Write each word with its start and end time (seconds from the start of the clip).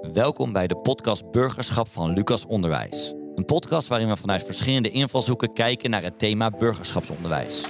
Welkom 0.00 0.52
bij 0.52 0.66
de 0.66 0.76
podcast 0.76 1.30
Burgerschap 1.30 1.88
van 1.88 2.12
Lucas 2.12 2.46
Onderwijs. 2.46 3.14
Een 3.34 3.44
podcast 3.44 3.88
waarin 3.88 4.08
we 4.08 4.16
vanuit 4.16 4.44
verschillende 4.44 4.90
invalshoeken 4.90 5.52
kijken 5.52 5.90
naar 5.90 6.02
het 6.02 6.18
thema 6.18 6.50
burgerschapsonderwijs. 6.50 7.64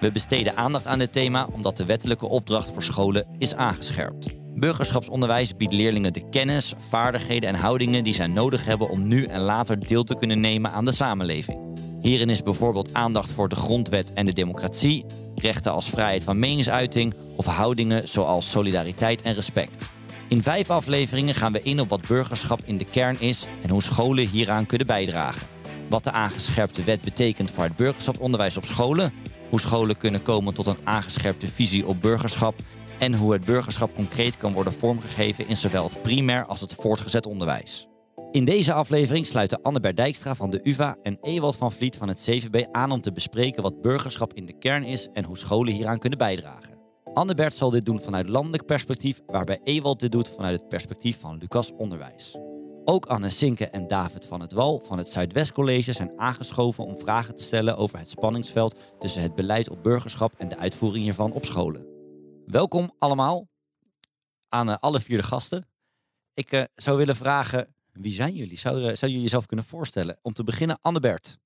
We 0.00 0.10
besteden 0.10 0.56
aandacht 0.56 0.86
aan 0.86 0.98
dit 0.98 1.12
thema 1.12 1.48
omdat 1.52 1.76
de 1.76 1.84
wettelijke 1.84 2.28
opdracht 2.28 2.70
voor 2.72 2.82
scholen 2.82 3.26
is 3.38 3.54
aangescherpt. 3.54 4.40
Burgerschapsonderwijs 4.54 5.56
biedt 5.56 5.72
leerlingen 5.72 6.12
de 6.12 6.28
kennis, 6.28 6.74
vaardigheden 6.88 7.48
en 7.48 7.54
houdingen 7.54 8.04
die 8.04 8.14
zij 8.14 8.26
nodig 8.26 8.64
hebben 8.64 8.88
om 8.88 9.06
nu 9.06 9.24
en 9.24 9.40
later 9.40 9.86
deel 9.86 10.04
te 10.04 10.16
kunnen 10.16 10.40
nemen 10.40 10.72
aan 10.72 10.84
de 10.84 10.92
samenleving. 10.92 11.60
Hierin 12.00 12.30
is 12.30 12.42
bijvoorbeeld 12.42 12.94
aandacht 12.94 13.30
voor 13.30 13.48
de 13.48 13.56
grondwet 13.56 14.12
en 14.12 14.26
de 14.26 14.32
democratie, 14.32 15.04
rechten 15.34 15.72
als 15.72 15.88
vrijheid 15.88 16.24
van 16.24 16.38
meningsuiting 16.38 17.14
of 17.36 17.46
houdingen 17.46 18.08
zoals 18.08 18.50
solidariteit 18.50 19.22
en 19.22 19.34
respect. 19.34 19.91
In 20.32 20.42
vijf 20.42 20.70
afleveringen 20.70 21.34
gaan 21.34 21.52
we 21.52 21.62
in 21.62 21.80
op 21.80 21.88
wat 21.88 22.08
burgerschap 22.08 22.60
in 22.64 22.76
de 22.76 22.84
kern 22.84 23.20
is 23.20 23.46
en 23.62 23.70
hoe 23.70 23.82
scholen 23.82 24.26
hieraan 24.26 24.66
kunnen 24.66 24.86
bijdragen. 24.86 25.46
Wat 25.88 26.04
de 26.04 26.10
aangescherpte 26.10 26.84
wet 26.84 27.00
betekent 27.00 27.50
voor 27.50 27.64
het 27.64 27.76
burgerschapsonderwijs 27.76 28.56
op 28.56 28.64
scholen, 28.64 29.12
hoe 29.48 29.60
scholen 29.60 29.96
kunnen 29.96 30.22
komen 30.22 30.54
tot 30.54 30.66
een 30.66 30.76
aangescherpte 30.84 31.48
visie 31.48 31.86
op 31.86 32.02
burgerschap 32.02 32.54
en 32.98 33.14
hoe 33.14 33.32
het 33.32 33.44
burgerschap 33.44 33.94
concreet 33.94 34.36
kan 34.36 34.52
worden 34.52 34.72
vormgegeven 34.72 35.48
in 35.48 35.56
zowel 35.56 35.84
het 35.84 36.02
primair 36.02 36.44
als 36.44 36.60
het 36.60 36.74
voortgezet 36.74 37.26
onderwijs. 37.26 37.88
In 38.30 38.44
deze 38.44 38.72
aflevering 38.72 39.26
sluiten 39.26 39.62
Annebert 39.62 39.96
Dijkstra 39.96 40.34
van 40.34 40.50
de 40.50 40.60
UvA 40.62 40.96
en 41.02 41.18
Ewald 41.20 41.56
van 41.56 41.72
Vliet 41.72 41.96
van 41.96 42.08
het 42.08 42.20
CVB 42.20 42.64
aan 42.70 42.90
om 42.90 43.00
te 43.00 43.12
bespreken 43.12 43.62
wat 43.62 43.82
burgerschap 43.82 44.34
in 44.34 44.46
de 44.46 44.58
kern 44.58 44.84
is 44.84 45.08
en 45.12 45.24
hoe 45.24 45.38
scholen 45.38 45.72
hieraan 45.72 45.98
kunnen 45.98 46.18
bijdragen. 46.18 46.71
Annebert 47.14 47.54
zal 47.54 47.70
dit 47.70 47.86
doen 47.86 48.00
vanuit 48.00 48.28
landelijk 48.28 48.66
perspectief, 48.66 49.20
waarbij 49.26 49.60
Ewald 49.64 50.00
dit 50.00 50.12
doet 50.12 50.28
vanuit 50.28 50.60
het 50.60 50.68
perspectief 50.68 51.20
van 51.20 51.38
Lucas 51.38 51.72
Onderwijs. 51.72 52.36
Ook 52.84 53.06
Anne 53.06 53.28
Sinke 53.28 53.68
en 53.68 53.86
David 53.86 54.24
van 54.24 54.40
het 54.40 54.52
Wal 54.52 54.80
van 54.84 54.98
het 54.98 55.10
Zuidwest 55.10 55.52
College 55.52 55.92
zijn 55.92 56.18
aangeschoven 56.18 56.84
om 56.84 56.98
vragen 56.98 57.34
te 57.34 57.42
stellen 57.42 57.76
over 57.76 57.98
het 57.98 58.10
spanningsveld 58.10 58.76
tussen 58.98 59.22
het 59.22 59.34
beleid 59.34 59.70
op 59.70 59.82
burgerschap 59.82 60.34
en 60.38 60.48
de 60.48 60.56
uitvoering 60.56 61.04
hiervan 61.04 61.32
op 61.32 61.44
scholen. 61.44 61.86
Welkom 62.46 62.92
allemaal 62.98 63.48
aan 64.48 64.68
uh, 64.68 64.76
alle 64.80 65.00
vier 65.00 65.16
de 65.16 65.22
gasten. 65.22 65.68
Ik 66.34 66.52
uh, 66.52 66.62
zou 66.74 66.96
willen 66.96 67.16
vragen, 67.16 67.74
wie 67.92 68.12
zijn 68.12 68.34
jullie? 68.34 68.58
Zou, 68.58 68.76
uh, 68.76 68.82
zou 68.82 68.96
jullie 69.00 69.20
jezelf 69.20 69.46
kunnen 69.46 69.64
voorstellen? 69.64 70.18
Om 70.22 70.32
te 70.32 70.44
beginnen, 70.44 70.78
Annebert. 70.80 71.38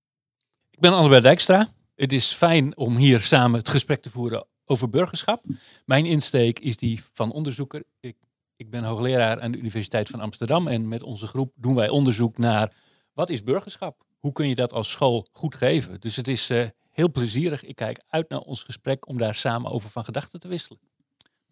Ik 0.70 0.78
ben 0.78 0.92
Annebert 0.92 1.22
Dijkstra. 1.22 1.68
Het 1.94 2.12
is 2.12 2.32
fijn 2.32 2.76
om 2.76 2.96
hier 2.96 3.20
samen 3.20 3.58
het 3.58 3.68
gesprek 3.68 4.02
te 4.02 4.10
voeren 4.10 4.46
over 4.66 4.90
burgerschap. 4.90 5.44
Mijn 5.84 6.06
insteek 6.06 6.58
is 6.58 6.76
die 6.76 7.00
van 7.12 7.32
onderzoeker. 7.32 7.84
Ik, 8.00 8.16
ik 8.56 8.70
ben 8.70 8.84
hoogleraar 8.84 9.40
aan 9.40 9.52
de 9.52 9.58
Universiteit 9.58 10.08
van 10.08 10.20
Amsterdam 10.20 10.68
en 10.68 10.88
met 10.88 11.02
onze 11.02 11.26
groep 11.26 11.52
doen 11.56 11.74
wij 11.74 11.88
onderzoek 11.88 12.38
naar 12.38 12.72
wat 13.12 13.28
is 13.30 13.42
burgerschap? 13.42 14.04
Hoe 14.18 14.32
kun 14.32 14.48
je 14.48 14.54
dat 14.54 14.72
als 14.72 14.90
school 14.90 15.28
goed 15.32 15.54
geven? 15.54 16.00
Dus 16.00 16.16
het 16.16 16.28
is 16.28 16.50
uh, 16.50 16.64
heel 16.90 17.10
plezierig. 17.10 17.64
Ik 17.64 17.76
kijk 17.76 18.04
uit 18.08 18.28
naar 18.28 18.40
ons 18.40 18.62
gesprek 18.62 19.08
om 19.08 19.18
daar 19.18 19.34
samen 19.34 19.70
over 19.70 19.90
van 19.90 20.04
gedachten 20.04 20.40
te 20.40 20.48
wisselen. 20.48 20.80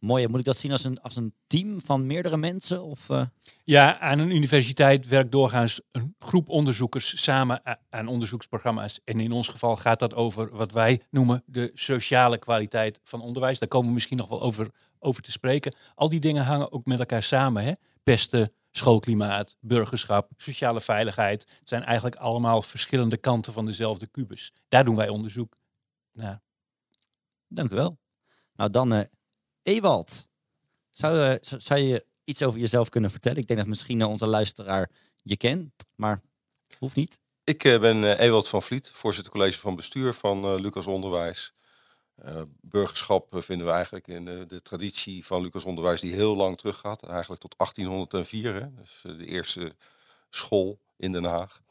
Mooi, 0.05 0.29
moet 0.29 0.39
ik 0.39 0.45
dat 0.45 0.57
zien 0.57 0.73
als 0.73 0.85
een, 0.85 1.01
als 1.01 1.17
een 1.17 1.35
team 1.47 1.81
van 1.81 2.07
meerdere 2.07 2.37
mensen? 2.37 2.85
Of, 2.85 3.09
uh... 3.09 3.25
Ja, 3.65 3.99
aan 3.99 4.19
een 4.19 4.31
universiteit 4.31 5.07
werkt 5.09 5.33
doorgaans 5.33 5.81
een 5.93 6.15
groep 6.19 6.49
onderzoekers 6.49 7.23
samen 7.23 7.63
aan 7.91 8.07
onderzoeksprogramma's. 8.07 9.01
En 9.05 9.21
in 9.21 9.33
ons 9.33 9.49
geval 9.49 9.77
gaat 9.77 9.99
dat 9.99 10.15
over 10.15 10.57
wat 10.57 10.73
wij 10.73 11.01
noemen 11.11 11.43
de 11.47 11.71
sociale 11.75 12.39
kwaliteit 12.39 13.01
van 13.05 13.21
onderwijs. 13.21 13.59
Daar 13.59 13.69
komen 13.69 13.89
we 13.89 13.95
misschien 13.95 14.17
nog 14.17 14.29
wel 14.29 14.43
over, 14.43 14.71
over 14.99 15.23
te 15.23 15.31
spreken. 15.31 15.75
Al 15.95 16.09
die 16.09 16.21
dingen 16.21 16.45
hangen 16.45 16.73
ook 16.73 16.85
met 16.85 16.99
elkaar 16.99 17.23
samen. 17.23 17.65
Hè? 17.65 17.73
Pesten, 18.03 18.53
schoolklimaat, 18.71 19.57
burgerschap, 19.61 20.31
sociale 20.37 20.81
veiligheid. 20.81 21.47
Het 21.59 21.69
zijn 21.69 21.83
eigenlijk 21.83 22.17
allemaal 22.17 22.63
verschillende 22.63 23.17
kanten 23.17 23.53
van 23.53 23.67
dezelfde 23.67 24.07
kubus. 24.07 24.53
Daar 24.69 24.85
doen 24.85 24.97
wij 24.97 25.09
onderzoek 25.09 25.57
naar. 26.13 26.43
Dank 27.49 27.71
u 27.71 27.75
wel. 27.75 27.99
Nou, 28.57 28.71
dan 28.71 28.95
uh, 28.95 29.01
Ewald. 29.65 30.29
Zou, 30.91 31.31
uh, 31.31 31.35
zou 31.41 31.81
je 31.81 32.07
iets 32.25 32.43
over 32.43 32.61
jezelf 32.61 32.89
kunnen 32.89 33.11
vertellen? 33.11 33.39
Ik 33.39 33.47
denk 33.47 33.59
dat 33.59 33.69
misschien 33.69 34.05
onze 34.05 34.27
luisteraar 34.27 34.91
je 35.23 35.37
kent, 35.37 35.73
maar 35.95 36.21
hoeft 36.79 36.97
niet. 36.97 37.19
Ik 37.45 37.65
uh, 37.65 37.81
ben 37.81 38.19
Ewald 38.19 38.49
van 38.49 38.63
Vliet, 38.63 38.91
voorzitter 38.91 39.33
college 39.33 39.61
van 39.61 39.77
bestuur 39.77 40.15
van 40.15 40.61
Lucas 40.61 40.87
Onderwijs. 40.87 41.55
burgerschap 42.61 43.27
vinden 43.31 43.67
we 43.67 43.73
eigenlijk 43.73 44.09
in 44.09 44.25
de 44.25 44.63
traditie 44.63 45.27
van 45.27 45.43
Lucas 45.43 45.65
Onderwijs 45.65 46.01
die 46.01 46.15
heel 46.15 46.37
lang 46.37 46.59
teruggaat. 46.59 47.03
Eigenlijk 47.03 47.41
tot 47.41 47.55
1804, 47.59 48.55
hè? 48.55 48.75
dus 48.75 49.01
de 49.03 49.27
eerste 49.27 49.75
school 50.31 50.79
in 50.97 51.13
Den 51.13 51.25
Haag. 51.25 51.63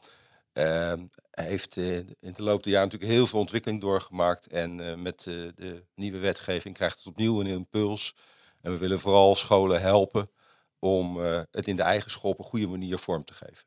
Ehm, 0.54 1.06
heeft 1.30 1.76
in 1.76 2.16
de 2.20 2.42
loop 2.42 2.62
der 2.62 2.72
jaren 2.72 2.88
natuurlijk 2.88 3.12
heel 3.12 3.26
veel 3.26 3.38
ontwikkeling 3.38 3.80
doorgemaakt. 3.80 4.46
En 4.46 5.02
met 5.02 5.22
de 5.22 5.84
nieuwe 5.94 6.18
wetgeving 6.18 6.74
krijgt 6.74 6.98
het 6.98 7.06
opnieuw 7.06 7.40
een 7.40 7.46
impuls. 7.46 8.14
En 8.60 8.72
we 8.72 8.78
willen 8.78 9.00
vooral 9.00 9.34
scholen 9.34 9.80
helpen 9.80 10.30
om 10.78 11.16
het 11.50 11.66
in 11.66 11.76
de 11.76 11.82
eigen 11.82 12.10
school 12.10 12.30
op 12.30 12.38
een 12.38 12.44
goede 12.44 12.66
manier 12.66 12.98
vorm 12.98 13.24
te 13.24 13.34
geven. 13.34 13.64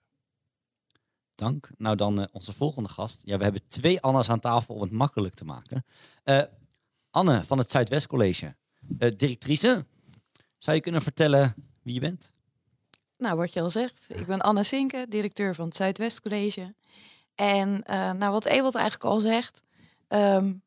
Dank. 1.35 1.69
Nou 1.77 1.95
dan 1.95 2.29
onze 2.31 2.53
volgende 2.53 2.89
gast. 2.89 3.21
Ja, 3.23 3.37
we 3.37 3.43
hebben 3.43 3.67
twee 3.67 4.01
Anna's 4.01 4.29
aan 4.29 4.39
tafel 4.39 4.75
om 4.75 4.81
het 4.81 4.91
makkelijk 4.91 5.33
te 5.33 5.45
maken. 5.45 5.85
Anne 7.11 7.43
van 7.43 7.57
het 7.57 7.71
Zuidwest 7.71 8.07
College. 8.07 8.55
directrice, 9.17 9.85
zou 10.57 10.75
je 10.75 10.81
kunnen 10.81 11.01
vertellen 11.01 11.55
wie 11.81 11.93
je 11.93 11.99
bent? 11.99 12.35
Nou, 13.17 13.37
wat 13.37 13.53
je 13.53 13.61
al 13.61 13.69
zegt. 13.69 14.07
Ik 14.09 14.25
ben 14.25 14.41
Anne 14.41 14.63
Sinke, 14.63 15.05
directeur 15.09 15.55
van 15.55 15.65
het 15.65 15.75
Zuidwest 15.75 16.21
College. 16.21 16.73
En 17.35 17.83
nou, 18.17 18.31
wat 18.31 18.45
Ewald 18.45 18.75
eigenlijk 18.75 19.05
al 19.05 19.19
zegt... 19.19 19.63
Um, 20.09 20.65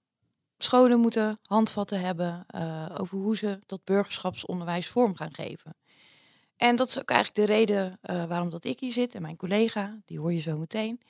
scholen 0.63 1.01
moeten 1.01 1.39
handvatten 1.43 2.01
hebben 2.01 2.47
uh, 2.55 2.87
over 2.99 3.19
hoe 3.19 3.37
ze 3.37 3.61
dat 3.67 3.85
burgerschapsonderwijs 3.85 4.89
vorm 4.89 5.17
gaan 5.17 5.35
geven. 5.35 5.77
En 6.57 6.77
dat 6.77 6.89
is 6.89 6.99
ook 6.99 7.11
eigenlijk 7.11 7.47
de 7.47 7.55
reden 7.55 7.99
uh, 8.03 8.25
waarom 8.25 8.51
dat 8.51 8.65
ik 8.65 8.81
hier 8.81 8.93
zit 8.93 9.15
en 9.15 9.23
mijn 9.23 9.37
collega, 9.37 10.01
die 10.05 10.19
hoor 10.19 10.33
je 10.33 10.41
zo 10.41 10.57
meteen. 10.57 11.01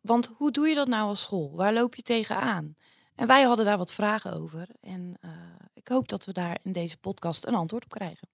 Want 0.00 0.30
hoe 0.36 0.50
doe 0.50 0.68
je 0.68 0.74
dat 0.74 0.88
nou 0.88 1.08
als 1.08 1.20
school? 1.20 1.56
Waar 1.56 1.72
loop 1.72 1.94
je 1.94 2.02
tegenaan? 2.02 2.76
En 3.14 3.26
wij 3.26 3.42
hadden 3.42 3.64
daar 3.64 3.78
wat 3.78 3.92
vragen 3.92 4.40
over. 4.40 4.68
En 4.80 5.18
ik 5.74 5.88
hoop 5.88 6.08
dat 6.08 6.24
we 6.24 6.32
daar 6.32 6.58
in 6.62 6.72
deze 6.72 6.96
podcast 6.96 7.46
een 7.46 7.54
antwoord 7.54 7.84
op 7.84 7.90
krijgen. 7.90 8.28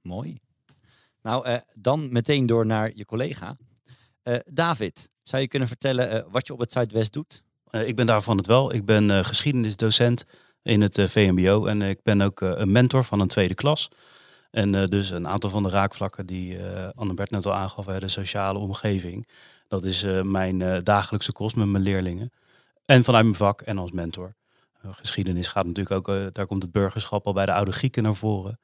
Mooi. 0.00 0.40
Nou, 1.22 1.60
dan 1.74 2.12
meteen 2.12 2.46
door 2.46 2.66
naar 2.66 2.90
je 2.94 3.04
collega. 3.04 3.56
David, 4.44 5.10
zou 5.22 5.42
je 5.42 5.48
kunnen 5.48 5.68
vertellen 5.68 6.26
wat 6.30 6.46
je 6.46 6.52
op 6.52 6.58
het 6.58 6.72
Zuidwest 6.72 7.12
doet? 7.12 7.42
Ik 7.70 7.96
ben 7.96 8.06
daarvan 8.06 8.36
het 8.36 8.46
wel. 8.46 8.74
Ik 8.74 8.84
ben 8.84 9.24
geschiedenisdocent 9.24 10.24
in 10.62 10.80
het 10.80 11.00
VMBO 11.00 11.66
en 11.66 11.82
ik 11.82 12.02
ben 12.02 12.20
ook 12.20 12.40
een 12.40 12.72
mentor 12.72 13.04
van 13.04 13.20
een 13.20 13.28
tweede 13.28 13.54
klas. 13.54 13.88
En 14.50 14.72
dus 14.88 15.10
een 15.10 15.28
aantal 15.28 15.50
van 15.50 15.62
de 15.62 15.68
raakvlakken 15.68 16.26
die 16.26 16.58
Annebert 16.94 17.30
net 17.30 17.46
al 17.46 17.54
aangaf, 17.54 17.84
de 17.84 18.08
sociale 18.08 18.58
omgeving. 18.58 19.28
Dat 19.68 19.84
is 19.84 20.06
mijn 20.22 20.84
dagelijkse 20.84 21.32
kost 21.32 21.56
met 21.56 21.68
mijn 21.68 21.82
leerlingen. 21.82 22.32
En 22.84 23.04
vanuit 23.04 23.24
mijn 23.24 23.36
vak 23.36 23.60
en 23.60 23.78
als 23.78 23.92
mentor. 23.92 24.34
geschiedenis 24.90 25.48
gaat 25.48 25.66
natuurlijk 25.66 26.08
ook, 26.08 26.34
daar 26.34 26.46
komt 26.46 26.62
het 26.62 26.72
burgerschap 26.72 27.26
al 27.26 27.32
bij 27.32 27.46
de 27.46 27.52
oude 27.52 27.72
Grieken 27.72 28.02
naar 28.02 28.14
voren. 28.14 28.58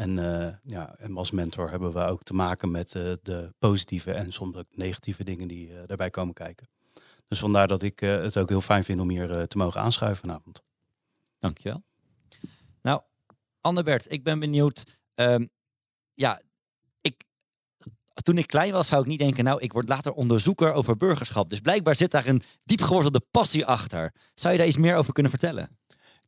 En, 0.00 0.14
ja, 0.62 0.94
en 0.98 1.16
als 1.16 1.30
mentor 1.30 1.70
hebben 1.70 1.92
we 1.92 2.00
ook 2.00 2.22
te 2.22 2.34
maken 2.34 2.70
met 2.70 2.90
de 3.22 3.54
positieve 3.58 4.12
en 4.12 4.32
soms 4.32 4.56
ook 4.56 4.76
negatieve 4.76 5.24
dingen 5.24 5.48
die 5.48 5.72
daarbij 5.86 6.10
komen 6.10 6.34
kijken. 6.34 6.68
Dus 7.28 7.38
vandaar 7.38 7.68
dat 7.68 7.82
ik 7.82 8.00
het 8.00 8.36
ook 8.36 8.48
heel 8.48 8.60
fijn 8.60 8.84
vind 8.84 9.00
om 9.00 9.08
hier 9.08 9.46
te 9.48 9.56
mogen 9.56 9.80
aanschuiven 9.80 10.20
vanavond. 10.20 10.62
Dankjewel. 11.38 11.82
Nou, 12.82 13.02
Annebert, 13.60 14.12
ik 14.12 14.22
ben 14.22 14.38
benieuwd. 14.38 14.98
Um, 15.14 15.50
ja, 16.14 16.40
ik, 17.00 17.24
toen 18.22 18.38
ik 18.38 18.46
klein 18.46 18.72
was, 18.72 18.88
zou 18.88 19.02
ik 19.02 19.08
niet 19.08 19.18
denken, 19.18 19.44
nou, 19.44 19.60
ik 19.60 19.72
word 19.72 19.88
later 19.88 20.12
onderzoeker 20.12 20.72
over 20.72 20.96
burgerschap. 20.96 21.50
Dus 21.50 21.60
blijkbaar 21.60 21.94
zit 21.94 22.10
daar 22.10 22.26
een 22.26 22.42
diep 22.60 22.80
gewortelde 22.80 23.22
passie 23.30 23.66
achter. 23.66 24.14
Zou 24.34 24.52
je 24.52 24.58
daar 24.58 24.68
iets 24.68 24.76
meer 24.76 24.96
over 24.96 25.12
kunnen 25.12 25.32
vertellen? 25.32 25.78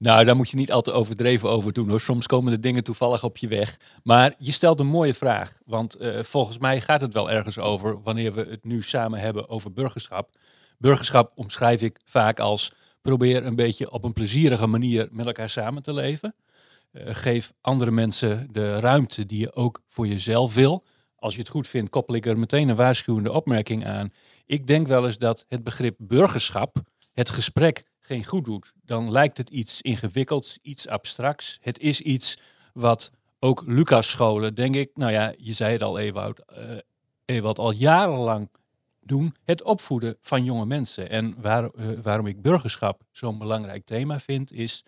Nou, 0.02 0.24
daar 0.24 0.36
moet 0.36 0.50
je 0.50 0.56
niet 0.56 0.72
al 0.72 0.82
te 0.82 0.92
overdreven 0.92 1.50
over 1.50 1.72
doen 1.72 1.88
hoor. 1.88 2.00
Soms 2.00 2.26
komen 2.26 2.52
de 2.52 2.60
dingen 2.60 2.84
toevallig 2.84 3.24
op 3.24 3.36
je 3.36 3.48
weg. 3.48 3.76
Maar 4.02 4.34
je 4.38 4.52
stelt 4.52 4.80
een 4.80 4.86
mooie 4.86 5.14
vraag. 5.14 5.58
Want 5.64 6.00
uh, 6.00 6.18
volgens 6.18 6.58
mij 6.58 6.80
gaat 6.80 7.00
het 7.00 7.12
wel 7.12 7.30
ergens 7.30 7.58
over 7.58 8.02
wanneer 8.02 8.32
we 8.32 8.46
het 8.50 8.64
nu 8.64 8.82
samen 8.82 9.20
hebben 9.20 9.48
over 9.48 9.72
burgerschap. 9.72 10.36
Burgerschap 10.78 11.32
omschrijf 11.34 11.82
ik 11.82 12.00
vaak 12.04 12.40
als 12.40 12.72
probeer 13.02 13.46
een 13.46 13.56
beetje 13.56 13.90
op 13.90 14.04
een 14.04 14.12
plezierige 14.12 14.66
manier 14.66 15.08
met 15.10 15.26
elkaar 15.26 15.48
samen 15.48 15.82
te 15.82 15.94
leven. 15.94 16.34
Uh, 16.92 17.02
geef 17.06 17.52
andere 17.60 17.90
mensen 17.90 18.48
de 18.52 18.80
ruimte 18.80 19.26
die 19.26 19.38
je 19.38 19.54
ook 19.54 19.82
voor 19.88 20.06
jezelf 20.06 20.54
wil. 20.54 20.84
Als 21.16 21.34
je 21.34 21.40
het 21.40 21.48
goed 21.48 21.68
vindt, 21.68 21.90
koppel 21.90 22.14
ik 22.14 22.26
er 22.26 22.38
meteen 22.38 22.68
een 22.68 22.76
waarschuwende 22.76 23.32
opmerking 23.32 23.86
aan. 23.86 24.12
Ik 24.46 24.66
denk 24.66 24.86
wel 24.86 25.06
eens 25.06 25.18
dat 25.18 25.44
het 25.48 25.64
begrip 25.64 25.94
burgerschap 25.98 26.76
het 27.12 27.30
gesprek 27.30 27.90
geen 28.12 28.24
goed 28.24 28.44
doet. 28.44 28.72
Dan 28.84 29.10
lijkt 29.10 29.36
het 29.36 29.50
iets 29.50 29.82
ingewikkelds, 29.82 30.58
iets 30.62 30.88
abstracts. 30.88 31.58
Het 31.60 31.78
is 31.78 32.00
iets 32.00 32.38
wat 32.72 33.10
ook 33.38 33.62
Lucas 33.66 34.10
scholen, 34.10 34.54
denk 34.54 34.74
ik, 34.74 34.90
nou 34.94 35.12
ja, 35.12 35.32
je 35.38 35.52
zei 35.52 35.72
het 35.72 35.82
al 35.82 35.98
Ewout, 35.98 36.40
uh, 36.58 36.76
Ewout 37.24 37.58
al 37.58 37.70
jarenlang 37.72 38.50
doen, 39.00 39.34
het 39.44 39.62
opvoeden 39.62 40.16
van 40.20 40.44
jonge 40.44 40.66
mensen. 40.66 41.10
En 41.10 41.34
waar, 41.40 41.70
uh, 41.74 41.98
waarom 42.02 42.26
ik 42.26 42.42
burgerschap 42.42 43.02
zo'n 43.10 43.38
belangrijk 43.38 43.84
thema 43.84 44.20
vind, 44.20 44.52
is, 44.52 44.84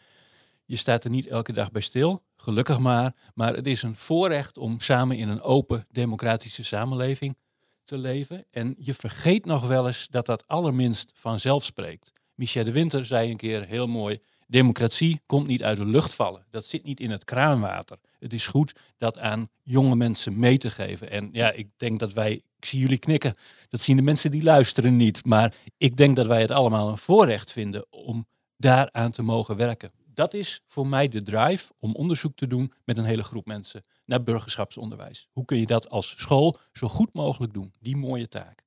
je 0.65 0.77
staat 0.77 1.05
er 1.05 1.11
niet 1.11 1.27
elke 1.27 1.53
dag 1.53 1.71
bij 1.71 1.83
stil, 1.83 2.23
gelukkig 2.37 2.79
maar, 2.79 3.15
maar 3.35 3.55
het 3.55 3.67
is 3.67 3.83
een 3.83 3.97
voorrecht 3.97 4.59
om 4.59 4.81
samen 4.81 5.17
in 5.17 5.29
een 5.29 5.43
open, 5.43 5.87
democratische 5.91 6.65
samenleving 6.65 7.37
te 7.85 7.99
leven. 7.99 8.45
En 8.51 8.75
je 8.79 8.95
vergeet 8.95 9.45
nog 9.45 9.67
wel 9.67 9.87
eens 9.87 10.09
dat 10.09 10.27
dat 10.27 10.47
allerminst 10.47 11.11
vanzelf 11.15 11.65
spreekt. 11.65 12.13
Michel 12.35 12.65
de 12.65 12.73
Winter 12.73 13.07
zei 13.07 13.31
een 13.31 13.37
keer 13.37 13.67
heel 13.67 13.87
mooi, 13.87 14.19
democratie 14.47 15.21
komt 15.27 15.47
niet 15.47 15.63
uit 15.63 15.77
de 15.77 15.87
lucht 15.87 16.15
vallen. 16.15 16.47
Dat 16.51 16.67
zit 16.67 16.85
niet 16.85 17.01
in 17.01 17.11
het 17.11 17.25
kraanwater. 17.25 17.99
Het 18.19 18.33
is 18.33 18.47
goed 18.47 18.75
dat 18.99 19.19
aan 19.19 19.49
jonge 19.63 19.97
mensen 19.97 20.39
mee 20.39 20.59
te 20.59 20.71
geven. 20.71 21.11
En 21.11 21.29
ja, 21.33 21.51
ik 21.51 21.69
denk 21.77 21.99
dat 21.99 22.13
wij, 22.13 22.33
ik 22.33 22.65
zie 22.65 22.81
jullie 22.81 22.99
knikken, 22.99 23.35
dat 23.69 23.81
zien 23.81 23.97
de 23.97 24.03
mensen 24.03 24.31
die 24.31 24.43
luisteren 24.43 24.97
niet. 24.97 25.25
Maar 25.25 25.55
ik 25.77 25.97
denk 25.97 26.17
dat 26.17 26.27
wij 26.27 26.41
het 26.41 26.51
allemaal 26.51 26.89
een 26.89 26.99
voorrecht 26.99 27.53
vinden 27.53 27.87
om 27.91 28.27
daaraan 28.57 29.11
te 29.11 29.23
mogen 29.23 29.57
werken. 29.57 29.91
Dat 30.15 30.35
is 30.35 30.63
voor 30.67 30.87
mij 30.87 31.09
de 31.09 31.23
drive 31.23 31.73
om 31.79 31.95
onderzoek 31.95 32.37
te 32.37 32.47
doen 32.47 32.73
met 32.85 32.99
een 32.99 33.05
hele 33.05 33.25
groep 33.25 33.47
mensen 33.47 33.83
naar 34.05 34.23
burgerschapsonderwijs. 34.23 35.29
Hoe 35.33 35.45
kun 35.45 35.59
je 35.59 35.67
dat 35.67 35.91
als 35.91 36.15
school 36.17 36.59
zo 36.73 36.89
goed 36.89 37.13
mogelijk 37.13 37.53
doen? 37.53 37.73
Die 37.81 37.97
mooie 37.97 38.29
taak. 38.29 38.65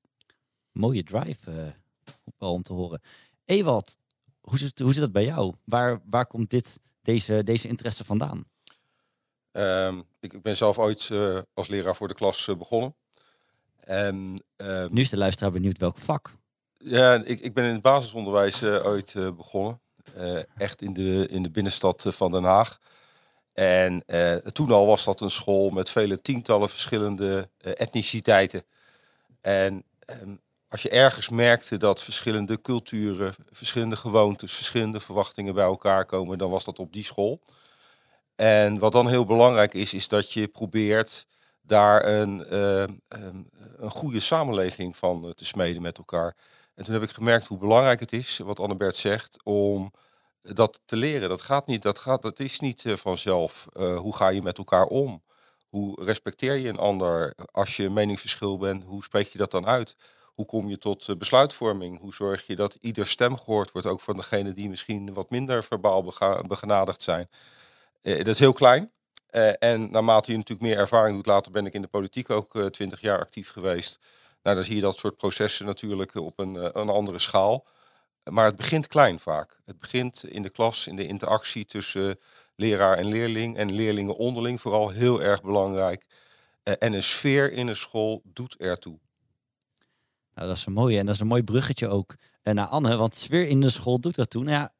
Mooie 0.71 1.03
drive 1.03 1.73
uh, 2.39 2.51
om 2.51 2.61
te 2.63 2.73
horen. 2.73 3.01
Ewald, 3.47 3.97
hoe 4.41 4.57
zit, 4.57 4.79
hoe 4.79 4.93
zit 4.93 5.01
dat 5.01 5.11
bij 5.11 5.23
jou? 5.23 5.53
Waar, 5.63 6.01
waar 6.05 6.27
komt 6.27 6.49
dit, 6.49 6.79
deze, 7.01 7.43
deze 7.43 7.67
interesse 7.67 8.03
vandaan? 8.03 8.45
Um, 9.51 10.03
ik, 10.19 10.33
ik, 10.33 10.41
ben 10.41 10.57
zelf 10.57 10.77
ooit 10.77 11.09
uh, 11.09 11.41
als 11.53 11.67
leraar 11.67 11.95
voor 11.95 12.07
de 12.07 12.13
klas 12.13 12.47
uh, 12.47 12.55
begonnen. 12.55 12.95
En, 13.79 14.43
um, 14.57 14.93
nu 14.93 15.01
is 15.01 15.09
de 15.09 15.17
luisteraar 15.17 15.51
benieuwd 15.51 15.77
welk 15.77 15.97
vak. 15.97 16.31
Ja, 16.77 17.23
ik, 17.23 17.39
ik 17.39 17.53
ben 17.53 17.63
in 17.63 17.73
het 17.73 17.81
basisonderwijs 17.81 18.63
uh, 18.63 18.85
ooit 18.85 19.13
begonnen. 19.35 19.81
echt 20.57 20.81
in 20.81 20.93
de, 20.93 21.27
in 21.29 21.43
de 21.43 21.51
binnenstad 21.51 22.05
van 22.07 22.31
Den 22.31 22.43
Haag. 22.43 22.77
En 23.53 24.03
toen 24.51 24.71
al 24.71 24.85
was 24.85 25.03
dat 25.03 25.21
een 25.21 25.29
school 25.29 25.69
met 25.69 25.89
vele 25.89 26.21
tientallen 26.21 26.69
verschillende 26.69 27.49
etniciteiten. 27.57 28.63
En 29.41 29.83
um, 30.21 30.41
als 30.69 30.81
je 30.81 30.89
ergens 30.89 31.29
merkte 31.29 31.77
dat 31.77 32.03
verschillende 32.03 32.61
culturen, 32.61 33.35
verschillende 33.51 33.95
gewoontes, 33.95 34.53
verschillende 34.53 34.99
verwachtingen 34.99 35.53
bij 35.53 35.65
elkaar 35.65 36.05
komen, 36.05 36.37
dan 36.37 36.49
was 36.49 36.63
dat 36.63 36.79
op 36.79 36.93
die 36.93 37.03
school. 37.03 37.41
En 38.35 38.79
wat 38.79 38.91
dan 38.91 39.07
heel 39.07 39.25
belangrijk 39.25 39.73
is, 39.73 39.93
is 39.93 40.07
dat 40.07 40.33
je 40.33 40.47
probeert 40.47 41.27
daar 41.61 42.05
een, 42.05 42.45
uh, 42.53 42.85
een 43.77 43.91
goede 43.91 44.19
samenleving 44.19 44.97
van 44.97 45.25
uh, 45.25 45.31
te 45.31 45.45
smeden 45.45 45.81
met 45.81 45.97
elkaar. 45.97 46.35
En 46.75 46.83
toen 46.83 46.93
heb 46.93 47.03
ik 47.03 47.09
gemerkt 47.09 47.47
hoe 47.47 47.57
belangrijk 47.57 47.99
het 47.99 48.13
is, 48.13 48.37
wat 48.37 48.59
Annabert 48.59 48.95
zegt, 48.95 49.43
om 49.43 49.93
dat 50.41 50.79
te 50.85 50.95
leren. 50.95 51.29
Dat 51.29 51.41
gaat 51.41 51.67
niet, 51.67 51.81
dat, 51.81 51.99
gaat, 51.99 52.21
dat 52.21 52.39
is 52.39 52.59
niet 52.59 52.83
uh, 52.83 52.95
vanzelf. 52.95 53.67
hoe 53.73 54.15
ga 54.15 54.27
je 54.27 54.41
met 54.41 54.57
elkaar 54.57 54.85
om? 54.85 55.23
Hoe 55.69 56.03
respecteer 56.03 56.55
je 56.55 56.69
een 56.69 56.77
ander? 56.77 57.35
Als 57.51 57.77
je 57.77 57.83
een 57.83 57.93
meningsverschil 57.93 58.57
bent, 58.57 58.83
hoe 58.83 59.03
spreek 59.03 59.27
je 59.27 59.37
dat 59.37 59.51
dan 59.51 59.65
uit? 59.65 59.95
Hoe 60.37 60.45
kom 60.45 60.69
je 60.69 60.77
tot 60.77 61.17
besluitvorming? 61.17 61.99
Hoe 61.99 62.13
zorg 62.13 62.47
je 62.47 62.55
dat 62.55 62.77
ieder 62.81 63.07
stem 63.07 63.37
gehoord 63.37 63.71
wordt, 63.71 63.87
ook 63.87 64.01
van 64.01 64.15
degenen 64.15 64.55
die 64.55 64.69
misschien 64.69 65.13
wat 65.13 65.29
minder 65.29 65.63
verbaal 65.63 66.13
begenadigd 66.47 67.01
zijn? 67.01 67.29
Uh, 68.01 68.17
dat 68.17 68.27
is 68.27 68.39
heel 68.39 68.53
klein. 68.53 68.91
Uh, 69.31 69.51
en 69.59 69.91
naarmate 69.91 70.31
je 70.31 70.37
natuurlijk 70.37 70.67
meer 70.67 70.77
ervaring 70.77 71.15
doet, 71.15 71.25
later 71.25 71.51
ben 71.51 71.65
ik 71.65 71.73
in 71.73 71.81
de 71.81 71.87
politiek 71.87 72.29
ook 72.29 72.69
twintig 72.69 73.01
jaar 73.01 73.19
actief 73.19 73.49
geweest. 73.49 73.99
Nou, 74.43 74.55
dan 74.55 74.65
zie 74.65 74.75
je 74.75 74.81
dat 74.81 74.97
soort 74.97 75.17
processen 75.17 75.65
natuurlijk 75.65 76.15
op 76.15 76.39
een, 76.39 76.79
een 76.79 76.89
andere 76.89 77.19
schaal. 77.19 77.65
Maar 78.23 78.45
het 78.45 78.55
begint 78.55 78.87
klein 78.87 79.19
vaak. 79.19 79.59
Het 79.65 79.79
begint 79.79 80.23
in 80.23 80.41
de 80.41 80.49
klas, 80.49 80.87
in 80.87 80.95
de 80.95 81.07
interactie 81.07 81.65
tussen 81.65 82.19
leraar 82.55 82.97
en 82.97 83.05
leerling. 83.05 83.57
En 83.57 83.73
leerlingen 83.73 84.15
onderling 84.15 84.61
vooral 84.61 84.89
heel 84.89 85.21
erg 85.21 85.41
belangrijk. 85.41 86.05
en 86.63 86.93
een 86.93 87.03
sfeer 87.03 87.51
in 87.51 87.67
een 87.67 87.75
school 87.75 88.21
doet 88.23 88.55
ertoe. 88.57 88.99
Nou, 90.37 90.49
dat 90.49 90.57
is 90.57 90.65
een 90.65 90.73
mooie. 90.73 90.99
En 90.99 91.05
dat 91.05 91.15
is 91.15 91.21
een 91.21 91.27
mooi 91.27 91.43
bruggetje 91.43 91.87
ook 91.87 92.15
uh, 92.43 92.53
naar 92.53 92.67
Anne. 92.67 92.95
Want 92.95 93.15
sfeer 93.15 93.47
in 93.47 93.61
de 93.61 93.69
school 93.69 93.99
doet 93.99 94.15
dat 94.15 94.29
toen. 94.29 94.45
Nou 94.45 94.57
ja, 94.57 94.73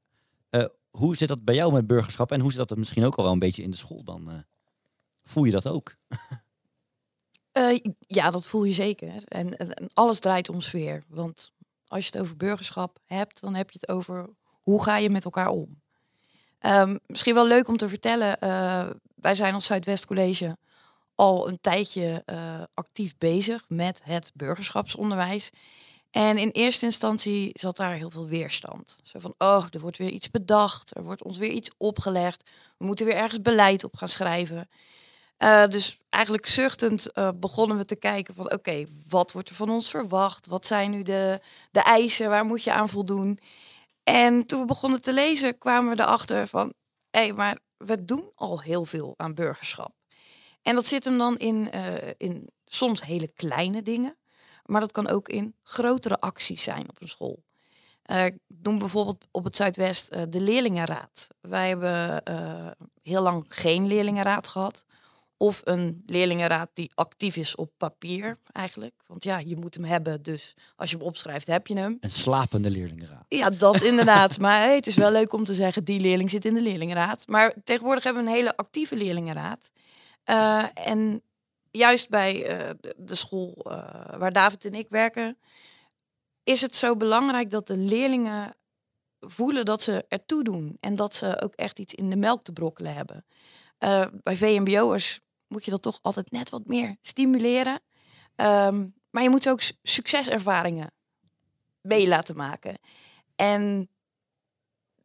uh, 0.59 0.65
hoe 0.89 1.15
zit 1.15 1.27
dat 1.27 1.43
bij 1.43 1.55
jou 1.55 1.73
met 1.73 1.87
burgerschap? 1.87 2.31
En 2.31 2.39
hoe 2.39 2.51
zit 2.51 2.67
dat 2.67 2.77
misschien 2.77 3.05
ook 3.05 3.15
al 3.15 3.23
wel 3.23 3.33
een 3.33 3.39
beetje 3.39 3.63
in 3.63 3.71
de 3.71 3.77
school 3.77 4.03
dan? 4.03 4.29
Uh, 4.29 4.35
voel 5.23 5.43
je 5.43 5.51
dat 5.51 5.67
ook? 5.67 5.95
ja, 8.07 8.31
dat 8.31 8.45
voel 8.45 8.63
je 8.63 8.73
zeker. 8.73 9.23
En, 9.25 9.55
alles 9.93 10.19
draait 10.19 10.49
om 10.49 10.61
sfeer. 10.61 11.03
Want 11.07 11.51
als 11.87 12.05
je 12.05 12.11
het 12.11 12.21
over 12.21 12.37
burgerschap 12.37 12.99
hebt, 13.05 13.41
dan 13.41 13.55
heb 13.55 13.71
je 13.71 13.77
het 13.81 13.89
over 13.89 14.29
hoe 14.61 14.83
ga 14.83 14.97
je 14.97 15.09
met 15.09 15.25
elkaar 15.25 15.49
om. 15.49 15.81
Um, 16.61 16.99
misschien 17.05 17.33
wel 17.33 17.47
leuk 17.47 17.67
om 17.67 17.77
te 17.77 17.89
vertellen. 17.89 18.37
wij 19.15 19.35
zijn 19.35 19.53
als 19.53 19.65
Zuidwest 19.65 20.05
College 20.05 20.57
al 21.17 21.47
een 21.47 21.61
tijdje 21.61 22.23
uh, 22.25 22.63
actief 22.73 23.17
bezig 23.17 23.65
met 23.67 23.99
het 24.03 24.31
burgerschapsonderwijs. 24.33 25.51
En 26.11 26.37
in 26.37 26.49
eerste 26.49 26.85
instantie 26.85 27.49
zat 27.53 27.77
daar 27.77 27.93
heel 27.93 28.09
veel 28.09 28.27
weerstand. 28.27 28.99
Zo 29.03 29.19
van, 29.19 29.33
oh, 29.37 29.65
er 29.71 29.79
wordt 29.79 29.97
weer 29.97 30.09
iets 30.09 30.31
bedacht, 30.31 30.95
er 30.95 31.03
wordt 31.03 31.23
ons 31.23 31.37
weer 31.37 31.49
iets 31.49 31.71
opgelegd, 31.77 32.49
we 32.77 32.85
moeten 32.85 33.05
weer 33.05 33.15
ergens 33.15 33.41
beleid 33.41 33.83
op 33.83 33.95
gaan 33.95 34.07
schrijven. 34.07 34.69
Uh, 35.37 35.67
dus 35.67 35.99
eigenlijk 36.09 36.45
zuchtend 36.45 37.07
uh, 37.13 37.29
begonnen 37.35 37.77
we 37.77 37.85
te 37.85 37.95
kijken 37.95 38.33
van, 38.33 38.51
oké, 38.51 38.85
wat 39.07 39.31
wordt 39.31 39.49
er 39.49 39.55
van 39.55 39.69
ons 39.69 39.89
verwacht? 39.89 40.47
Wat 40.47 40.65
zijn 40.65 40.91
nu 40.91 41.01
de, 41.03 41.41
de 41.71 41.81
eisen? 41.81 42.29
Waar 42.29 42.45
moet 42.45 42.63
je 42.63 42.73
aan 42.73 42.89
voldoen? 42.89 43.39
En 44.03 44.45
toen 44.45 44.59
we 44.59 44.65
begonnen 44.65 45.01
te 45.01 45.13
lezen, 45.13 45.57
kwamen 45.57 45.95
we 45.95 46.03
erachter 46.03 46.47
van, 46.47 46.73
hé, 47.09 47.19
hey, 47.19 47.33
maar 47.33 47.59
we 47.77 48.05
doen 48.05 48.31
al 48.35 48.61
heel 48.61 48.85
veel 48.85 49.13
aan 49.17 49.33
burgerschap. 49.33 49.96
En 50.61 50.75
dat 50.75 50.85
zit 50.85 51.03
hem 51.03 51.17
dan 51.17 51.37
in, 51.37 51.69
uh, 51.75 51.93
in 52.17 52.49
soms 52.65 53.03
hele 53.03 53.31
kleine 53.33 53.83
dingen, 53.83 54.15
maar 54.65 54.81
dat 54.81 54.91
kan 54.91 55.07
ook 55.07 55.29
in 55.29 55.55
grotere 55.63 56.19
acties 56.19 56.63
zijn 56.63 56.89
op 56.89 57.01
een 57.01 57.07
school. 57.07 57.43
Uh, 58.05 58.25
ik 58.25 58.35
noem 58.61 58.77
bijvoorbeeld 58.79 59.25
op 59.31 59.43
het 59.43 59.55
Zuidwest 59.55 60.13
uh, 60.13 60.21
de 60.29 60.41
leerlingenraad. 60.41 61.27
Wij 61.41 61.67
hebben 61.67 62.23
heel 63.03 63.21
lang 63.21 63.45
geen 63.47 63.87
leerlingenraad 63.87 64.47
gehad. 64.47 64.85
Of 65.37 65.61
een 65.63 66.03
leerlingenraad 66.05 66.69
die 66.73 66.91
actief 66.95 67.35
is 67.35 67.55
op 67.55 67.71
papier 67.77 68.37
eigenlijk. 68.51 68.93
Want 69.07 69.23
ja, 69.23 69.39
je 69.39 69.57
moet 69.57 69.73
hem 69.73 69.83
hebben, 69.83 70.23
dus 70.23 70.53
als 70.75 70.89
je 70.89 70.97
hem 70.97 71.05
opschrijft 71.05 71.47
heb 71.47 71.67
je 71.67 71.77
hem. 71.77 71.97
Een 71.99 72.11
slapende 72.11 72.71
leerlingenraad. 72.71 73.25
Ja, 73.27 73.49
dat 73.49 73.81
inderdaad. 73.81 74.39
maar 74.43 74.61
hey, 74.61 74.75
het 74.75 74.87
is 74.87 74.95
wel 74.95 75.11
leuk 75.11 75.33
om 75.33 75.43
te 75.43 75.53
zeggen, 75.53 75.83
die 75.83 75.99
leerling 75.99 76.29
zit 76.29 76.45
in 76.45 76.53
de 76.53 76.61
leerlingenraad. 76.61 77.27
Maar 77.27 77.53
tegenwoordig 77.63 78.03
hebben 78.03 78.23
we 78.23 78.29
een 78.29 78.35
hele 78.35 78.55
actieve 78.55 78.95
leerlingenraad. 78.95 79.71
Uh, 80.29 80.65
en 80.73 81.21
juist 81.71 82.09
bij 82.09 82.59
uh, 82.59 82.69
de 82.97 83.15
school 83.15 83.53
uh, 83.57 83.73
waar 84.17 84.31
David 84.31 84.65
en 84.65 84.73
ik 84.73 84.89
werken, 84.89 85.37
is 86.43 86.61
het 86.61 86.75
zo 86.75 86.95
belangrijk 86.95 87.49
dat 87.49 87.67
de 87.67 87.77
leerlingen 87.77 88.55
voelen 89.19 89.65
dat 89.65 89.81
ze 89.81 90.05
ertoe 90.07 90.43
doen 90.43 90.77
en 90.79 90.95
dat 90.95 91.13
ze 91.13 91.41
ook 91.41 91.53
echt 91.53 91.79
iets 91.79 91.93
in 91.93 92.09
de 92.09 92.15
melk 92.15 92.43
te 92.43 92.51
brokkelen 92.51 92.93
hebben. 92.93 93.25
bij 94.23 94.35
VMBO'ers 94.35 95.19
moet 95.47 95.65
je 95.65 95.71
dat 95.71 95.81
toch 95.81 95.99
altijd 96.01 96.31
net 96.31 96.49
wat 96.49 96.65
meer 96.65 96.95
stimuleren. 97.01 97.79
Um, 98.35 98.95
maar 99.09 99.23
je 99.23 99.29
moet 99.29 99.49
ook 99.49 99.61
succeservaringen 99.81 100.91
mee 101.81 102.07
laten 102.07 102.35
maken. 102.35 102.77
En 103.35 103.89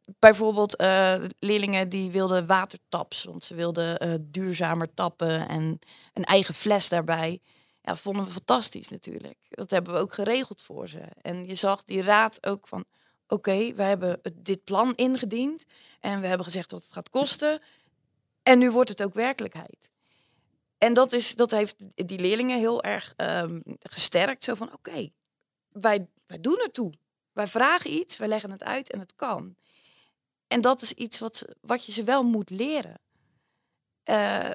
bijvoorbeeld 0.05 0.81
uh, 0.81 1.23
leerlingen 1.39 1.89
die 1.89 2.11
wilden 2.11 2.47
watertaps, 2.47 3.23
want 3.23 3.43
ze 3.43 3.55
wilden 3.55 4.07
uh, 4.07 4.15
duurzamer 4.21 4.93
tappen 4.93 5.47
en 5.47 5.79
een 6.13 6.23
eigen 6.23 6.53
fles 6.53 6.89
daarbij. 6.89 7.41
Ja, 7.81 7.95
vonden 7.95 8.25
we 8.25 8.31
fantastisch 8.31 8.89
natuurlijk. 8.89 9.37
Dat 9.49 9.69
hebben 9.69 9.93
we 9.93 9.99
ook 9.99 10.13
geregeld 10.13 10.61
voor 10.61 10.89
ze. 10.89 11.01
En 11.21 11.45
je 11.45 11.55
zag 11.55 11.83
die 11.83 12.01
raad 12.01 12.45
ook 12.45 12.67
van, 12.67 12.85
oké, 13.27 13.33
okay, 13.33 13.75
we 13.75 13.83
hebben 13.83 14.21
dit 14.33 14.63
plan 14.63 14.95
ingediend 14.95 15.65
en 15.99 16.21
we 16.21 16.27
hebben 16.27 16.45
gezegd 16.45 16.71
wat 16.71 16.81
het 16.81 16.91
gaat 16.91 17.09
kosten. 17.09 17.61
En 18.43 18.59
nu 18.59 18.71
wordt 18.71 18.89
het 18.89 19.03
ook 19.03 19.13
werkelijkheid. 19.13 19.91
En 20.77 20.93
dat, 20.93 21.11
is, 21.11 21.35
dat 21.35 21.51
heeft 21.51 21.75
die 21.95 22.19
leerlingen 22.19 22.57
heel 22.57 22.83
erg 22.83 23.13
um, 23.17 23.61
gesterkt. 23.79 24.43
Zo 24.43 24.55
van, 24.55 24.73
oké, 24.73 25.09
wij, 25.71 26.07
wij 26.25 26.39
doen 26.39 26.59
ertoe. 26.59 26.93
Wij 27.31 27.47
vragen 27.47 27.91
iets, 27.91 28.17
wij 28.17 28.27
leggen 28.27 28.51
het 28.51 28.63
uit 28.63 28.91
en 28.91 28.99
het 28.99 29.15
kan. 29.15 29.55
En 30.53 30.61
dat 30.61 30.81
is 30.81 30.93
iets 30.93 31.19
wat, 31.19 31.45
wat 31.61 31.85
je 31.85 31.91
ze 31.91 32.03
wel 32.03 32.23
moet 32.23 32.49
leren. 32.49 32.99
Uh, 34.09 34.49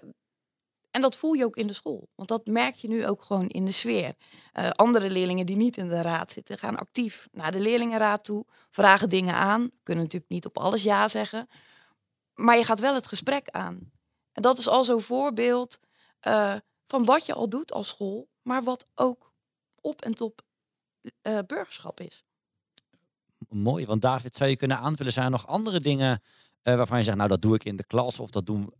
en 0.91 1.01
dat 1.01 1.17
voel 1.17 1.33
je 1.33 1.45
ook 1.45 1.57
in 1.57 1.67
de 1.67 1.73
school. 1.73 2.09
Want 2.15 2.29
dat 2.29 2.47
merk 2.47 2.75
je 2.75 2.89
nu 2.89 3.07
ook 3.07 3.23
gewoon 3.23 3.49
in 3.49 3.65
de 3.65 3.71
sfeer. 3.71 4.15
Uh, 4.55 4.71
andere 4.71 5.11
leerlingen 5.11 5.47
die 5.47 5.57
niet 5.57 5.77
in 5.77 5.89
de 5.89 6.03
raad 6.03 6.33
zitten, 6.33 6.59
gaan 6.59 6.79
actief 6.79 7.29
naar 7.33 7.53
de 7.53 7.61
leerlingenraad 7.61 8.25
toe, 8.25 8.45
vragen 8.71 9.09
dingen 9.09 9.35
aan. 9.35 9.71
Kunnen 9.83 10.05
natuurlijk 10.05 10.33
niet 10.33 10.47
op 10.47 10.59
alles 10.59 10.83
ja 10.83 11.09
zeggen. 11.09 11.49
Maar 12.35 12.57
je 12.57 12.65
gaat 12.65 12.81
wel 12.81 12.95
het 12.95 13.07
gesprek 13.07 13.49
aan. 13.49 13.93
En 14.33 14.43
dat 14.43 14.59
is 14.59 14.69
al 14.69 14.85
zo'n 14.85 15.01
voorbeeld 15.01 15.81
eh, 16.21 16.55
van 16.87 17.05
wat 17.05 17.27
je 17.27 17.35
al 17.35 17.49
doet 17.49 17.73
als 17.73 17.89
school, 17.89 18.29
maar 18.43 18.63
wat 18.63 18.87
ook 18.95 19.33
op 19.81 20.03
en 20.03 20.15
top 20.15 20.43
eh, 21.23 21.39
burgerschap 21.47 22.01
is. 22.01 22.25
Mooi, 23.49 23.87
want 23.87 24.03
David, 24.03 24.37
zou 24.37 24.51
je 24.51 24.57
kunnen 24.57 24.79
aanvullen, 24.79 25.13
zijn 25.13 25.25
er 25.25 25.31
nog 25.31 25.47
andere 25.47 25.81
dingen 25.81 26.23
eh, 26.63 26.77
waarvan 26.77 26.99
je 26.99 27.05
zegt, 27.05 27.17
nou 27.17 27.29
dat 27.29 27.43
doe 27.43 27.55
ik 27.55 27.65
in 27.65 27.77
de 27.77 27.85
klas 27.85 28.21
of 28.21 28.31
dat 28.31 28.47
doen, 28.47 28.73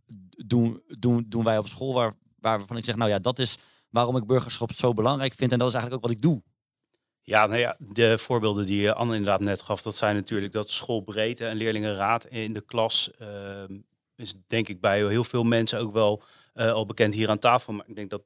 doen, 0.45 0.81
doen, 0.99 1.25
doen 1.27 1.43
wij 1.43 1.57
op 1.57 1.67
school, 1.67 1.93
waar, 1.93 2.13
waarvan 2.39 2.77
ik 2.77 2.85
zeg, 2.85 2.95
nou 2.95 3.09
ja, 3.09 3.19
dat 3.19 3.39
is 3.39 3.57
waarom 3.89 4.17
ik 4.17 4.25
burgerschap 4.25 4.71
zo 4.71 4.93
belangrijk 4.93 5.33
vind 5.33 5.51
en 5.51 5.59
dat 5.59 5.67
is 5.67 5.73
eigenlijk 5.73 6.03
ook 6.03 6.09
wat 6.09 6.17
ik 6.17 6.23
doe. 6.23 6.41
Ja, 7.21 7.45
nou 7.45 7.59
ja, 7.59 7.77
de 7.79 8.17
voorbeelden 8.17 8.65
die 8.65 8.91
Anne 8.91 9.15
inderdaad 9.15 9.39
net 9.39 9.61
gaf, 9.61 9.81
dat 9.81 9.95
zijn 9.95 10.15
natuurlijk 10.15 10.51
dat 10.51 10.69
schoolbreedte 10.69 11.45
en 11.45 11.57
leerlingenraad 11.57 12.25
in 12.25 12.53
de 12.53 12.61
klas 12.61 13.11
ehm, 13.17 13.77
is 14.15 14.35
denk 14.47 14.67
ik 14.67 14.81
bij 14.81 15.07
heel 15.07 15.23
veel 15.23 15.43
mensen 15.43 15.79
ook 15.79 15.91
wel 15.91 16.23
uh, 16.55 16.71
al 16.71 16.85
bekend 16.85 17.13
hier 17.13 17.29
aan 17.29 17.39
tafel. 17.39 17.73
Maar 17.73 17.85
ik 17.87 17.95
denk 17.95 18.09
dat 18.09 18.21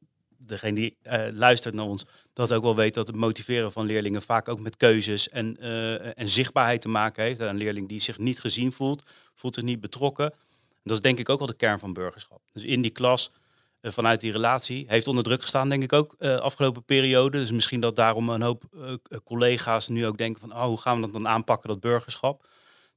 degene 0.46 0.76
die 0.76 0.98
uh, 1.04 1.28
luistert 1.32 1.74
naar 1.74 1.86
ons, 1.86 2.06
dat 2.34 2.54
ook 2.54 2.64
wel 2.64 2.76
weet 2.76 2.94
dat 2.94 3.08
het 3.08 3.16
motiveren 3.16 3.72
van 3.72 3.86
leerlingen 3.86 4.22
vaak 4.22 4.48
ook 4.48 4.60
met 4.60 4.78
keuzes 4.78 5.30
en, 5.30 5.58
uh, 5.60 6.20
en 6.20 6.30
zichtbaarheid 6.30 6.82
te 6.82 6.90
maken 6.90 7.24
heeft. 7.24 7.40
Een 7.40 7.58
leerling 7.58 7.90
die 7.90 8.02
zich 8.02 8.18
niet 8.18 8.40
gezien 8.40 8.72
voelt, 8.72 9.04
voelt 9.36 9.56
zich 9.56 9.64
niet 9.64 9.82
betrokken. 9.82 10.32
En 10.32 10.90
dat 10.90 10.98
is 10.98 11.04
denk 11.04 11.20
ik 11.20 11.30
ook 11.30 11.40
wel 11.40 11.48
de 11.48 11.54
kern 11.54 11.80
van 11.80 11.94
burgerschap. 11.94 12.42
Dus 12.54 12.64
in 12.64 12.82
die 12.82 12.92
klas, 12.92 13.32
uh, 13.82 13.92
vanuit 13.92 14.22
die 14.22 14.32
relatie, 14.32 14.86
heeft 14.88 15.08
onder 15.08 15.24
druk 15.24 15.42
gestaan, 15.42 15.70
denk 15.70 15.84
ik 15.84 15.94
ook, 15.94 16.16
afgelopen 16.20 16.84
periode. 16.84 17.38
Dus 17.38 17.52
misschien 17.52 17.80
dat 17.80 17.96
daarom 17.96 18.30
een 18.30 18.42
hoop 18.42 18.64
collega's 19.24 19.88
nu 19.88 20.06
ook 20.06 20.18
denken 20.18 20.42
van, 20.42 20.52
oh, 20.52 20.66
hoe 20.66 20.82
gaan 20.82 20.96
we 20.96 21.02
dat 21.02 21.14
dan 21.14 21.28
aanpakken, 21.28 21.70
dat 21.70 21.80
burgerschap? 21.80 22.48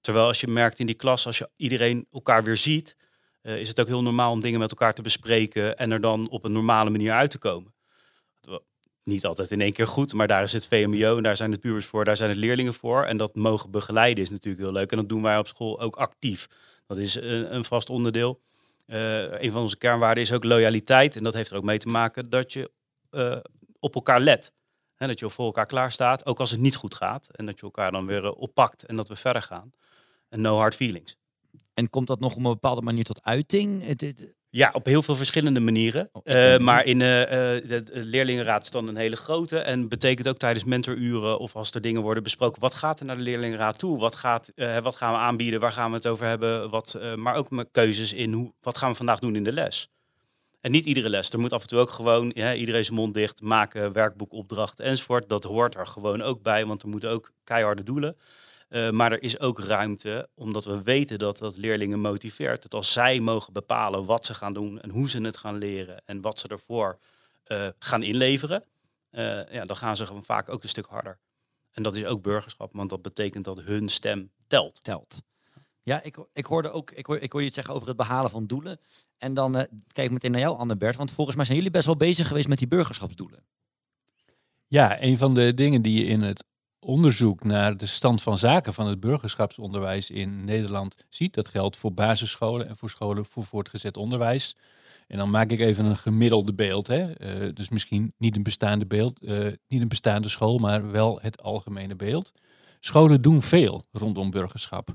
Terwijl 0.01 0.27
als 0.27 0.41
je 0.41 0.49
merkt 0.49 0.79
in 0.79 0.87
die 0.87 0.95
klas, 0.95 1.27
als 1.27 1.39
je 1.39 1.49
iedereen 1.57 2.07
elkaar 2.13 2.45
weer 2.45 2.57
ziet, 2.57 2.97
uh, 3.47 3.61
is 3.61 3.69
het 3.69 3.81
ook 3.81 3.87
heel 3.87 4.03
normaal 4.03 4.33
om 4.33 4.41
dingen 4.41 4.61
met 4.61 4.71
elkaar 4.71 4.95
te 4.95 5.03
bespreken 5.03 5.77
en 5.77 5.91
er 5.91 6.01
dan 6.01 6.29
op 6.31 6.45
een 6.45 6.53
normale 6.53 6.91
manier 6.91 7.13
uit 7.13 7.31
te 7.31 7.39
komen. 7.39 7.75
Niet 9.03 9.27
altijd 9.27 9.51
in 9.51 9.61
één 9.61 9.73
keer 9.73 9.87
goed, 9.87 10.13
maar 10.13 10.27
daar 10.27 10.43
is 10.43 10.53
het 10.53 10.67
VMBO 10.67 11.17
en 11.17 11.23
daar 11.23 11.37
zijn 11.37 11.51
de 11.51 11.59
pubers 11.59 11.87
voor, 11.87 12.05
daar 12.05 12.17
zijn 12.17 12.31
het 12.31 12.39
leerlingen 12.39 12.75
voor. 12.75 13.05
En 13.05 13.17
dat 13.17 13.35
mogen 13.35 13.71
begeleiden 13.71 14.25
is 14.25 14.31
natuurlijk 14.31 14.63
heel 14.63 14.73
leuk. 14.73 14.91
En 14.91 14.97
dat 14.97 15.09
doen 15.09 15.23
wij 15.23 15.39
op 15.39 15.47
school 15.47 15.81
ook 15.81 15.97
actief. 15.97 16.47
Dat 16.87 16.97
is 16.97 17.15
een, 17.15 17.55
een 17.55 17.65
vast 17.65 17.91
onderdeel. 17.91 18.41
Uh, 18.87 19.41
een 19.41 19.51
van 19.51 19.63
onze 19.63 19.77
kernwaarden 19.77 20.23
is 20.23 20.33
ook 20.33 20.45
loyaliteit. 20.45 21.17
En 21.17 21.23
dat 21.23 21.35
heeft 21.35 21.51
er 21.51 21.57
ook 21.57 21.65
mee 21.65 21.79
te 21.79 21.89
maken 21.89 22.31
dat 22.31 22.53
je 22.53 22.71
op 23.79 23.95
elkaar 23.95 24.21
let. 24.21 24.53
He, 24.95 25.07
dat 25.07 25.19
je 25.19 25.31
voor 25.31 25.47
elkaar 25.47 25.67
klaar 25.67 25.93
staat, 25.93 26.27
ook 26.27 26.41
als 26.41 26.51
het 26.51 26.61
niet 26.61 26.77
goed 26.77 26.95
gaat. 26.95 27.29
En 27.33 27.47
dat 27.47 27.59
je 27.59 27.65
elkaar 27.65 27.93
dan 27.93 28.07
weer 28.07 28.33
oppakt 28.33 28.85
en 28.85 28.97
dat 28.97 29.09
we 29.09 29.17
verder 29.17 29.43
gaan. 29.43 29.73
En 30.29 30.41
no 30.41 30.57
hard 30.57 30.75
feelings. 30.75 31.17
En 31.77 31.91
komt 31.91 32.07
dat 32.07 32.21
nog 32.21 32.33
op 32.33 32.37
een 32.37 32.43
bepaalde 32.43 32.83
manier 32.83 33.05
tot 33.05 33.25
uiting? 33.25 33.87
Het, 33.87 34.01
het... 34.01 34.37
Ja, 34.51 34.71
op 34.73 34.87
heel 34.87 35.03
veel 35.03 35.17
verschillende 35.17 35.61
manieren. 35.61 36.09
Oh, 36.13 36.23
uh, 36.25 36.59
maar 36.59 36.85
in 36.85 37.01
uh, 37.01 37.07
de, 37.07 37.63
de 37.67 37.91
leerlingenraad 37.93 38.63
is 38.63 38.71
dan 38.71 38.89
een 38.89 38.97
hele 38.97 39.17
grote. 39.17 39.59
En 39.59 39.89
betekent 39.89 40.29
ook 40.29 40.37
tijdens 40.37 40.65
mentoruren 40.65 41.39
of 41.39 41.57
als 41.57 41.71
er 41.71 41.81
dingen 41.81 42.03
worden 42.03 42.23
besproken. 42.23 42.61
Wat 42.61 42.75
gaat 42.75 43.01
er 43.01 43.07
naar 43.07 43.17
de 43.17 43.23
leerlingenraad 43.23 43.79
toe? 43.79 43.99
Wat, 43.99 44.15
gaat, 44.15 44.53
uh, 44.55 44.79
wat 44.79 44.97
gaan 44.97 45.13
we 45.13 45.19
aanbieden? 45.19 45.61
Waar 45.61 45.73
gaan 45.73 45.91
we 45.91 45.97
het 45.97 46.07
over 46.07 46.27
hebben? 46.27 46.71
Wat, 46.71 46.99
maar 47.17 47.35
ook 47.35 47.51
met 47.51 47.69
keuzes 47.73 48.13
in 48.13 48.33
hoe, 48.33 48.53
wat 48.61 48.79
gaan 48.79 48.91
we 48.91 48.97
vandaag 48.97 49.19
doen 49.19 49.37
in 49.37 49.45
de 49.45 49.53
les? 49.53 49.89
En 50.61 50.71
niet 50.71 50.85
iedere 50.85 51.11
les. 51.11 51.31
Er 51.31 51.39
moet 51.39 51.53
af 51.53 51.63
en 51.63 51.69
toe 51.69 51.79
ook 51.79 51.91
gewoon 51.91 52.31
ja, 52.35 52.55
iedereen 52.55 52.85
zijn 52.85 52.97
mond 52.97 53.15
dicht 53.15 53.43
maken, 53.43 53.93
werkboek, 53.93 54.33
opdracht 54.33 54.81
enzovoort. 54.81 55.29
Dat 55.29 55.45
hoort 55.45 55.75
er 55.75 55.87
gewoon 55.87 56.23
ook 56.23 56.43
bij, 56.43 56.67
want 56.67 56.83
er 56.83 56.89
moeten 56.89 57.11
ook 57.11 57.33
keiharde 57.45 57.83
doelen. 57.83 58.17
Uh, 58.69 58.91
maar 58.91 59.13
er 59.13 59.23
is 59.23 59.39
ook 59.41 59.61
ruimte, 59.61 60.29
omdat 60.35 60.65
we 60.65 60.83
weten 60.83 61.19
dat 61.19 61.39
dat 61.39 61.57
leerlingen 61.57 62.01
motiveert. 62.01 62.63
Dat 62.63 62.75
als 62.75 62.93
zij 62.93 63.21
mogen 63.21 63.53
bepalen 63.53 64.05
wat 64.05 64.27
ze 64.27 64.35
gaan 64.35 64.53
doen 64.53 64.81
en 64.81 64.91
hoe 64.91 65.09
ze 65.11 65.21
het 65.23 65.37
gaan 65.37 65.59
leren 65.59 66.03
en 66.05 66.21
wat 66.21 66.39
ze 66.39 66.49
ervoor 66.49 66.99
uh, 67.47 67.69
gaan 67.79 68.03
inleveren, 68.03 68.65
uh, 69.11 69.53
ja, 69.53 69.65
dan 69.65 69.77
gaan 69.77 69.97
ze 69.97 70.07
gewoon 70.07 70.25
vaak 70.25 70.49
ook 70.49 70.63
een 70.63 70.69
stuk 70.69 70.87
harder. 70.87 71.19
En 71.71 71.83
dat 71.83 71.97
is 71.97 72.05
ook 72.05 72.23
burgerschap, 72.23 72.73
want 72.73 72.91
dat 72.91 73.03
betekent 73.03 73.45
dat 73.45 73.61
hun 73.61 73.89
stem 73.89 74.31
telt. 74.47 74.83
Telt. 74.83 75.23
Ja, 75.81 76.03
ik, 76.03 76.17
ik 76.33 76.45
hoorde 76.45 76.71
ook, 76.71 76.91
ik 76.91 77.07
hoor, 77.07 77.19
ik 77.19 77.33
hoor 77.33 77.41
je 77.41 77.47
het 77.47 77.57
zeggen 77.57 77.75
over 77.75 77.89
het 77.89 77.97
behalen 77.97 78.31
van 78.31 78.47
doelen. 78.47 78.81
En 79.19 79.35
dan 79.35 79.53
kijk 79.93 80.07
ik 80.07 80.11
meteen 80.11 80.31
naar 80.31 80.41
jou, 80.41 80.59
Annebert, 80.59 80.97
want 80.97 81.11
volgens 81.11 81.37
mij 81.37 81.45
zijn 81.45 81.57
jullie 81.57 81.73
best 81.73 81.87
wel 81.87 81.97
bezig 81.97 82.27
geweest 82.27 82.49
met 82.49 82.59
die 82.59 82.69
burgerschapsdoelen. 82.69 83.45
Ja, 84.67 85.03
een 85.03 85.19
van 85.19 85.35
de 85.35 85.55
dingen 85.55 85.83
die 85.83 85.99
je 85.99 86.05
in 86.05 86.23
het 86.23 86.45
onderzoek 86.87 87.45
naar 87.45 87.77
de 87.77 87.87
stand 87.87 88.23
van 88.23 88.39
zaken 88.39 88.75
van 88.75 88.87
het 88.87 89.01
burgerschapsonderwijs 89.01 90.11
in 90.11 90.45
Nederland 90.45 90.97
ziet. 91.09 91.35
Dat 91.35 91.49
geldt 91.49 91.77
voor 91.77 91.93
basisscholen 91.93 92.69
en 92.69 92.77
voor 92.77 92.91
scholen 92.91 93.25
voor 93.25 93.45
voortgezet 93.45 93.97
onderwijs. 93.97 94.57
En 95.07 95.19
dan 95.19 95.31
maak 95.31 95.51
ik 95.51 95.61
even 95.61 95.85
een 95.85 95.97
gemiddelde 95.97 96.55
beeld. 96.55 96.87
Hè? 96.87 97.21
Uh, 97.45 97.55
dus 97.55 97.69
misschien 97.69 98.13
niet 98.17 98.37
een 98.37 98.43
bestaande 98.43 98.87
beeld, 98.87 99.19
uh, 99.21 99.47
niet 99.69 99.81
een 99.81 99.89
bestaande 99.89 100.29
school, 100.29 100.59
maar 100.59 100.91
wel 100.91 101.19
het 101.23 101.43
algemene 101.43 101.97
beeld. 101.97 102.33
Scholen 102.81 103.23
doen 103.23 103.43
veel 103.43 103.85
rondom 103.93 104.31
burgerschap. 104.31 104.95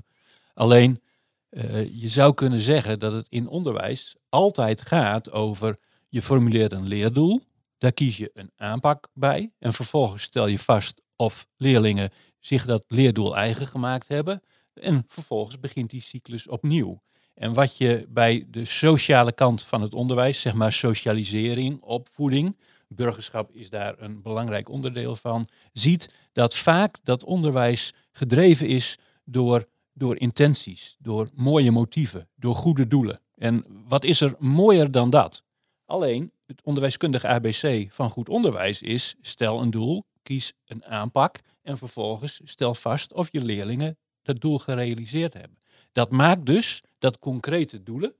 Alleen 0.54 1.02
uh, 1.50 2.00
je 2.00 2.08
zou 2.08 2.34
kunnen 2.34 2.60
zeggen 2.60 2.98
dat 2.98 3.12
het 3.12 3.26
in 3.28 3.48
onderwijs 3.48 4.16
altijd 4.28 4.80
gaat 4.80 5.30
over 5.30 5.78
je 6.08 6.22
formuleert 6.22 6.72
een 6.72 6.86
leerdoel, 6.86 7.42
daar 7.78 7.92
kies 7.92 8.16
je 8.16 8.30
een 8.34 8.50
aanpak 8.56 9.08
bij 9.14 9.52
en 9.58 9.72
vervolgens 9.72 10.22
stel 10.22 10.46
je 10.46 10.58
vast 10.58 11.02
of 11.22 11.46
leerlingen 11.56 12.10
zich 12.40 12.64
dat 12.64 12.84
leerdoel 12.88 13.36
eigen 13.36 13.66
gemaakt 13.66 14.08
hebben. 14.08 14.42
En 14.74 15.04
vervolgens 15.06 15.60
begint 15.60 15.90
die 15.90 16.00
cyclus 16.00 16.48
opnieuw. 16.48 17.02
En 17.34 17.54
wat 17.54 17.76
je 17.76 18.06
bij 18.08 18.46
de 18.50 18.64
sociale 18.64 19.32
kant 19.32 19.62
van 19.62 19.82
het 19.82 19.94
onderwijs, 19.94 20.40
zeg 20.40 20.54
maar 20.54 20.72
socialisering, 20.72 21.80
opvoeding, 21.80 22.56
burgerschap 22.88 23.52
is 23.52 23.70
daar 23.70 23.94
een 23.98 24.22
belangrijk 24.22 24.68
onderdeel 24.68 25.16
van, 25.16 25.46
ziet 25.72 26.14
dat 26.32 26.56
vaak 26.56 26.98
dat 27.02 27.24
onderwijs 27.24 27.92
gedreven 28.10 28.66
is 28.66 28.98
door, 29.24 29.68
door 29.92 30.18
intenties, 30.18 30.96
door 30.98 31.28
mooie 31.34 31.70
motieven, 31.70 32.28
door 32.36 32.54
goede 32.54 32.86
doelen. 32.86 33.20
En 33.34 33.64
wat 33.88 34.04
is 34.04 34.20
er 34.20 34.34
mooier 34.38 34.90
dan 34.90 35.10
dat? 35.10 35.42
Alleen 35.84 36.32
het 36.46 36.62
onderwijskundige 36.62 37.26
ABC 37.26 37.92
van 37.92 38.10
goed 38.10 38.28
onderwijs 38.28 38.82
is: 38.82 39.14
stel 39.20 39.60
een 39.60 39.70
doel, 39.70 40.04
kies 40.22 40.52
een 40.66 40.84
aanpak 40.84 41.40
en 41.62 41.78
vervolgens 41.78 42.40
stel 42.44 42.74
vast 42.74 43.12
of 43.12 43.28
je 43.32 43.40
leerlingen 43.44 43.98
dat 44.22 44.40
doel 44.40 44.58
gerealiseerd 44.58 45.34
hebben. 45.34 45.58
Dat 45.92 46.10
maakt 46.10 46.46
dus 46.46 46.82
dat 46.98 47.18
concrete 47.18 47.82
doelen 47.82 48.14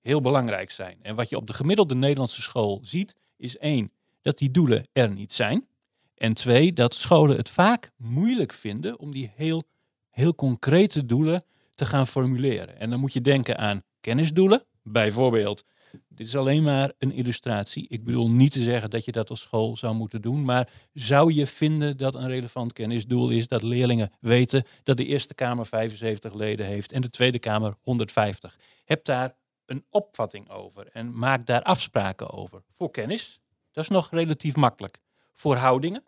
heel 0.00 0.20
belangrijk 0.20 0.70
zijn. 0.70 0.98
En 1.02 1.14
wat 1.14 1.28
je 1.28 1.36
op 1.36 1.46
de 1.46 1.52
gemiddelde 1.52 1.94
Nederlandse 1.94 2.42
school 2.42 2.80
ziet, 2.82 3.14
is 3.36 3.58
één, 3.58 3.92
dat 4.22 4.38
die 4.38 4.50
doelen 4.50 4.86
er 4.92 5.10
niet 5.10 5.32
zijn. 5.32 5.66
En 6.14 6.34
twee, 6.34 6.72
dat 6.72 6.94
scholen 6.94 7.36
het 7.36 7.48
vaak 7.48 7.90
moeilijk 7.96 8.52
vinden 8.52 8.98
om 8.98 9.10
die 9.10 9.32
heel, 9.34 9.62
heel 10.10 10.34
concrete 10.34 11.06
doelen 11.06 11.44
te 11.74 11.86
gaan 11.86 12.06
formuleren. 12.06 12.78
En 12.78 12.90
dan 12.90 13.00
moet 13.00 13.12
je 13.12 13.20
denken 13.20 13.58
aan 13.58 13.82
kennisdoelen, 14.00 14.64
bijvoorbeeld 14.82 15.64
dit 16.08 16.26
is 16.26 16.36
alleen 16.36 16.62
maar 16.62 16.92
een 16.98 17.12
illustratie. 17.12 17.86
Ik 17.88 18.04
bedoel 18.04 18.30
niet 18.30 18.52
te 18.52 18.62
zeggen 18.62 18.90
dat 18.90 19.04
je 19.04 19.12
dat 19.12 19.30
als 19.30 19.40
school 19.40 19.76
zou 19.76 19.94
moeten 19.94 20.22
doen, 20.22 20.44
maar 20.44 20.68
zou 20.92 21.32
je 21.32 21.46
vinden 21.46 21.96
dat 21.96 22.14
een 22.14 22.28
relevant 22.28 22.72
kennisdoel 22.72 23.30
is 23.30 23.48
dat 23.48 23.62
leerlingen 23.62 24.12
weten 24.20 24.64
dat 24.82 24.96
de 24.96 25.04
Eerste 25.04 25.34
Kamer 25.34 25.66
75 25.66 26.34
leden 26.34 26.66
heeft 26.66 26.92
en 26.92 27.00
de 27.00 27.10
Tweede 27.10 27.38
Kamer 27.38 27.74
150? 27.80 28.58
Heb 28.84 29.04
daar 29.04 29.34
een 29.66 29.84
opvatting 29.90 30.50
over 30.50 30.88
en 30.92 31.18
maak 31.18 31.46
daar 31.46 31.62
afspraken 31.62 32.30
over. 32.30 32.62
Voor 32.70 32.90
kennis, 32.90 33.40
dat 33.72 33.84
is 33.84 33.90
nog 33.90 34.10
relatief 34.10 34.56
makkelijk. 34.56 34.98
Voor 35.32 35.56
houdingen, 35.56 36.04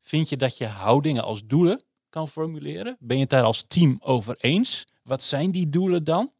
vind 0.00 0.28
je 0.28 0.36
dat 0.36 0.58
je 0.58 0.66
houdingen 0.66 1.22
als 1.22 1.46
doelen 1.46 1.82
kan 2.08 2.28
formuleren? 2.28 2.96
Ben 2.98 3.16
je 3.16 3.22
het 3.22 3.30
daar 3.30 3.42
als 3.42 3.64
team 3.68 3.96
over 4.00 4.36
eens? 4.38 4.86
Wat 5.02 5.22
zijn 5.22 5.50
die 5.50 5.68
doelen 5.68 6.04
dan? 6.04 6.32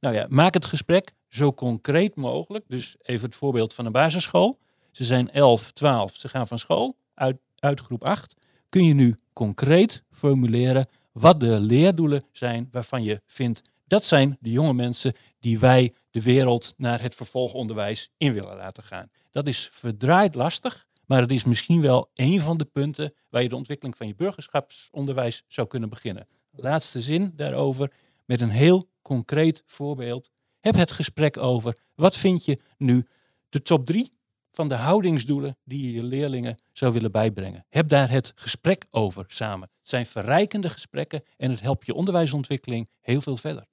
Nou 0.00 0.14
ja, 0.14 0.26
maak 0.28 0.54
het 0.54 0.64
gesprek 0.64 1.12
zo 1.28 1.52
concreet 1.52 2.14
mogelijk. 2.14 2.64
Dus 2.68 2.96
even 3.02 3.26
het 3.26 3.36
voorbeeld 3.36 3.74
van 3.74 3.86
een 3.86 3.92
basisschool. 3.92 4.58
Ze 4.90 5.04
zijn 5.04 5.30
11, 5.30 5.72
12, 5.72 6.16
ze 6.16 6.28
gaan 6.28 6.48
van 6.48 6.58
school 6.58 6.96
uit, 7.14 7.36
uit 7.58 7.80
groep 7.80 8.04
8. 8.04 8.34
Kun 8.68 8.84
je 8.84 8.94
nu 8.94 9.16
concreet 9.32 10.02
formuleren 10.10 10.88
wat 11.12 11.40
de 11.40 11.60
leerdoelen 11.60 12.24
zijn 12.32 12.68
waarvan 12.70 13.02
je 13.02 13.20
vindt 13.26 13.62
dat 13.88 14.04
zijn 14.04 14.36
de 14.40 14.50
jonge 14.50 14.72
mensen 14.72 15.14
die 15.40 15.58
wij 15.58 15.94
de 16.10 16.22
wereld 16.22 16.74
naar 16.76 17.00
het 17.00 17.14
vervolgonderwijs 17.14 18.10
in 18.16 18.32
willen 18.32 18.56
laten 18.56 18.82
gaan. 18.82 19.10
Dat 19.30 19.46
is 19.46 19.68
verdraaid 19.72 20.34
lastig, 20.34 20.86
maar 21.06 21.20
het 21.20 21.32
is 21.32 21.44
misschien 21.44 21.80
wel 21.80 22.10
een 22.14 22.40
van 22.40 22.56
de 22.56 22.64
punten 22.64 23.14
waar 23.30 23.42
je 23.42 23.48
de 23.48 23.56
ontwikkeling 23.56 23.96
van 23.96 24.06
je 24.06 24.14
burgerschapsonderwijs 24.14 25.44
zou 25.46 25.66
kunnen 25.66 25.88
beginnen. 25.88 26.26
Laatste 26.50 27.00
zin 27.00 27.32
daarover 27.36 27.92
met 28.24 28.40
een 28.40 28.50
heel 28.50 28.88
concreet 29.02 29.62
voorbeeld 29.66 30.30
heb 30.68 30.76
het 30.76 30.92
gesprek 30.92 31.36
over 31.36 31.76
wat 31.94 32.16
vind 32.16 32.44
je 32.44 32.58
nu 32.76 33.06
de 33.48 33.62
top 33.62 33.86
drie 33.86 34.10
van 34.52 34.68
de 34.68 34.74
houdingsdoelen 34.74 35.56
die 35.64 35.84
je 35.86 35.92
je 35.92 36.02
leerlingen 36.02 36.62
zou 36.72 36.92
willen 36.92 37.12
bijbrengen. 37.12 37.64
Heb 37.68 37.88
daar 37.88 38.10
het 38.10 38.32
gesprek 38.34 38.86
over 38.90 39.24
samen. 39.28 39.68
Het 39.78 39.88
zijn 39.88 40.06
verrijkende 40.06 40.68
gesprekken 40.68 41.22
en 41.36 41.50
het 41.50 41.60
helpt 41.60 41.86
je 41.86 41.94
onderwijsontwikkeling 41.94 42.88
heel 43.00 43.20
veel 43.20 43.36
verder. 43.36 43.66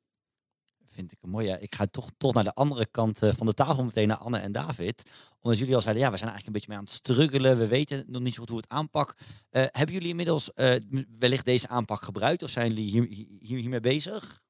vind 0.88 1.12
ik 1.12 1.18
een 1.22 1.30
mooie. 1.30 1.60
Ik 1.60 1.76
ga 1.76 1.86
toch, 1.86 2.10
toch 2.18 2.34
naar 2.34 2.44
de 2.44 2.54
andere 2.54 2.86
kant 2.86 3.24
eh, 3.24 3.34
van 3.34 3.46
de 3.46 3.54
tafel 3.54 3.84
meteen 3.84 4.08
naar 4.08 4.18
Anne 4.18 4.38
en 4.38 4.52
David. 4.52 5.12
Omdat 5.42 5.60
jullie 5.60 5.76
al 5.76 5.82
zeiden, 5.82 6.04
ja, 6.04 6.12
we 6.12 6.18
zijn 6.18 6.30
eigenlijk 6.30 6.48
een 6.48 6.54
beetje 6.54 6.70
mee 6.70 6.78
aan 6.78 6.84
het 6.84 6.94
struggelen. 6.94 7.58
We 7.58 7.68
weten 7.68 8.04
nog 8.08 8.22
niet 8.22 8.34
zo 8.34 8.40
goed 8.40 8.50
hoe 8.50 8.58
het 8.58 8.70
aanpak. 8.70 9.16
Eh, 9.50 9.64
hebben 9.72 9.94
jullie 9.94 10.10
inmiddels 10.10 10.54
eh, 10.54 10.76
wellicht 11.20 11.46
deze 11.46 11.68
aanpak 11.68 12.02
gebruikt? 12.02 12.44
Of 12.44 12.50
zijn 12.50 12.70
jullie 12.70 12.92
hier, 12.92 13.28
hier, 13.40 13.60
hiermee 13.60 13.80
bezig? 13.80 14.44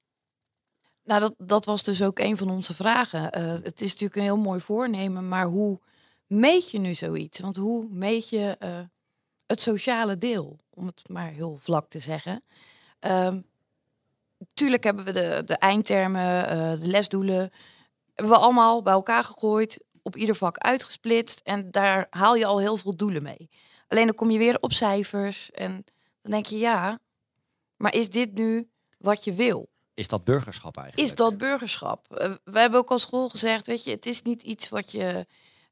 Nou, 1.05 1.19
dat, 1.19 1.33
dat 1.37 1.65
was 1.65 1.83
dus 1.83 2.03
ook 2.03 2.19
een 2.19 2.37
van 2.37 2.49
onze 2.49 2.75
vragen. 2.75 3.31
Eh, 3.31 3.47
het 3.47 3.81
is 3.81 3.89
natuurlijk 3.89 4.15
een 4.15 4.23
heel 4.23 4.37
mooi 4.37 4.59
voornemen, 4.59 5.27
maar 5.27 5.45
hoe 5.45 5.79
meet 6.27 6.71
je 6.71 6.79
nu 6.79 6.93
zoiets? 6.93 7.39
Want 7.39 7.55
hoe 7.55 7.87
meet 7.89 8.29
je 8.29 8.55
eh, 8.59 8.79
het 9.45 9.61
sociale 9.61 10.17
deel, 10.17 10.59
om 10.69 10.85
het 10.85 11.09
maar 11.09 11.29
heel 11.29 11.57
vlak 11.61 11.89
te 11.89 11.99
zeggen? 11.99 12.43
Ehm 12.99 13.39
tuurlijk 14.53 14.83
hebben 14.83 15.05
we 15.05 15.11
de, 15.11 15.41
de 15.45 15.55
eindtermen, 15.55 16.49
eh, 16.49 16.81
de 16.81 16.87
lesdoelen, 16.87 17.51
hebben 18.13 18.35
we 18.35 18.41
allemaal 18.41 18.81
bij 18.81 18.93
elkaar 18.93 19.23
gegooid, 19.23 19.83
op 20.01 20.15
ieder 20.15 20.35
vak 20.35 20.57
uitgesplitst 20.57 21.39
en 21.43 21.71
daar 21.71 22.07
haal 22.09 22.35
je 22.35 22.45
al 22.45 22.59
heel 22.59 22.77
veel 22.77 22.95
doelen 22.95 23.23
mee. 23.23 23.49
Alleen 23.87 24.05
dan 24.05 24.15
kom 24.15 24.29
je 24.29 24.37
weer 24.37 24.57
op 24.59 24.73
cijfers 24.73 25.51
en 25.51 25.83
dan 26.21 26.31
denk 26.31 26.45
je 26.45 26.57
ja, 26.57 26.99
maar 27.75 27.93
is 27.93 28.09
dit 28.09 28.33
nu 28.33 28.69
wat 28.97 29.23
je 29.23 29.33
wil? 29.33 29.69
Is 29.95 30.07
dat 30.07 30.23
burgerschap 30.23 30.77
eigenlijk? 30.77 31.09
is 31.11 31.15
dat 31.17 31.37
burgerschap. 31.37 32.15
Eh, 32.15 32.33
we 32.43 32.59
hebben 32.59 32.79
ook 32.79 32.91
als 32.91 33.01
school 33.01 33.29
gezegd, 33.29 33.67
weet 33.67 33.83
je, 33.83 33.91
het 33.91 34.05
is 34.05 34.21
niet 34.21 34.41
iets 34.41 34.69
wat 34.69 34.91
je, 34.91 35.27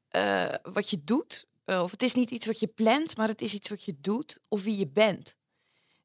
eh, 0.08 0.54
wat 0.62 0.90
je 0.90 1.04
doet. 1.04 1.46
eh, 1.64 1.82
of 1.82 1.90
het 1.90 2.02
is 2.02 2.14
niet 2.14 2.30
iets 2.30 2.46
wat 2.46 2.60
je 2.60 2.66
plant, 2.66 3.16
maar 3.16 3.28
het 3.28 3.40
is 3.42 3.54
iets 3.54 3.68
wat 3.68 3.84
je 3.84 3.94
doet 4.00 4.38
of 4.48 4.62
wie 4.62 4.78
je 4.78 4.86
bent. 4.86 5.36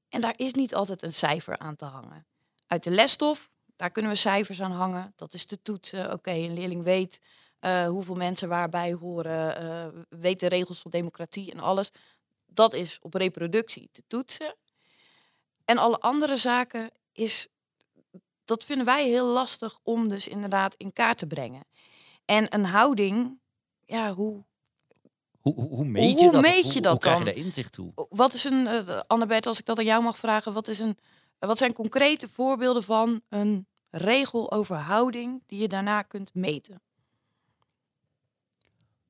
En 0.09 0.21
daar 0.21 0.33
is 0.38 0.53
niet 0.53 0.75
altijd 0.75 1.03
een 1.03 1.13
cijfer 1.13 1.57
aan 1.57 1.75
te 1.75 1.85
hangen. 1.85 2.25
Uit 2.67 2.83
de 2.83 2.91
lesstof, 2.91 3.49
daar 3.75 3.91
kunnen 3.91 4.11
we 4.11 4.17
cijfers 4.17 4.61
aan 4.61 4.71
hangen. 4.71 5.13
Dat 5.15 5.33
is 5.33 5.45
de 5.45 5.61
toetsen. 5.61 6.13
Oké, 6.13 6.31
een 6.31 6.53
leerling 6.53 6.83
weet 6.83 7.19
hoeveel 7.88 8.15
mensen 8.15 8.49
waarbij 8.49 8.93
horen, 8.93 10.05
weet 10.09 10.39
de 10.39 10.47
regels 10.47 10.79
van 10.79 10.91
democratie 10.91 11.51
en 11.51 11.59
alles. 11.59 11.91
Dat 12.45 12.73
is 12.73 12.99
op 13.01 13.13
reproductie 13.13 13.89
te 13.91 14.03
toetsen. 14.07 14.55
En 15.65 15.77
alle 15.77 15.99
andere 15.99 16.35
zaken 16.35 16.91
is 17.13 17.47
dat 18.50 18.63
vinden 18.63 18.86
wij 18.86 19.08
heel 19.08 19.27
lastig 19.27 19.79
om 19.84 20.08
dus 20.08 20.27
inderdaad 20.27 20.75
in 20.75 20.94
kaart 20.94 21.18
te 21.18 21.25
brengen. 21.25 21.63
En 22.25 22.56
een 22.56 22.65
houding, 22.65 23.39
ja, 23.86 24.13
hoe, 24.13 24.44
Hoe, 25.39 25.53
hoe, 25.53 25.70
hoe 25.70 25.86
meet 25.86 26.20
je 26.20 26.24
Hoe 26.24 26.32
dat? 26.32 26.41
Meet 26.41 26.63
hoe, 26.63 26.74
je 26.74 26.82
dat 26.82 26.91
hoe 26.91 27.01
krijg 27.01 27.18
je 27.18 27.25
daar 27.25 27.36
inzicht 27.36 27.72
toe? 27.72 27.91
wat 28.10 28.34
is 28.34 28.44
een, 28.44 28.65
uh, 28.65 29.00
Annabeth, 29.08 29.46
als 29.46 29.60
ik 29.60 29.65
dat 29.65 29.77
aan 29.77 29.86
jou 29.86 30.03
mag 30.03 30.18
vragen, 30.18 30.53
wat, 30.53 30.68
is 30.68 30.79
een, 30.79 30.98
wat 31.39 31.58
zijn 31.58 31.74
concrete 31.74 32.29
voorbeelden 32.29 32.84
van 32.84 33.22
een 33.29 33.68
regel 33.89 34.51
over 34.51 34.75
houding 34.75 35.44
die 35.46 35.60
je 35.60 35.68
daarna 35.68 36.01
kunt 36.01 36.34
meten? 36.34 36.82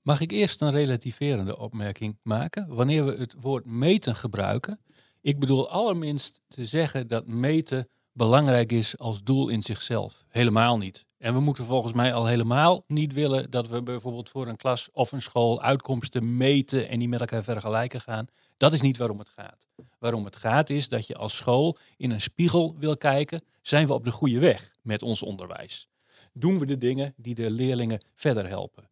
Mag 0.01 0.22
ik 0.22 0.31
eerst 0.31 0.62
een 0.62 0.72
relativerende 0.72 1.58
opmerking 1.58 2.19
maken? 2.24 2.75
Wanneer 2.75 3.05
we 3.05 3.15
het 3.15 3.36
woord 3.39 3.65
meten 3.65 4.15
gebruiken, 4.15 4.79
ik 5.22 5.39
bedoel 5.39 5.69
allerminst 5.69 6.41
te 6.48 6.65
zeggen 6.65 7.08
dat 7.08 7.27
meten 7.27 7.89
belangrijk 8.19 8.71
is 8.71 8.97
als 8.97 9.23
doel 9.23 9.49
in 9.49 9.61
zichzelf. 9.61 10.23
Helemaal 10.27 10.77
niet. 10.77 11.05
En 11.17 11.33
we 11.33 11.39
moeten 11.39 11.65
volgens 11.65 11.93
mij 11.93 12.13
al 12.13 12.25
helemaal 12.25 12.83
niet 12.88 13.13
willen 13.13 13.51
dat 13.51 13.67
we 13.67 13.83
bijvoorbeeld 13.83 14.29
voor 14.29 14.47
een 14.47 14.55
klas 14.55 14.89
of 14.91 15.11
een 15.11 15.21
school 15.21 15.61
uitkomsten 15.61 16.35
meten 16.35 16.89
en 16.89 16.99
die 16.99 17.07
met 17.07 17.19
elkaar 17.19 17.43
vergelijken 17.43 18.01
gaan. 18.01 18.27
Dat 18.57 18.73
is 18.73 18.81
niet 18.81 18.97
waarom 18.97 19.19
het 19.19 19.29
gaat. 19.29 19.67
Waarom 19.99 20.25
het 20.25 20.35
gaat 20.35 20.69
is 20.69 20.88
dat 20.88 21.07
je 21.07 21.15
als 21.15 21.35
school 21.35 21.77
in 21.97 22.11
een 22.11 22.21
spiegel 22.21 22.75
wil 22.77 22.97
kijken, 22.97 23.41
zijn 23.61 23.88
we 23.88 23.93
op 23.93 24.03
de 24.03 24.11
goede 24.11 24.39
weg 24.39 24.71
met 24.81 25.01
ons 25.01 25.23
onderwijs? 25.23 25.88
Doen 26.33 26.59
we 26.59 26.65
de 26.65 26.77
dingen 26.77 27.13
die 27.17 27.35
de 27.35 27.51
leerlingen 27.51 28.01
verder 28.15 28.47
helpen? 28.47 28.89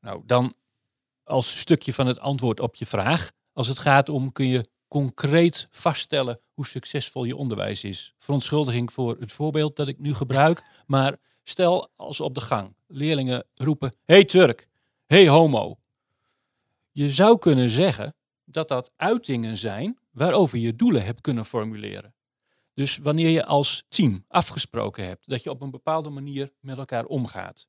Nou, 0.00 0.22
dan 0.26 0.54
als 1.24 1.58
stukje 1.58 1.92
van 1.92 2.06
het 2.06 2.18
antwoord 2.18 2.60
op 2.60 2.74
je 2.74 2.86
vraag. 2.86 3.30
Als 3.52 3.68
het 3.68 3.78
gaat 3.78 4.08
om 4.08 4.32
kun 4.32 4.48
je 4.48 4.68
concreet 4.90 5.68
vaststellen 5.70 6.40
hoe 6.54 6.66
succesvol 6.66 7.24
je 7.24 7.36
onderwijs 7.36 7.84
is. 7.84 8.14
Verontschuldiging 8.18 8.92
voor 8.92 9.16
het 9.20 9.32
voorbeeld 9.32 9.76
dat 9.76 9.88
ik 9.88 9.98
nu 9.98 10.14
gebruik. 10.14 10.62
Maar 10.86 11.16
stel 11.44 11.88
als 11.96 12.20
op 12.20 12.34
de 12.34 12.40
gang 12.40 12.74
leerlingen 12.86 13.44
roepen: 13.54 13.94
Hey 14.04 14.24
Turk, 14.24 14.68
hey 15.06 15.28
homo. 15.28 15.78
Je 16.90 17.10
zou 17.10 17.38
kunnen 17.38 17.70
zeggen 17.70 18.14
dat 18.44 18.68
dat 18.68 18.92
uitingen 18.96 19.56
zijn 19.56 19.98
waarover 20.10 20.58
je 20.58 20.76
doelen 20.76 21.04
hebt 21.04 21.20
kunnen 21.20 21.44
formuleren. 21.44 22.14
Dus 22.74 22.98
wanneer 22.98 23.28
je 23.28 23.44
als 23.44 23.84
team 23.88 24.24
afgesproken 24.28 25.06
hebt 25.06 25.28
dat 25.28 25.42
je 25.42 25.50
op 25.50 25.60
een 25.60 25.70
bepaalde 25.70 26.10
manier 26.10 26.52
met 26.60 26.78
elkaar 26.78 27.04
omgaat, 27.04 27.66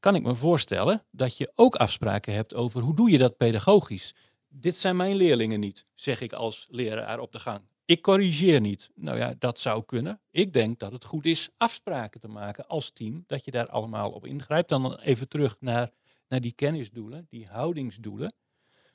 kan 0.00 0.14
ik 0.14 0.22
me 0.22 0.34
voorstellen 0.34 1.04
dat 1.10 1.36
je 1.36 1.52
ook 1.54 1.76
afspraken 1.76 2.34
hebt 2.34 2.54
over 2.54 2.82
hoe 2.82 2.94
doe 2.94 3.10
je 3.10 3.18
dat 3.18 3.36
pedagogisch. 3.36 4.14
Dit 4.52 4.76
zijn 4.76 4.96
mijn 4.96 5.16
leerlingen 5.16 5.60
niet, 5.60 5.86
zeg 5.94 6.20
ik 6.20 6.32
als 6.32 6.66
leraar 6.70 7.18
op 7.18 7.32
de 7.32 7.40
gang. 7.40 7.60
Ik 7.84 8.02
corrigeer 8.02 8.60
niet. 8.60 8.90
Nou 8.94 9.18
ja, 9.18 9.34
dat 9.38 9.58
zou 9.58 9.84
kunnen. 9.84 10.20
Ik 10.30 10.52
denk 10.52 10.78
dat 10.78 10.92
het 10.92 11.04
goed 11.04 11.24
is 11.26 11.48
afspraken 11.56 12.20
te 12.20 12.28
maken 12.28 12.66
als 12.66 12.90
team, 12.90 13.24
dat 13.26 13.44
je 13.44 13.50
daar 13.50 13.68
allemaal 13.68 14.10
op 14.10 14.26
ingrijpt. 14.26 14.68
Dan 14.68 14.96
even 14.96 15.28
terug 15.28 15.56
naar, 15.60 15.90
naar 16.28 16.40
die 16.40 16.52
kennisdoelen, 16.52 17.26
die 17.28 17.46
houdingsdoelen. 17.46 18.34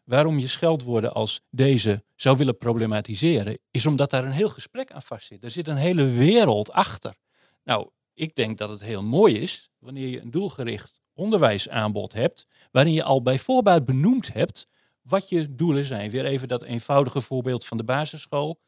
Waarom 0.04 0.39
je 0.39 0.48
scheldwoorden 0.48 1.13
als 1.13 1.41
deze 1.50 2.04
zou 2.15 2.38
willen 2.38 2.58
problematiseren, 2.58 3.58
is 3.72 3.86
omdat 3.86 4.10
daar 4.10 4.26
een 4.26 4.32
heel 4.32 4.50
gesprek 4.50 4.91
aan 4.91 5.02
vastzit. 5.02 5.44
Er 5.44 5.52
zit 5.52 5.68
een 5.68 5.78
hele 5.78 6.10
wereld 6.10 6.72
achter. 6.72 7.15
Nou, 7.63 7.89
ik 8.13 8.36
denk 8.36 8.58
dat 8.58 8.70
het 8.70 8.82
heel 8.82 9.04
mooi 9.04 9.39
is 9.39 9.70
wanneer 9.80 10.08
je 10.08 10.22
een 10.22 10.32
doelgericht 10.32 11.02
onderwijsaanbod 11.13 12.13
hebt, 12.13 12.48
waarin 12.72 12.94
je 12.94 13.04
al 13.04 13.22
bij 13.22 13.39
voorbaat 13.39 13.86
benoemd 13.86 14.34
hebt 14.34 14.68
wat 15.08 15.30
je 15.30 15.56
doelen 15.56 15.84
zijn. 15.84 16.10
Weer 16.10 16.26
even 16.26 16.48
dat 16.48 16.63
eenvoudige 16.63 17.22
voorbeeld 17.22 17.65
van 17.65 17.78
de 17.78 17.84
basisschool. 17.84 18.60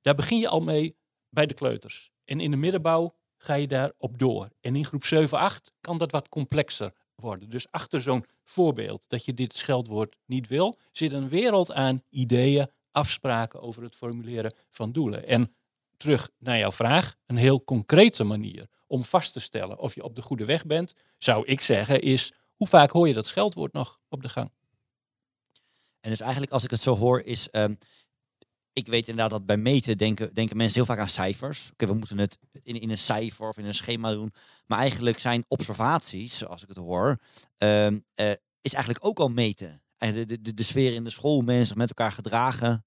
Daar 0.00 0.14
begin 0.14 0.38
je 0.38 0.48
al 0.48 0.60
mee 0.60 0.96
bij 1.28 1.46
de 1.46 1.54
kleuters. 1.54 2.10
En 2.24 2.40
in 2.40 2.50
de 2.50 2.56
middenbouw 2.56 3.14
ga 3.36 3.54
je 3.54 3.66
daarop 3.66 4.18
door. 4.18 4.48
En 4.60 4.76
in 4.76 4.84
groep 4.84 5.04
7, 5.04 5.38
8 5.38 5.72
kan 5.80 5.98
dat 5.98 6.10
wat 6.10 6.28
complexer 6.28 6.92
worden. 7.14 7.50
Dus 7.50 7.70
achter 7.70 8.00
zo'n 8.00 8.24
voorbeeld 8.44 9.04
dat 9.08 9.24
je 9.24 9.34
dit 9.34 9.56
scheldwoord 9.56 10.16
niet 10.24 10.48
wil, 10.48 10.78
zit 10.92 11.12
een 11.12 11.28
wereld 11.28 11.72
aan 11.72 12.02
ideeën, 12.10 12.68
afspraken 12.92 13.60
over 13.60 13.82
het 13.82 13.94
formuleren 13.94 14.54
van 14.70 14.92
doelen. 14.92 15.26
En 15.26 15.54
terug 15.96 16.30
naar 16.38 16.58
jouw 16.58 16.72
vraag, 16.72 17.14
een 17.26 17.36
heel 17.36 17.64
concrete 17.64 18.24
manier 18.24 18.66
om 18.86 19.04
vast 19.04 19.32
te 19.32 19.40
stellen 19.40 19.78
of 19.78 19.94
je 19.94 20.04
op 20.04 20.16
de 20.16 20.22
goede 20.22 20.44
weg 20.44 20.66
bent, 20.66 20.94
zou 21.18 21.46
ik 21.46 21.60
zeggen, 21.60 22.00
is 22.00 22.32
hoe 22.56 22.66
vaak 22.66 22.90
hoor 22.90 23.08
je 23.08 23.14
dat 23.14 23.26
scheldwoord 23.26 23.72
nog 23.72 24.00
op 24.08 24.22
de 24.22 24.28
gang? 24.28 24.50
En 26.06 26.12
dus 26.12 26.20
eigenlijk 26.20 26.52
als 26.52 26.64
ik 26.64 26.70
het 26.70 26.80
zo 26.80 26.96
hoor 26.96 27.20
is, 27.20 27.50
ehm, 27.50 27.74
ik 28.72 28.86
weet 28.86 29.08
inderdaad 29.08 29.30
dat 29.30 29.46
bij 29.46 29.56
meten 29.56 29.98
denken, 29.98 30.34
denken 30.34 30.56
mensen 30.56 30.76
heel 30.76 30.86
vaak 30.86 30.98
aan 30.98 31.08
cijfers. 31.08 31.70
Oké, 31.72 31.86
we 31.86 31.94
moeten 31.94 32.18
het 32.18 32.38
in, 32.62 32.80
in 32.80 32.90
een 32.90 32.98
cijfer 32.98 33.48
of 33.48 33.56
in 33.56 33.64
een 33.64 33.74
schema 33.74 34.10
doen. 34.10 34.32
Maar 34.66 34.78
eigenlijk 34.78 35.18
zijn 35.18 35.44
observaties, 35.48 36.38
zoals 36.38 36.62
ik 36.62 36.68
het 36.68 36.76
hoor, 36.76 37.18
ehm, 37.56 37.98
eh, 38.14 38.30
is 38.60 38.72
eigenlijk 38.72 39.04
ook 39.04 39.18
al 39.18 39.28
meten. 39.28 39.82
En 39.98 40.12
de, 40.12 40.42
de, 40.42 40.54
de, 40.54 40.62
sfeer 40.62 40.94
in 40.94 41.04
de 41.04 41.10
school, 41.10 41.40
mensen 41.40 41.78
met 41.78 41.88
elkaar 41.88 42.12
gedragen. 42.12 42.84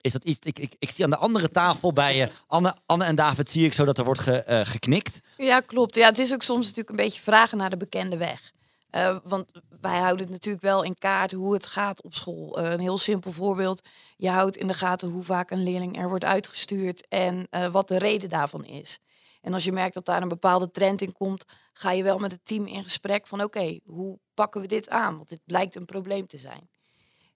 Is 0.00 0.12
dat 0.12 0.24
iets, 0.24 0.38
ik, 0.46 0.58
ik, 0.58 0.74
ik 0.78 0.90
zie 0.90 1.04
aan 1.04 1.10
de 1.10 1.16
andere 1.16 1.50
tafel 1.50 1.92
bij 1.92 2.22
eh, 2.22 2.32
Anne, 2.46 2.76
Anne 2.86 3.04
en 3.04 3.14
David, 3.14 3.50
zie 3.50 3.64
ik 3.64 3.74
zo 3.74 3.84
dat 3.84 3.98
er 3.98 4.04
wordt 4.04 4.20
ge, 4.20 4.42
eh, 4.42 4.60
geknikt. 4.64 5.20
Ja, 5.36 5.60
klopt. 5.60 5.94
Ja, 5.94 6.08
het 6.08 6.18
is 6.18 6.32
ook 6.32 6.42
soms 6.42 6.62
natuurlijk 6.62 6.90
een 6.90 7.04
beetje 7.04 7.22
vragen 7.22 7.58
naar 7.58 7.70
de 7.70 7.76
bekende 7.76 8.16
weg. 8.16 8.52
Uh, 8.90 9.16
want 9.24 9.50
wij 9.80 9.98
houden 9.98 10.20
het 10.24 10.30
natuurlijk 10.30 10.64
wel 10.64 10.82
in 10.82 10.98
kaart 10.98 11.32
hoe 11.32 11.54
het 11.54 11.66
gaat 11.66 12.02
op 12.02 12.14
school. 12.14 12.58
Uh, 12.58 12.70
een 12.70 12.80
heel 12.80 12.98
simpel 12.98 13.32
voorbeeld. 13.32 13.88
Je 14.16 14.30
houdt 14.30 14.56
in 14.56 14.66
de 14.66 14.74
gaten 14.74 15.08
hoe 15.08 15.22
vaak 15.22 15.50
een 15.50 15.62
leerling 15.62 15.98
er 15.98 16.08
wordt 16.08 16.24
uitgestuurd 16.24 17.08
en 17.08 17.46
uh, 17.50 17.66
wat 17.66 17.88
de 17.88 17.98
reden 17.98 18.28
daarvan 18.28 18.64
is. 18.64 18.98
En 19.40 19.52
als 19.52 19.64
je 19.64 19.72
merkt 19.72 19.94
dat 19.94 20.04
daar 20.04 20.22
een 20.22 20.28
bepaalde 20.28 20.70
trend 20.70 21.00
in 21.00 21.12
komt, 21.12 21.44
ga 21.72 21.90
je 21.90 22.02
wel 22.02 22.18
met 22.18 22.32
het 22.32 22.44
team 22.44 22.66
in 22.66 22.82
gesprek 22.82 23.26
van 23.26 23.42
oké, 23.42 23.78
hoe 23.84 24.18
pakken 24.34 24.60
we 24.60 24.66
dit 24.66 24.88
aan? 24.88 25.16
Want 25.16 25.28
dit 25.28 25.40
blijkt 25.44 25.74
een 25.74 25.84
probleem 25.84 26.26
te 26.26 26.38
zijn. 26.38 26.70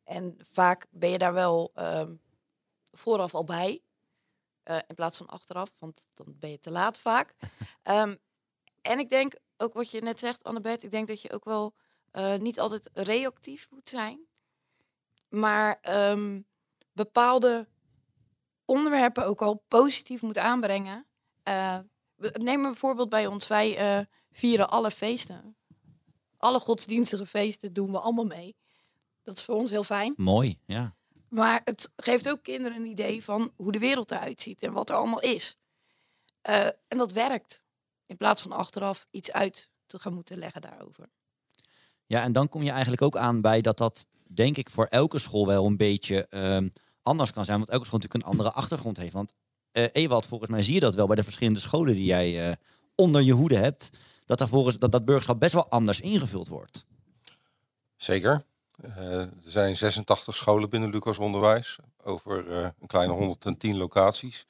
En 0.04 0.36
vaak 0.52 0.86
ben 0.90 1.10
je 1.10 1.18
daar 1.18 1.32
wel 1.32 1.72
vooraf 2.92 3.34
al 3.34 3.44
bij, 3.44 3.82
eh, 4.62 4.76
in 4.86 4.94
plaats 4.94 5.16
van 5.16 5.26
achteraf, 5.26 5.72
want 5.78 6.08
dan 6.14 6.26
ben 6.38 6.50
je 6.50 6.60
te 6.60 6.70
laat 6.70 6.98
vaak. 6.98 7.34
um, 7.84 8.18
en 8.92 8.98
ik 8.98 9.08
denk 9.08 9.34
ook 9.62 9.72
wat 9.72 9.90
je 9.90 10.00
net 10.00 10.18
zegt, 10.18 10.44
Annabeth, 10.44 10.82
ik 10.82 10.90
denk 10.90 11.08
dat 11.08 11.22
je 11.22 11.32
ook 11.32 11.44
wel 11.44 11.74
uh, 12.12 12.34
niet 12.34 12.60
altijd 12.60 12.90
reactief 12.92 13.68
moet 13.70 13.88
zijn. 13.88 14.20
Maar 15.28 15.80
um, 16.10 16.46
bepaalde 16.92 17.68
onderwerpen 18.64 19.26
ook 19.26 19.42
al 19.42 19.64
positief 19.68 20.22
moet 20.22 20.38
aanbrengen. 20.38 21.06
Uh, 21.48 21.78
neem 22.32 22.64
een 22.64 22.76
voorbeeld 22.76 23.08
bij 23.08 23.26
ons. 23.26 23.46
Wij 23.46 23.98
uh, 23.98 24.04
vieren 24.30 24.70
alle 24.70 24.90
feesten. 24.90 25.56
Alle 26.36 26.60
godsdienstige 26.60 27.26
feesten 27.26 27.72
doen 27.72 27.90
we 27.90 28.00
allemaal 28.00 28.24
mee. 28.24 28.56
Dat 29.22 29.36
is 29.36 29.44
voor 29.44 29.54
ons 29.54 29.70
heel 29.70 29.84
fijn. 29.84 30.14
Mooi, 30.16 30.58
ja. 30.66 30.96
Maar 31.28 31.60
het 31.64 31.92
geeft 31.96 32.28
ook 32.28 32.42
kinderen 32.42 32.78
een 32.78 32.90
idee 32.90 33.24
van 33.24 33.52
hoe 33.56 33.72
de 33.72 33.78
wereld 33.78 34.10
eruit 34.10 34.40
ziet 34.40 34.62
en 34.62 34.72
wat 34.72 34.90
er 34.90 34.96
allemaal 34.96 35.20
is. 35.20 35.56
Uh, 36.48 36.66
en 36.66 36.98
dat 36.98 37.12
werkt. 37.12 37.62
In 38.12 38.18
plaats 38.18 38.42
van 38.42 38.52
achteraf 38.52 39.06
iets 39.10 39.32
uit 39.32 39.70
te 39.86 39.98
gaan 39.98 40.14
moeten 40.14 40.38
leggen 40.38 40.60
daarover. 40.60 41.08
Ja, 42.06 42.22
en 42.22 42.32
dan 42.32 42.48
kom 42.48 42.62
je 42.62 42.70
eigenlijk 42.70 43.02
ook 43.02 43.16
aan 43.16 43.40
bij 43.40 43.60
dat 43.60 43.78
dat, 43.78 44.06
denk 44.26 44.56
ik, 44.56 44.70
voor 44.70 44.86
elke 44.86 45.18
school 45.18 45.46
wel 45.46 45.66
een 45.66 45.76
beetje 45.76 46.26
ehm, 46.26 46.68
anders 47.02 47.32
kan 47.32 47.44
zijn. 47.44 47.58
Want 47.58 47.70
elke 47.70 47.84
school 47.84 47.98
natuurlijk 47.98 48.24
een 48.24 48.30
andere 48.30 48.52
achtergrond 48.52 48.96
heeft. 48.96 49.12
Want 49.12 49.32
uh, 49.72 49.86
Ewald, 49.92 50.26
volgens 50.26 50.50
mij 50.50 50.62
zie 50.62 50.74
je 50.74 50.80
dat 50.80 50.94
wel 50.94 51.06
bij 51.06 51.16
de 51.16 51.22
verschillende 51.22 51.60
scholen 51.60 51.94
die 51.94 52.04
jij 52.04 52.48
uh, 52.48 52.54
onder 52.94 53.22
je 53.22 53.32
hoede 53.32 53.56
hebt. 53.56 53.90
Dat, 54.24 54.38
daar 54.38 54.48
volgens, 54.48 54.78
dat 54.78 54.92
dat 54.92 55.04
burgerschap 55.04 55.38
best 55.40 55.52
wel 55.54 55.68
anders 55.68 56.00
ingevuld 56.00 56.48
wordt. 56.48 56.84
Zeker. 57.96 58.44
Uh, 58.84 59.20
er 59.20 59.30
zijn 59.44 59.76
86 59.76 60.36
scholen 60.36 60.70
binnen 60.70 60.90
Lucas 60.90 61.18
Onderwijs. 61.18 61.78
Over 62.02 62.50
een 62.50 62.86
kleine 62.86 63.12
110 63.12 63.78
locaties. 63.78 64.46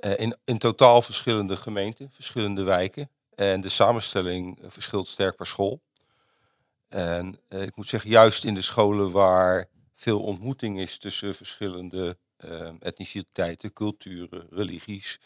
In, 0.00 0.36
in 0.44 0.58
totaal 0.58 1.02
verschillende 1.02 1.56
gemeenten, 1.56 2.10
verschillende 2.10 2.62
wijken. 2.62 3.10
En 3.34 3.60
de 3.60 3.68
samenstelling 3.68 4.58
verschilt 4.66 5.08
sterk 5.08 5.36
per 5.36 5.46
school. 5.46 5.82
En 6.88 7.40
ik 7.48 7.76
moet 7.76 7.88
zeggen, 7.88 8.10
juist 8.10 8.44
in 8.44 8.54
de 8.54 8.62
scholen 8.62 9.10
waar 9.10 9.68
veel 9.94 10.22
ontmoeting 10.22 10.80
is 10.80 10.98
tussen 10.98 11.34
verschillende 11.34 12.18
etniciteiten, 12.78 13.72
culturen, 13.72 14.46
religies. 14.50 15.20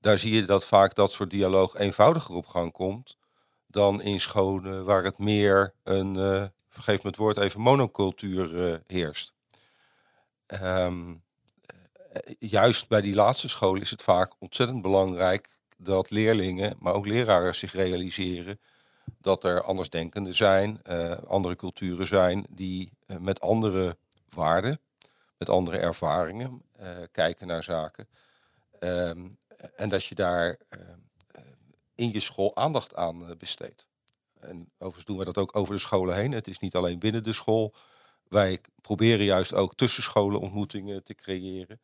Daar 0.00 0.18
zie 0.18 0.34
je 0.34 0.44
dat 0.44 0.66
vaak 0.66 0.94
dat 0.94 1.12
soort 1.12 1.30
dialoog 1.30 1.76
eenvoudiger 1.76 2.34
op 2.34 2.46
gang 2.46 2.72
komt 2.72 3.18
dan 3.66 4.02
in 4.02 4.20
scholen 4.20 4.84
waar 4.84 5.04
het 5.04 5.18
meer 5.18 5.74
een, 5.82 6.14
uh, 6.14 6.44
vergeef 6.68 7.02
me 7.02 7.08
het 7.08 7.16
woord 7.16 7.36
even, 7.36 7.60
monocultuur 7.60 8.82
heerst. 8.86 9.34
Um, 10.62 11.22
juist 12.38 12.88
bij 12.88 13.00
die 13.00 13.14
laatste 13.14 13.48
scholen 13.48 13.82
is 13.82 13.90
het 13.90 14.02
vaak 14.02 14.34
ontzettend 14.38 14.82
belangrijk 14.82 15.48
dat 15.78 16.10
leerlingen, 16.10 16.76
maar 16.78 16.94
ook 16.94 17.06
leraren 17.06 17.54
zich 17.54 17.72
realiseren 17.72 18.60
dat 19.18 19.44
er 19.44 19.62
andersdenkenden 19.62 20.34
zijn, 20.34 20.80
uh, 20.86 21.18
andere 21.26 21.56
culturen 21.56 22.06
zijn 22.06 22.46
die 22.50 22.92
uh, 23.06 23.16
met 23.16 23.40
andere 23.40 23.96
waarden 24.28 24.80
met 25.38 25.48
andere 25.48 25.78
ervaringen 25.78 26.62
kijken 27.10 27.46
naar 27.46 27.62
zaken. 27.62 28.08
Um, 28.80 29.38
en 29.76 29.88
dat 29.88 30.04
je 30.04 30.14
daar 30.14 30.58
in 31.94 32.12
je 32.12 32.20
school 32.20 32.56
aandacht 32.56 32.94
aan 32.94 33.34
besteedt. 33.38 33.86
En 34.40 34.70
overigens 34.74 35.04
doen 35.04 35.18
we 35.18 35.24
dat 35.24 35.38
ook 35.38 35.56
over 35.56 35.74
de 35.74 35.80
scholen 35.80 36.16
heen. 36.16 36.32
Het 36.32 36.48
is 36.48 36.58
niet 36.58 36.74
alleen 36.74 36.98
binnen 36.98 37.22
de 37.22 37.32
school. 37.32 37.74
Wij 38.28 38.60
proberen 38.80 39.24
juist 39.24 39.54
ook 39.54 39.74
tussen 39.74 40.02
scholen 40.02 40.40
ontmoetingen 40.40 41.04
te 41.04 41.14
creëren. 41.14 41.80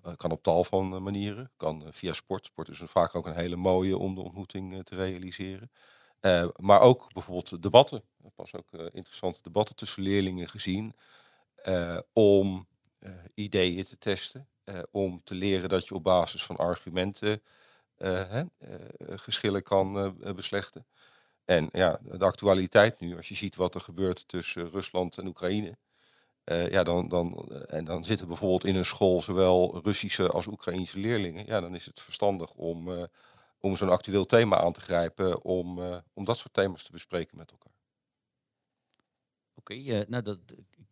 Dat 0.00 0.16
kan 0.16 0.30
op 0.30 0.42
tal 0.42 0.64
van 0.64 1.02
manieren. 1.02 1.50
Kan 1.56 1.84
via 1.90 2.12
sport. 2.12 2.44
Sport 2.44 2.68
is 2.68 2.80
vaak 2.84 3.14
ook 3.14 3.26
een 3.26 3.36
hele 3.36 3.56
mooie 3.56 3.98
om 3.98 4.14
de 4.14 4.20
ontmoeting 4.20 4.84
te 4.84 4.94
realiseren. 4.94 5.70
maar 6.56 6.80
ook 6.80 7.12
bijvoorbeeld 7.12 7.62
debatten. 7.62 8.02
Pas 8.34 8.54
ook 8.54 8.72
interessante 8.72 9.42
debatten 9.42 9.76
tussen 9.76 10.02
leerlingen 10.02 10.48
gezien. 10.48 10.94
Om 12.12 12.66
ideeën 13.34 13.84
te 13.84 13.98
testen, 13.98 14.48
om 14.90 15.22
te 15.24 15.34
leren 15.34 15.68
dat 15.68 15.88
je 15.88 15.94
op 15.94 16.02
basis 16.02 16.44
van 16.44 16.56
argumenten 16.56 17.42
geschillen 18.98 19.62
kan 19.62 20.16
beslechten. 20.34 20.86
En 21.44 21.68
ja, 21.72 22.00
de 22.02 22.24
actualiteit 22.24 23.00
nu, 23.00 23.16
als 23.16 23.28
je 23.28 23.34
ziet 23.34 23.56
wat 23.56 23.74
er 23.74 23.80
gebeurt 23.80 24.28
tussen 24.28 24.70
Rusland 24.70 25.18
en 25.18 25.26
Oekraïne, 25.26 25.78
ja, 26.46 26.82
dan, 26.82 27.08
dan, 27.08 27.48
en 27.66 27.84
dan 27.84 28.04
zitten 28.04 28.26
bijvoorbeeld 28.26 28.64
in 28.64 28.76
een 28.76 28.84
school 28.84 29.22
zowel 29.22 29.80
Russische 29.82 30.28
als 30.28 30.46
Oekraïnse 30.46 30.98
leerlingen, 30.98 31.46
ja, 31.46 31.60
dan 31.60 31.74
is 31.74 31.86
het 31.86 32.00
verstandig 32.00 32.54
om, 32.54 33.08
om 33.60 33.76
zo'n 33.76 33.88
actueel 33.88 34.26
thema 34.26 34.60
aan 34.60 34.72
te 34.72 34.80
grijpen, 34.80 35.44
om, 35.44 35.78
om 36.12 36.24
dat 36.24 36.38
soort 36.38 36.54
thema's 36.54 36.82
te 36.82 36.92
bespreken 36.92 37.36
met 37.36 37.50
elkaar. 37.50 37.72
Oké, 39.54 40.04
nou 40.08 40.22
dat 40.22 40.38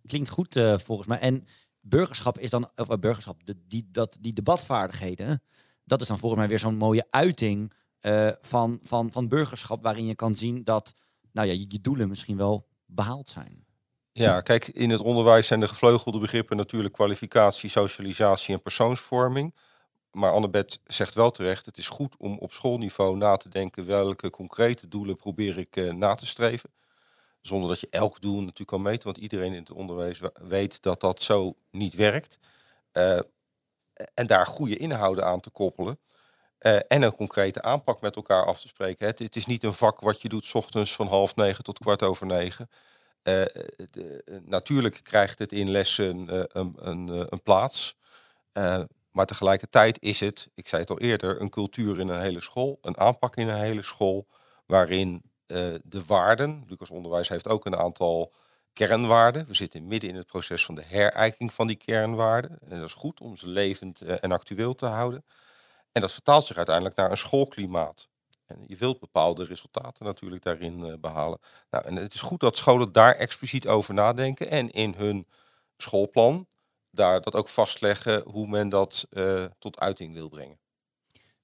klinkt 0.06 0.28
goed 0.28 0.60
volgens 0.76 1.08
mij. 1.08 1.18
En 1.18 1.46
burgerschap 1.80 2.38
is 2.38 2.50
dan, 2.50 2.70
of 2.76 2.98
burgerschap, 2.98 3.46
de, 3.46 3.66
die, 3.66 3.88
dat, 3.90 4.16
die 4.20 4.32
debatvaardigheden, 4.32 5.42
dat 5.84 6.00
is 6.00 6.06
dan 6.06 6.18
volgens 6.18 6.40
mij 6.40 6.50
weer 6.50 6.58
zo'n 6.58 6.76
mooie 6.76 7.06
uiting 7.10 7.72
van, 8.40 8.78
van, 8.82 9.12
van 9.12 9.28
burgerschap, 9.28 9.82
waarin 9.82 10.06
je 10.06 10.14
kan 10.14 10.34
zien 10.34 10.64
dat 10.64 10.94
nou 11.32 11.48
ja, 11.48 11.52
je, 11.52 11.64
je 11.68 11.80
doelen 11.80 12.08
misschien 12.08 12.36
wel 12.36 12.66
behaald 12.86 13.28
zijn. 13.28 13.63
Ja, 14.16 14.40
kijk, 14.40 14.68
in 14.68 14.90
het 14.90 15.00
onderwijs 15.00 15.46
zijn 15.46 15.60
de 15.60 15.68
gevleugelde 15.68 16.18
begrippen 16.18 16.56
natuurlijk 16.56 16.94
kwalificatie, 16.94 17.68
socialisatie 17.68 18.54
en 18.54 18.62
persoonsvorming. 18.62 19.54
Maar 20.10 20.32
Annabeth 20.32 20.80
zegt 20.84 21.14
wel 21.14 21.30
terecht, 21.30 21.66
het 21.66 21.78
is 21.78 21.88
goed 21.88 22.16
om 22.18 22.38
op 22.38 22.52
schoolniveau 22.52 23.16
na 23.16 23.36
te 23.36 23.48
denken 23.48 23.86
welke 23.86 24.30
concrete 24.30 24.88
doelen 24.88 25.16
probeer 25.16 25.58
ik 25.58 25.76
uh, 25.76 25.92
na 25.92 26.14
te 26.14 26.26
streven. 26.26 26.70
Zonder 27.40 27.68
dat 27.68 27.80
je 27.80 27.86
elk 27.90 28.20
doel 28.20 28.38
natuurlijk 28.38 28.68
kan 28.68 28.82
meten, 28.82 29.04
want 29.04 29.16
iedereen 29.16 29.52
in 29.52 29.60
het 29.60 29.72
onderwijs 29.72 30.20
weet 30.34 30.82
dat 30.82 31.00
dat 31.00 31.22
zo 31.22 31.56
niet 31.70 31.94
werkt. 31.94 32.38
Uh, 32.92 33.18
en 34.14 34.26
daar 34.26 34.46
goede 34.46 34.76
inhouden 34.76 35.24
aan 35.24 35.40
te 35.40 35.50
koppelen. 35.50 35.98
Uh, 36.60 36.76
en 36.88 37.02
een 37.02 37.14
concrete 37.14 37.62
aanpak 37.62 38.00
met 38.00 38.16
elkaar 38.16 38.44
af 38.44 38.60
te 38.60 38.68
spreken. 38.68 39.06
Het, 39.06 39.18
het, 39.18 39.36
is 39.36 39.46
niet 39.46 39.62
een 39.62 39.74
vak 39.74 40.00
wat 40.00 40.22
je 40.22 40.28
doet 40.28 40.44
s 40.44 40.54
ochtends 40.54 40.94
van 40.94 41.06
half 41.06 41.36
negen 41.36 41.64
tot 41.64 41.78
kwart 41.78 42.02
over 42.02 42.26
negen. 42.26 42.68
Uh, 43.24 43.44
de, 43.90 44.40
natuurlijk 44.44 45.00
krijgt 45.02 45.38
het 45.38 45.52
in 45.52 45.70
lessen 45.70 46.28
een, 46.28 46.74
een, 46.88 47.08
een, 47.32 47.42
plaats. 47.42 47.96
maar 49.10 49.26
tegelijkertijd 49.26 50.02
is 50.02 50.20
het, 50.20 50.48
ik 50.54 50.68
zei 50.68 50.82
het 50.82 50.90
al 50.90 50.98
eerder, 51.00 51.40
een 51.40 51.50
cultuur 51.50 52.00
in 52.00 52.08
een 52.08 52.20
hele 52.20 52.40
school, 52.40 52.78
een 52.82 52.98
aanpak 52.98 53.36
in 53.36 53.48
een 53.48 53.60
hele 53.60 53.82
school, 53.82 54.26
waarin 54.66 55.22
de 55.82 56.02
waarden. 56.06 56.64
Lucas 56.68 56.90
Onderwijs 56.90 57.28
heeft 57.28 57.48
ook 57.48 57.66
een 57.66 57.76
aantal 57.76 58.32
kernwaarden. 58.72 59.46
We 59.46 59.54
zitten 59.54 59.86
midden 59.86 60.10
in 60.10 60.16
het 60.16 60.26
proces 60.26 60.64
van 60.64 60.74
de 60.74 60.84
herijking 60.84 61.52
van 61.52 61.66
die 61.66 61.76
kernwaarden. 61.76 62.58
En 62.68 62.78
dat 62.78 62.88
is 62.88 62.94
goed 62.94 63.20
om 63.20 63.36
ze 63.36 63.48
levend 63.48 64.00
en 64.00 64.32
actueel 64.32 64.74
te 64.74 64.86
houden. 64.86 65.24
En 65.92 66.00
dat 66.00 66.12
vertaalt 66.12 66.46
zich 66.46 66.56
uiteindelijk 66.56 66.96
naar 66.96 67.10
een 67.10 67.16
schoolklimaat. 67.16 68.08
En 68.46 68.64
je 68.66 68.76
wilt 68.76 69.00
bepaalde 69.00 69.44
resultaten 69.44 70.04
natuurlijk 70.04 70.42
daarin 70.42 70.78
uh, 70.78 70.94
behalen. 71.00 71.38
Nou, 71.70 71.84
en 71.84 71.96
het 71.96 72.14
is 72.14 72.20
goed 72.20 72.40
dat 72.40 72.56
scholen 72.56 72.92
daar 72.92 73.14
expliciet 73.14 73.66
over 73.66 73.94
nadenken 73.94 74.50
en 74.50 74.70
in 74.70 74.94
hun 74.96 75.26
schoolplan 75.76 76.46
daar 76.90 77.20
dat 77.20 77.34
ook 77.34 77.48
vastleggen 77.48 78.22
hoe 78.26 78.48
men 78.48 78.68
dat 78.68 79.08
tot 79.58 79.78
uiting 79.80 80.14
wil 80.14 80.28
brengen. 80.28 80.58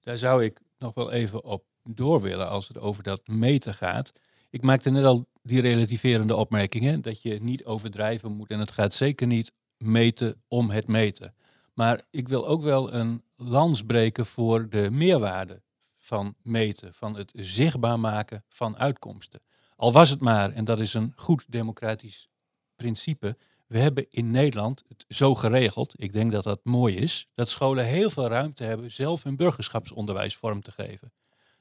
Daar 0.01 0.19
zou 0.19 0.45
ik 0.45 0.61
nog 0.79 0.95
wel 0.95 1.11
even 1.11 1.45
op 1.45 1.65
door 1.83 2.21
willen 2.21 2.49
als 2.49 2.69
het 2.69 2.79
over 2.79 3.03
dat 3.03 3.27
meten 3.27 3.75
gaat. 3.75 4.13
Ik 4.51 4.63
maakte 4.63 4.91
net 4.91 5.05
al 5.05 5.27
die 5.43 5.61
relativerende 5.61 6.37
opmerkingen, 6.37 7.03
dat 7.03 7.23
je 7.23 7.43
niet 7.43 7.65
overdrijven 7.65 8.33
moet 8.33 8.51
en 8.51 8.59
het 8.59 8.71
gaat 8.71 8.95
zeker 8.95 9.27
niet 9.27 9.53
meten 9.77 10.43
om 10.49 10.71
het 10.71 10.87
meten. 10.87 11.35
Maar 11.75 12.03
ik 12.11 12.29
wil 12.29 12.47
ook 12.47 12.63
wel 12.63 12.93
een 12.93 13.23
lans 13.37 13.83
breken 13.83 14.27
voor 14.27 14.69
de 14.69 14.91
meerwaarde 14.91 15.63
van 16.11 16.35
meten, 16.43 16.95
van 16.95 17.17
het 17.17 17.33
zichtbaar 17.35 18.01
maken 18.01 18.45
van 18.49 18.77
uitkomsten. 18.77 19.41
Al 19.77 19.93
was 19.93 20.11
het 20.11 20.21
maar, 20.21 20.53
en 20.53 20.65
dat 20.65 20.79
is 20.79 20.95
een 20.95 21.13
goed 21.17 21.45
democratisch 21.49 22.29
principe, 22.77 23.37
we 23.67 23.79
hebben 23.79 24.07
in 24.09 24.31
Nederland 24.31 24.85
het 24.89 25.05
zo 25.09 25.35
geregeld, 25.35 25.95
ik 26.03 26.13
denk 26.13 26.33
dat 26.33 26.45
dat 26.45 26.61
mooi 26.65 26.97
is, 26.97 27.29
dat 27.35 27.49
scholen 27.49 27.85
heel 27.85 28.11
veel 28.11 28.29
ruimte 28.29 28.65
hebben 28.65 28.91
zelf 28.91 29.23
hun 29.23 29.37
burgerschapsonderwijs 29.37 30.37
vorm 30.37 30.63
te 30.63 30.73
geven. 30.73 31.13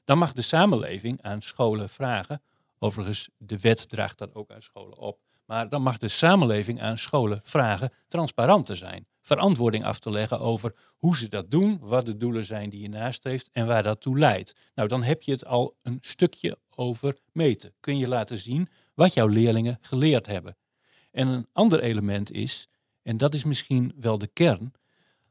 Dan 0.04 0.18
mag 0.18 0.32
de 0.32 0.42
samenleving 0.42 1.22
aan 1.22 1.42
scholen 1.42 1.88
vragen. 1.88 2.42
Overigens, 2.78 3.28
de 3.36 3.58
wet 3.58 3.88
draagt 3.88 4.18
dat 4.18 4.34
ook 4.34 4.50
aan 4.50 4.62
scholen 4.62 4.98
op. 4.98 5.18
Maar 5.50 5.68
dan 5.68 5.82
mag 5.82 5.98
de 5.98 6.08
samenleving 6.08 6.82
aan 6.82 6.98
scholen 6.98 7.40
vragen 7.42 7.92
transparant 8.08 8.66
te 8.66 8.74
zijn. 8.74 9.06
Verantwoording 9.20 9.84
af 9.84 9.98
te 9.98 10.10
leggen 10.10 10.40
over 10.40 10.74
hoe 10.96 11.16
ze 11.16 11.28
dat 11.28 11.50
doen, 11.50 11.78
wat 11.80 12.06
de 12.06 12.16
doelen 12.16 12.44
zijn 12.44 12.70
die 12.70 12.80
je 12.80 12.88
nastreeft 12.88 13.48
en 13.52 13.66
waar 13.66 13.82
dat 13.82 14.00
toe 14.00 14.18
leidt. 14.18 14.52
Nou, 14.74 14.88
dan 14.88 15.02
heb 15.02 15.22
je 15.22 15.32
het 15.32 15.46
al 15.46 15.76
een 15.82 15.98
stukje 16.00 16.58
over 16.74 17.18
meten. 17.32 17.72
Kun 17.80 17.98
je 17.98 18.08
laten 18.08 18.38
zien 18.38 18.68
wat 18.94 19.14
jouw 19.14 19.26
leerlingen 19.26 19.78
geleerd 19.80 20.26
hebben. 20.26 20.56
En 21.10 21.28
een 21.28 21.46
ander 21.52 21.80
element 21.80 22.32
is, 22.32 22.68
en 23.02 23.16
dat 23.16 23.34
is 23.34 23.44
misschien 23.44 23.92
wel 23.96 24.18
de 24.18 24.28
kern, 24.28 24.72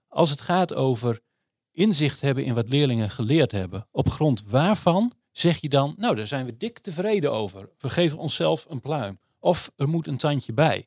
als 0.08 0.29
het 0.29 0.41
gaat 0.41 0.73
over 0.73 1.19
inzicht 1.71 2.21
hebben 2.21 2.45
in 2.45 2.53
wat 2.53 2.69
leerlingen 2.69 3.10
geleerd 3.10 3.51
hebben, 3.51 3.88
op 3.91 4.10
grond 4.10 4.43
waarvan 4.43 5.13
zeg 5.32 5.58
je 5.58 5.69
dan, 5.69 5.93
nou 5.97 6.15
daar 6.15 6.27
zijn 6.27 6.45
we 6.45 6.58
dik 6.58 6.79
tevreden 6.79 7.32
over. 7.32 7.69
We 7.77 7.89
geven 7.89 8.17
onszelf 8.17 8.65
een 8.69 8.82
pluim. 8.82 9.19
Of 9.39 9.71
er 9.75 9.89
moet 9.89 10.08
een 10.08 10.17
tandje 10.17 10.54
bij. 10.54 10.86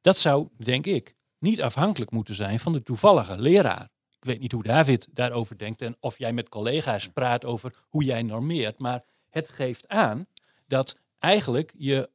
Dat 0.00 0.16
zou, 0.16 0.48
denk 0.56 0.86
ik, 0.86 1.14
niet 1.38 1.62
afhankelijk 1.62 2.10
moeten 2.10 2.34
zijn 2.34 2.58
van 2.58 2.72
de 2.72 2.82
toevallige 2.82 3.38
leraar. 3.38 3.88
Ik 4.16 4.24
weet 4.24 4.40
niet 4.40 4.52
hoe 4.52 4.62
David 4.62 5.08
daarover 5.12 5.58
denkt 5.58 5.82
en 5.82 5.96
of 6.00 6.18
jij 6.18 6.32
met 6.32 6.48
collega's 6.48 7.08
praat 7.08 7.44
over 7.44 7.74
hoe 7.88 8.04
jij 8.04 8.22
normeert, 8.22 8.78
maar 8.78 9.04
het 9.30 9.48
geeft 9.48 9.88
aan 9.88 10.26
dat 10.66 11.00
eigenlijk 11.18 11.72
je 11.76 12.10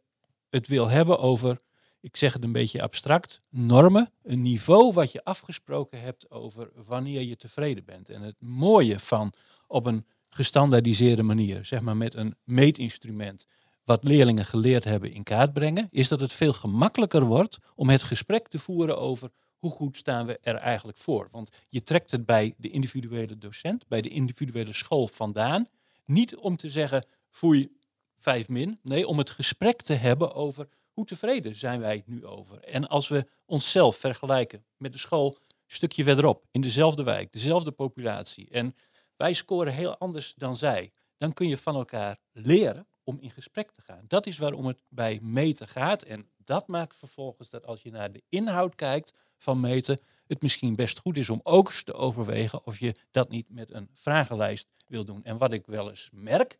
het 0.50 0.67
wil 0.67 0.88
hebben 0.88 1.20
over 1.20 1.58
ik 2.02 2.17
zeg 2.17 2.34
het 2.34 2.44
een 2.44 2.52
beetje 2.52 2.82
abstract, 2.82 3.41
normen, 3.50 4.12
een 4.24 4.41
niveau 4.41 4.94
wat 4.94 5.12
je 5.12 5.24
afgesproken 5.24 6.02
hebt 6.02 6.32
over 6.32 6.72
wanneer 6.86 7.22
je 7.22 7.36
tevreden 7.36 7.86
bent. 7.86 8.10
En 8.10 8.22
het 8.22 8.36
mooie 8.39 9.00
van 9.00 9.34
op 9.67 9.86
een 9.86 10.06
gestandaardiseerde 10.30 11.24
manier, 11.24 11.65
zeg 11.65 11.82
maar 11.82 11.98
met 11.98 12.15
een 12.15 12.36
meetinstrument, 12.44 13.46
wat 13.84 14.04
leerlingen 14.04 14.46
geleerd 14.46 14.84
hebben 14.84 15.12
in 15.12 15.24
kaart 15.24 15.54
brengen, 15.54 15.88
is 15.91 16.08
dat 16.08 16.20
het 16.20 16.34
veel 16.34 16.54
gemakkelijker 16.54 17.24
wordt 17.24 17.58
om 17.76 17.89
het 17.89 18.04
gesprek 18.04 18.48
te 18.48 18.60
voeren 18.60 18.98
over 18.98 19.30
hoe 19.58 19.72
goed 19.72 19.98
staan 19.98 20.26
we 20.26 20.39
er 20.41 20.56
eigenlijk 20.56 20.98
voor. 20.98 21.28
Want 21.32 21.50
je 21.70 21.84
trekt 21.84 22.12
het 22.12 22.26
bij 22.26 22.54
de 22.58 22.70
individuele 22.70 23.38
docent, 23.38 23.88
bij 23.88 24.02
de 24.02 24.10
individuele 24.10 24.74
school 24.74 25.08
vandaan, 25.08 25.67
niet 26.06 26.36
om 26.36 26.58
te 26.58 26.70
zeggen 26.70 27.06
foei, 27.30 27.78
vijf 28.17 28.48
min, 28.48 28.80
nee, 28.84 29.08
om 29.08 29.17
het 29.17 29.30
gesprek 29.30 29.82
te 29.82 29.94
hebben 29.94 30.34
over 30.34 30.67
hoe 30.91 31.06
tevreden 31.06 31.56
zijn 31.56 31.80
wij 31.80 32.04
nu 32.06 32.26
over. 32.26 32.60
En 32.60 32.88
als 32.88 33.08
we 33.08 33.28
onszelf 33.46 33.98
vergelijken 33.98 34.65
met 34.78 34.91
de 34.91 35.00
school 35.00 35.38
een 35.48 35.78
stukje 35.78 36.04
verderop, 36.04 36.46
in 36.52 36.62
dezelfde 36.62 37.04
wijk, 37.04 37.32
dezelfde 37.32 37.72
populatie, 37.72 38.50
en 38.50 38.76
wij 39.15 39.34
scoren 39.34 39.74
heel 39.74 39.98
anders 39.98 40.34
dan 40.38 40.56
zij, 40.56 40.91
dan 41.17 41.34
kun 41.34 41.48
je 41.48 41.58
van 41.58 41.76
elkaar 41.76 42.17
leren 42.32 42.88
om 43.12 43.19
in 43.21 43.32
gesprek 43.32 43.71
te 43.71 43.82
gaan. 43.82 44.06
Dat 44.08 44.26
is 44.26 44.38
waarom 44.38 44.65
het 44.65 44.84
bij 44.89 45.19
meten 45.21 45.67
gaat. 45.67 46.04
En 46.04 46.30
dat 46.38 46.67
maakt 46.67 46.95
vervolgens 46.95 47.50
dat 47.50 47.65
als 47.65 47.82
je 47.82 47.91
naar 47.91 48.12
de 48.12 48.24
inhoud 48.30 48.76
kijkt 48.76 49.13
van 49.38 49.60
meten, 49.60 50.00
het 50.28 50.41
misschien 50.41 50.76
best 50.76 51.00
goed 51.00 51.17
is 51.17 51.30
om 51.30 51.39
ook 51.43 51.67
eens 51.67 51.84
te 51.84 51.93
overwegen 51.93 52.65
of 52.65 52.80
je 52.80 52.95
dat 53.12 53.30
niet 53.30 53.50
met 53.50 53.71
een 53.71 53.89
vragenlijst 53.93 54.67
wil 54.88 55.06
doen. 55.06 55.24
En 55.24 55.38
wat 55.38 55.54
ik 55.54 55.65
wel 55.65 55.89
eens 55.89 56.10
merk, 56.12 56.60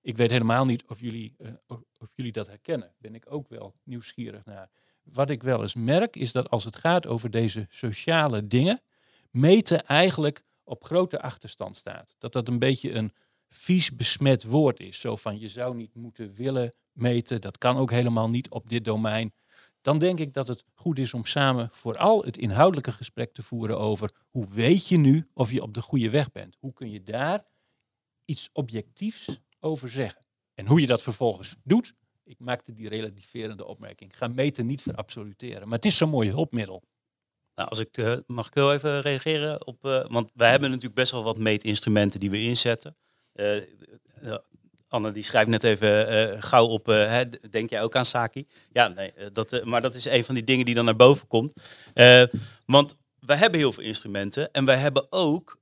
ik 0.00 0.16
weet 0.16 0.30
helemaal 0.30 0.64
niet 0.64 0.84
of 0.86 1.00
jullie, 1.00 1.34
uh, 1.38 1.50
of 1.98 2.12
jullie 2.14 2.32
dat 2.32 2.46
herkennen, 2.46 2.94
ben 2.98 3.14
ik 3.14 3.32
ook 3.32 3.48
wel 3.48 3.74
nieuwsgierig 3.82 4.44
naar. 4.44 4.70
Wat 5.02 5.30
ik 5.30 5.42
wel 5.42 5.60
eens 5.60 5.74
merk 5.74 6.16
is 6.16 6.32
dat 6.32 6.50
als 6.50 6.64
het 6.64 6.76
gaat 6.76 7.06
over 7.06 7.30
deze 7.30 7.66
sociale 7.70 8.46
dingen, 8.46 8.80
meten 9.30 9.84
eigenlijk 9.84 10.44
op 10.64 10.84
grote 10.84 11.20
achterstand 11.20 11.76
staat. 11.76 12.14
Dat 12.18 12.32
dat 12.32 12.48
een 12.48 12.58
beetje 12.58 12.92
een 12.92 13.12
vies 13.48 13.96
besmet 13.96 14.44
woord 14.44 14.80
is. 14.80 15.00
Zo 15.00 15.16
van 15.16 15.38
je 15.38 15.48
zou 15.48 15.76
niet 15.76 15.94
moeten 15.94 16.34
willen 16.34 16.74
meten, 16.92 17.40
dat 17.40 17.58
kan 17.58 17.76
ook 17.76 17.90
helemaal 17.90 18.30
niet 18.30 18.50
op 18.50 18.68
dit 18.68 18.84
domein. 18.84 19.32
Dan 19.80 19.98
denk 19.98 20.18
ik 20.18 20.32
dat 20.32 20.48
het 20.48 20.64
goed 20.74 20.98
is 20.98 21.14
om 21.14 21.24
samen 21.24 21.68
vooral 21.72 22.24
het 22.24 22.36
inhoudelijke 22.36 22.92
gesprek 22.92 23.32
te 23.32 23.42
voeren 23.42 23.78
over 23.78 24.10
hoe 24.30 24.48
weet 24.48 24.88
je 24.88 24.96
nu 24.96 25.28
of 25.34 25.50
je 25.50 25.62
op 25.62 25.74
de 25.74 25.82
goede 25.82 26.10
weg 26.10 26.32
bent. 26.32 26.56
Hoe 26.60 26.72
kun 26.72 26.90
je 26.90 27.02
daar 27.02 27.44
iets 28.24 28.48
objectiefs 28.52 29.40
over 29.60 29.88
zeggen. 29.88 30.24
En 30.54 30.66
hoe 30.66 30.80
je 30.80 30.86
dat 30.86 31.02
vervolgens 31.02 31.56
doet, 31.64 31.94
ik 32.24 32.38
maakte 32.38 32.72
die 32.72 32.88
relativerende 32.88 33.66
opmerking. 33.66 34.16
Ga 34.16 34.28
meten 34.28 34.66
niet 34.66 34.82
verabsoluteren, 34.82 35.68
maar 35.68 35.76
het 35.76 35.86
is 35.86 35.96
zo'n 35.96 36.08
mooi 36.08 36.30
hulpmiddel. 36.30 36.82
Nou, 37.54 37.68
als 37.68 37.78
ik, 37.78 37.96
uh, 37.96 38.16
mag 38.26 38.46
ik 38.46 38.54
heel 38.54 38.72
even 38.72 39.00
reageren 39.00 39.66
op, 39.66 39.84
uh, 39.84 40.06
want 40.08 40.30
wij 40.34 40.50
hebben 40.50 40.68
natuurlijk 40.68 40.96
best 40.96 41.12
wel 41.12 41.22
wat 41.22 41.38
meetinstrumenten 41.38 42.20
die 42.20 42.30
we 42.30 42.42
inzetten. 42.42 42.96
Uh, 43.40 44.34
Anne 44.88 45.12
die 45.12 45.22
schrijft 45.22 45.48
net 45.48 45.64
even 45.64 46.42
gauw 46.42 46.66
op, 46.66 46.84
denk 47.50 47.70
jij 47.70 47.82
ook 47.82 47.96
aan 47.96 48.04
Saki? 48.04 48.46
Ja, 48.72 48.88
nee, 48.88 49.12
dat, 49.32 49.64
maar 49.64 49.82
dat 49.82 49.94
is 49.94 50.04
een 50.04 50.24
van 50.24 50.34
die 50.34 50.44
dingen 50.44 50.64
die 50.64 50.74
dan 50.74 50.84
naar 50.84 50.96
boven 50.96 51.26
komt. 51.26 51.62
want 52.66 52.94
wij 53.20 53.36
hebben 53.36 53.60
heel 53.60 53.72
veel 53.72 53.82
instrumenten 53.82 54.52
en 54.52 54.64
wij 54.64 54.76
hebben 54.76 55.06
ook 55.10 55.58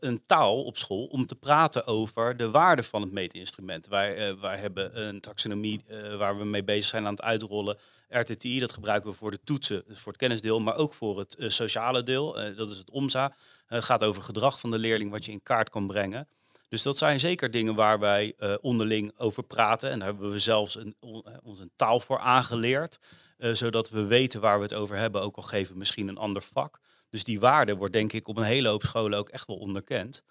een 0.00 0.22
taal 0.26 0.64
op 0.64 0.78
school 0.78 1.04
om 1.04 1.26
te 1.26 1.34
praten 1.34 1.86
over 1.86 2.36
de 2.36 2.50
waarde 2.50 2.82
van 2.82 3.00
het 3.00 3.12
meetinstrument. 3.12 3.88
Wij, 3.88 4.38
wij 4.38 4.58
hebben 4.58 5.06
een 5.06 5.20
taxonomie 5.20 5.84
waar 6.18 6.38
we 6.38 6.44
mee 6.44 6.64
bezig 6.64 6.84
zijn 6.86 7.06
aan 7.06 7.14
het 7.14 7.22
uitrollen. 7.22 7.78
RTTI, 8.08 8.60
dat 8.60 8.72
gebruiken 8.72 9.10
we 9.10 9.16
voor 9.16 9.30
de 9.30 9.40
toetsen, 9.44 9.84
dus 9.86 9.98
voor 9.98 10.12
het 10.12 10.20
kennisdeel, 10.20 10.60
maar 10.60 10.76
ook 10.76 10.94
voor 10.94 11.18
het 11.18 11.36
sociale 11.38 12.02
deel. 12.02 12.32
dat 12.56 12.70
is 12.70 12.78
het 12.78 12.90
OMSA. 12.90 13.34
het 13.66 13.84
gaat 13.84 14.04
over 14.04 14.22
gedrag 14.22 14.60
van 14.60 14.70
de 14.70 14.78
leerling, 14.78 15.10
wat 15.10 15.24
je 15.24 15.32
in 15.32 15.42
kaart 15.42 15.70
kan 15.70 15.86
brengen. 15.86 16.28
Dus 16.74 16.82
dat 16.82 16.98
zijn 16.98 17.20
zeker 17.20 17.50
dingen 17.50 17.74
waar 17.74 17.98
wij 17.98 18.34
onderling 18.60 19.12
over 19.16 19.42
praten. 19.42 19.90
En 19.90 19.98
daar 19.98 20.08
hebben 20.08 20.30
we 20.30 20.38
zelfs 20.38 20.76
een, 20.76 20.96
ons 21.42 21.58
een 21.58 21.70
taal 21.76 22.00
voor 22.00 22.18
aangeleerd. 22.18 22.98
zodat 23.38 23.90
we 23.90 24.04
weten 24.04 24.40
waar 24.40 24.56
we 24.56 24.62
het 24.62 24.74
over 24.74 24.96
hebben, 24.96 25.22
ook 25.22 25.36
al 25.36 25.42
geven 25.42 25.72
we 25.72 25.78
misschien 25.78 26.08
een 26.08 26.16
ander 26.16 26.42
vak. 26.42 26.80
Dus 27.10 27.24
die 27.24 27.40
waarde 27.40 27.76
wordt 27.76 27.92
denk 27.92 28.12
ik 28.12 28.28
op 28.28 28.36
een 28.36 28.42
hele 28.42 28.68
hoop 28.68 28.82
scholen 28.82 29.18
ook 29.18 29.28
echt 29.28 29.46
wel 29.46 29.56
onderkend. 29.56 30.24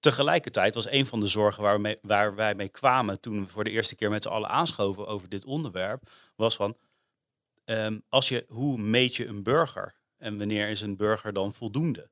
Tegelijkertijd 0.00 0.74
was 0.74 0.90
een 0.90 1.06
van 1.06 1.20
de 1.20 1.26
zorgen 1.26 1.62
waar, 1.62 1.96
waar 2.02 2.34
wij 2.34 2.54
mee 2.54 2.68
kwamen 2.68 3.20
toen 3.20 3.40
we 3.40 3.48
voor 3.48 3.64
de 3.64 3.70
eerste 3.70 3.96
keer 3.96 4.10
met 4.10 4.22
z'n 4.22 4.28
allen 4.28 4.48
aanschoven 4.48 5.06
over 5.06 5.28
dit 5.28 5.44
onderwerp, 5.44 6.10
was 6.36 6.56
van 6.56 6.76
um, 7.64 8.02
als 8.08 8.28
je, 8.28 8.44
hoe 8.48 8.78
meet 8.78 9.16
je 9.16 9.26
een 9.26 9.42
burger 9.42 9.94
en 10.18 10.38
wanneer 10.38 10.68
is 10.68 10.80
een 10.80 10.96
burger 10.96 11.32
dan 11.32 11.52
voldoende? 11.52 12.10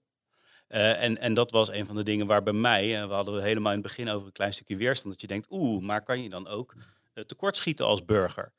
Uh, 0.69 1.03
en, 1.03 1.19
en 1.19 1.35
dat 1.35 1.51
was 1.51 1.71
een 1.71 1.87
van 1.87 1.97
de 1.97 2.03
dingen 2.03 2.27
waar 2.27 2.43
bij 2.43 2.53
mij, 2.53 2.97
en 2.97 3.09
we 3.09 3.15
hadden 3.15 3.43
helemaal 3.43 3.73
in 3.73 3.79
het 3.79 3.87
begin 3.87 4.09
over 4.09 4.27
een 4.27 4.33
klein 4.33 4.53
stukje 4.53 4.77
weerstand, 4.77 5.13
dat 5.13 5.21
je 5.21 5.27
denkt, 5.27 5.47
oeh, 5.51 5.83
maar 5.83 6.03
kan 6.03 6.23
je 6.23 6.29
dan 6.29 6.49
ook 6.49 6.75
uh, 7.15 7.25
tekortschieten 7.25 7.87
als 7.87 8.05
burger? 8.05 8.53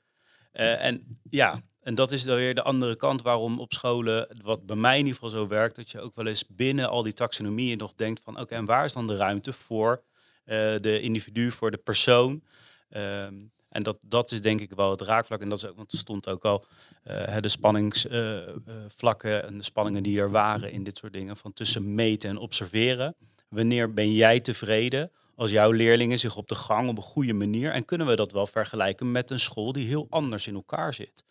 en 0.52 1.20
ja, 1.30 1.62
en 1.86 1.96
dat 1.96 2.12
is 2.12 2.24
dan 2.24 2.36
weer 2.36 2.56
de 2.56 2.64
andere 2.64 2.96
kant 2.96 3.22
waarom 3.22 3.60
op 3.60 3.74
scholen, 3.74 4.38
wat 4.44 4.66
bij 4.66 4.76
mij 4.76 5.00
in 5.00 5.06
ieder 5.06 5.14
geval 5.14 5.30
zo 5.30 5.48
werkt, 5.48 5.76
dat 5.76 5.92
je 5.92 6.02
ook 6.02 6.16
wel 6.16 6.28
eens 6.28 6.48
binnen 6.48 6.90
al 6.90 7.04
die 7.04 7.14
taxonomieën 7.14 7.78
nog 7.78 7.94
denkt 7.96 8.22
van 8.24 8.40
oké, 8.40 8.56
en 8.56 8.66
waar 8.66 8.86
is 8.86 8.94
dan 8.94 9.08
de 9.08 9.16
ruimte 9.16 9.54
voor 9.54 10.04
uh, 10.46 10.76
de 10.80 11.02
individu, 11.02 11.52
voor 11.52 11.72
de 11.72 11.78
persoon? 11.78 12.44
Um, 12.90 13.52
en 13.76 13.84
dat, 13.84 13.98
dat 14.02 14.32
is 14.32 14.42
denk 14.42 14.62
ik 14.62 14.72
wel 14.76 14.92
het 14.92 15.02
raakvlak. 15.02 15.42
En 15.42 15.50
dat 15.50 15.58
is 15.58 15.68
ook, 15.68 15.76
want 15.76 15.92
er 15.92 15.98
stond 15.98 16.30
ook 16.30 16.46
al 16.46 16.66
uh, 17.08 17.38
de 17.40 17.50
spanningsvlakken 17.50 19.32
uh, 19.32 19.44
en 19.44 19.58
de 19.58 19.64
spanningen 19.64 20.04
die 20.04 20.20
er 20.20 20.32
waren 20.32 20.72
in 20.72 20.84
dit 20.84 20.98
soort 20.98 21.14
dingen. 21.14 21.38
Van 21.38 21.54
tussen 21.54 21.96
meten 21.96 22.30
en 22.30 22.38
observeren. 22.38 23.16
Wanneer 23.50 23.94
ben 23.94 24.14
jij 24.14 24.40
tevreden 24.40 25.12
als 25.36 25.52
jouw 25.52 25.72
leerlingen 25.72 26.20
zich 26.20 26.36
op 26.36 26.48
de 26.48 26.56
gang 26.56 26.90
op 26.90 26.98
een 26.98 27.04
goede 27.04 27.34
manier? 27.34 27.72
En 27.72 27.86
kunnen 27.86 28.08
we 28.08 28.16
dat 28.16 28.32
wel 28.32 28.48
vergelijken 28.48 29.12
met 29.12 29.30
een 29.30 29.40
school 29.40 29.72
die 29.72 29.88
heel 29.88 30.08
anders 30.10 30.48
in 30.48 30.56
elkaar 30.56 30.94
zit? 30.94 31.24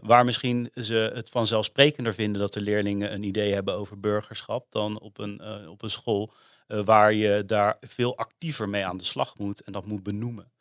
Waar 0.00 0.24
misschien 0.24 0.70
ze 0.74 1.10
het 1.14 1.28
vanzelfsprekender 1.28 2.14
vinden 2.14 2.40
dat 2.40 2.52
de 2.52 2.60
leerlingen 2.60 3.12
een 3.12 3.22
idee 3.22 3.54
hebben 3.54 3.74
over 3.74 4.00
burgerschap 4.00 4.66
dan 4.70 5.00
op 5.00 5.18
een, 5.18 5.68
op 5.68 5.82
een 5.82 5.90
school 5.90 6.32
waar 6.66 7.12
je 7.12 7.44
daar 7.46 7.76
veel 7.80 8.16
actiever 8.16 8.68
mee 8.68 8.86
aan 8.86 8.96
de 8.96 9.04
slag 9.04 9.38
moet 9.38 9.62
en 9.62 9.72
dat 9.72 9.86
moet 9.86 10.02
benoemen. 10.02 10.51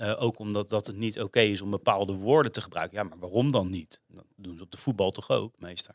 Ook 0.00 0.38
omdat 0.38 0.68
dat 0.68 0.86
het 0.86 0.96
niet 0.96 1.20
oké 1.20 1.40
is 1.40 1.60
om 1.60 1.70
bepaalde 1.70 2.12
woorden 2.12 2.52
te 2.52 2.60
gebruiken. 2.60 2.98
Ja, 2.98 3.04
maar 3.04 3.18
waarom 3.18 3.52
dan 3.52 3.70
niet? 3.70 4.02
Dat 4.08 4.24
doen 4.36 4.56
ze 4.56 4.62
op 4.62 4.70
de 4.70 4.78
voetbal 4.78 5.10
toch 5.10 5.30
ook, 5.30 5.54
meester. 5.58 5.94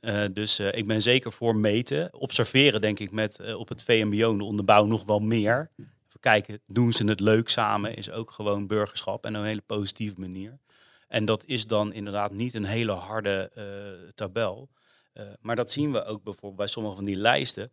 En, 0.00 0.32
dus 0.32 0.60
ik 0.60 0.86
ben 0.86 1.02
zeker 1.02 1.32
voor 1.32 1.56
meten. 1.56 2.14
Observeren 2.14 2.80
denk 2.80 2.98
ik 2.98 3.10
met 3.10 3.54
op 3.54 3.68
het 3.68 3.82
VMBO 3.82 4.36
de 4.36 4.44
onderbouw 4.44 4.84
nog 4.84 5.04
wel 5.04 5.20
meer. 5.20 5.70
Even 5.78 6.20
kijken, 6.20 6.60
doen 6.66 6.92
ze 6.92 7.06
het 7.06 7.20
leuk 7.20 7.48
samen? 7.48 7.96
Is 7.96 8.10
ook 8.10 8.30
gewoon 8.30 8.66
burgerschap 8.66 9.24
en 9.24 9.34
een 9.34 9.44
hele 9.44 9.62
positieve 9.66 10.20
manier. 10.20 10.58
En 11.08 11.24
dat 11.24 11.44
is 11.44 11.66
dan 11.66 11.92
inderdaad 11.92 12.32
niet 12.32 12.54
een 12.54 12.64
hele 12.64 12.92
harde 12.92 13.50
tabel. 14.14 14.68
Maar 15.40 15.56
dat 15.56 15.70
zien 15.70 15.92
we 15.92 16.04
ook 16.04 16.22
bijvoorbeeld 16.22 16.56
bij 16.56 16.66
sommige 16.66 16.94
van 16.94 17.04
die 17.04 17.16
lijsten. 17.16 17.72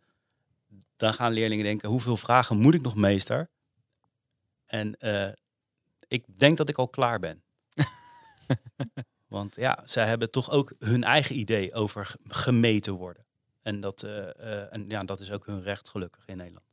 Dan 0.96 1.14
gaan 1.14 1.32
leerlingen 1.32 1.64
denken, 1.64 1.88
hoeveel 1.88 2.16
vragen 2.16 2.56
moet 2.56 2.74
ik 2.74 2.82
nog 2.82 2.94
meester? 2.94 3.48
En 4.66 4.96
uh, 5.00 5.28
ik 6.08 6.38
denk 6.38 6.56
dat 6.56 6.68
ik 6.68 6.78
al 6.78 6.88
klaar 6.88 7.18
ben. 7.18 7.42
Want 9.28 9.56
ja, 9.56 9.82
zij 9.84 10.06
hebben 10.06 10.30
toch 10.30 10.50
ook 10.50 10.74
hun 10.78 11.04
eigen 11.04 11.38
idee 11.38 11.74
over 11.74 12.14
gemeten 12.28 12.92
worden. 12.92 13.24
En 13.62 13.80
dat, 13.80 14.02
en 14.02 14.84
ja, 14.88 15.04
dat 15.04 15.20
is 15.20 15.30
ook 15.30 15.46
hun 15.46 15.62
recht 15.62 15.88
gelukkig 15.88 16.26
in 16.26 16.36
Nederland. 16.36 16.66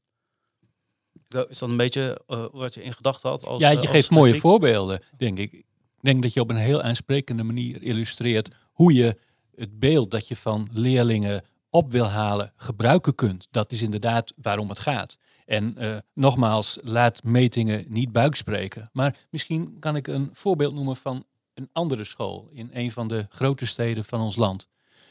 Is 1.50 1.58
dat 1.60 1.70
een 1.70 1.78
beetje 1.78 2.22
wat 2.52 2.74
je 2.74 2.84
in 2.84 2.94
gedachten 2.94 3.30
had? 3.30 3.46
Als, 3.46 3.62
ja, 3.62 3.70
je 3.70 3.88
geeft 3.88 4.10
mooie 4.10 4.36
voorbeelden, 4.36 5.04
denk 5.18 5.38
ik. 5.38 5.54
Ik 5.54 5.66
denk 6.00 6.24
dat 6.24 6.34
je 6.34 6.40
op 6.40 6.50
een 6.50 6.56
heel 6.56 6.82
aansprekende 6.82 7.44
manier 7.44 7.82
illustreert 7.82 8.56
hoe 8.72 8.94
je 8.94 9.18
het 9.56 9.80
beeld 9.80 10.12
dat 10.12 10.28
je 10.28 10.36
van 10.36 10.70
leerlingen 10.72 11.44
op 11.70 11.92
wil 11.92 12.06
halen 12.06 12.54
gebruiken 12.56 13.16
kunt. 13.16 13.48
Dat 13.52 13.72
is 13.72 13.82
inderdaad 13.82 14.34
waarom 14.36 14.70
het 14.70 14.80
gaat. 14.80 15.18
En 15.52 15.76
uh, 15.80 15.98
nogmaals, 16.14 16.78
laat 16.82 17.24
metingen 17.24 17.86
niet 17.88 18.12
buikspreken. 18.12 18.90
Maar 18.94 19.18
misschien 19.30 19.80
kan 19.80 19.96
ik 19.96 20.08
een 20.08 20.30
voorbeeld 20.34 20.74
noemen 20.74 20.96
van 20.96 21.26
een 21.54 21.70
andere 21.74 22.04
school 22.04 22.50
in 22.52 22.70
een 22.74 22.92
van 22.92 23.08
de 23.08 23.26
grote 23.30 23.66
steden 23.66 24.06
van 24.06 24.22
ons 24.22 24.36
land. 24.36 24.70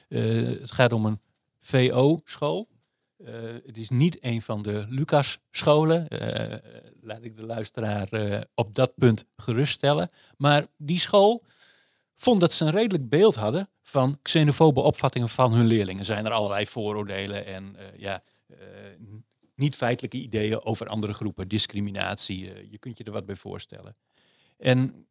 Uh, 0.09 0.61
het 0.61 0.73
gaat 0.73 0.93
om 0.93 1.07
een 1.07 1.21
VO-school. 1.61 2.69
Uh, 3.19 3.29
het 3.67 3.79
is 3.79 3.89
niet 3.89 4.25
een 4.25 4.43
van 4.43 4.63
de 4.63 4.87
Lucas-scholen. 4.89 6.07
Laat 7.01 7.23
ik 7.23 7.37
de 7.37 7.47
luisteraar 7.47 8.09
op 8.55 8.75
dat 8.75 8.95
punt 8.95 9.25
geruststellen. 9.37 10.11
Maar 10.37 10.67
die 10.77 10.99
school 10.99 11.45
vond 12.15 12.41
dat 12.41 12.53
ze 12.53 12.65
een 12.65 12.71
redelijk 12.71 13.09
beeld 13.09 13.35
hadden 13.35 13.69
van 13.83 14.19
xenofobe 14.23 14.81
opvattingen 14.81 15.29
van 15.29 15.53
hun 15.53 15.67
leerlingen. 15.67 16.05
Zijn 16.05 16.27
er 16.27 16.33
allerlei 16.33 16.67
vooroordelen 16.67 17.47
en 17.47 17.77
ja, 17.97 18.23
niet 19.61 19.77
feitelijke 19.77 20.17
ideeën 20.17 20.65
over 20.65 20.87
andere 20.87 21.15
groepen, 21.15 21.49
discriminatie. 21.49 22.71
je 22.71 22.79
kunt 22.79 22.99
je 22.99 23.05
er 23.05 23.13
wat 23.13 23.27
bij 23.27 23.37
voorstellen. 23.37 23.97
En 24.59 25.07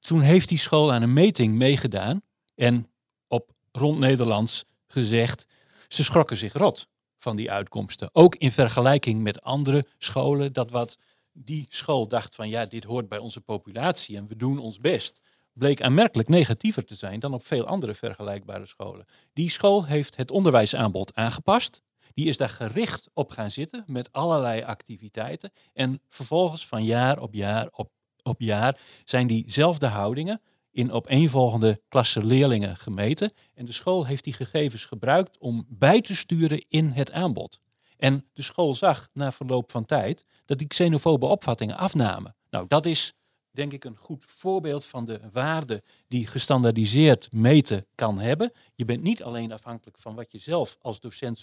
toen 0.00 0.20
heeft 0.20 0.48
die 0.48 0.58
school 0.58 0.92
aan 0.92 1.02
een 1.02 1.12
meting 1.12 1.54
meegedaan 1.54 2.22
en 2.54 2.90
op 3.28 3.52
rond 3.72 3.98
Nederlands 3.98 4.64
gezegd, 4.86 5.46
ze 5.88 6.04
schrokken 6.04 6.36
zich 6.36 6.52
rot 6.52 6.88
van 7.18 7.36
die 7.36 7.50
uitkomsten. 7.50 8.10
Ook 8.12 8.34
in 8.34 8.52
vergelijking 8.52 9.22
met 9.22 9.42
andere 9.42 9.86
scholen, 9.98 10.52
dat 10.52 10.70
wat 10.70 10.98
die 11.32 11.66
school 11.68 12.08
dacht 12.08 12.34
van 12.34 12.48
ja, 12.48 12.66
dit 12.66 12.84
hoort 12.84 13.08
bij 13.08 13.18
onze 13.18 13.40
populatie 13.40 14.16
en 14.16 14.26
we 14.26 14.36
doen 14.36 14.58
ons 14.58 14.78
best, 14.78 15.20
bleek 15.52 15.82
aanmerkelijk 15.82 16.28
negatiever 16.28 16.84
te 16.84 16.94
zijn 16.94 17.20
dan 17.20 17.34
op 17.34 17.46
veel 17.46 17.66
andere 17.66 17.94
vergelijkbare 17.94 18.66
scholen. 18.66 19.06
Die 19.32 19.50
school 19.50 19.86
heeft 19.86 20.16
het 20.16 20.30
onderwijsaanbod 20.30 21.14
aangepast. 21.14 21.82
Die 22.18 22.26
is 22.26 22.36
daar 22.36 22.48
gericht 22.48 23.10
op 23.14 23.30
gaan 23.30 23.50
zitten 23.50 23.84
met 23.86 24.12
allerlei 24.12 24.62
activiteiten. 24.62 25.52
En 25.72 26.00
vervolgens 26.08 26.66
van 26.66 26.84
jaar 26.84 27.20
op 27.20 27.34
jaar 27.34 27.68
op, 27.72 27.90
op 28.22 28.40
jaar 28.40 28.80
zijn 29.04 29.26
diezelfde 29.26 29.86
houdingen 29.86 30.40
in 30.70 30.92
opeenvolgende 30.92 31.80
klassen 31.88 32.26
leerlingen 32.26 32.76
gemeten. 32.76 33.32
En 33.54 33.64
de 33.64 33.72
school 33.72 34.06
heeft 34.06 34.24
die 34.24 34.32
gegevens 34.32 34.84
gebruikt 34.84 35.38
om 35.38 35.66
bij 35.68 36.00
te 36.00 36.14
sturen 36.14 36.64
in 36.68 36.90
het 36.90 37.12
aanbod. 37.12 37.60
En 37.96 38.24
de 38.32 38.42
school 38.42 38.74
zag 38.74 39.08
na 39.12 39.32
verloop 39.32 39.70
van 39.70 39.84
tijd 39.84 40.24
dat 40.44 40.58
die 40.58 40.66
xenofobe 40.66 41.26
opvattingen 41.26 41.76
afnamen. 41.76 42.36
Nou, 42.50 42.64
dat 42.68 42.86
is 42.86 43.14
denk 43.50 43.72
ik 43.72 43.84
een 43.84 43.96
goed 43.96 44.24
voorbeeld 44.26 44.84
van 44.84 45.04
de 45.04 45.20
waarde 45.32 45.82
die 46.08 46.26
gestandaardiseerd 46.26 47.32
meten 47.32 47.86
kan 47.94 48.18
hebben. 48.18 48.52
Je 48.74 48.84
bent 48.84 49.02
niet 49.02 49.22
alleen 49.22 49.52
afhankelijk 49.52 49.98
van 49.98 50.14
wat 50.14 50.32
je 50.32 50.38
zelf 50.38 50.76
als 50.80 51.00
docent 51.00 51.38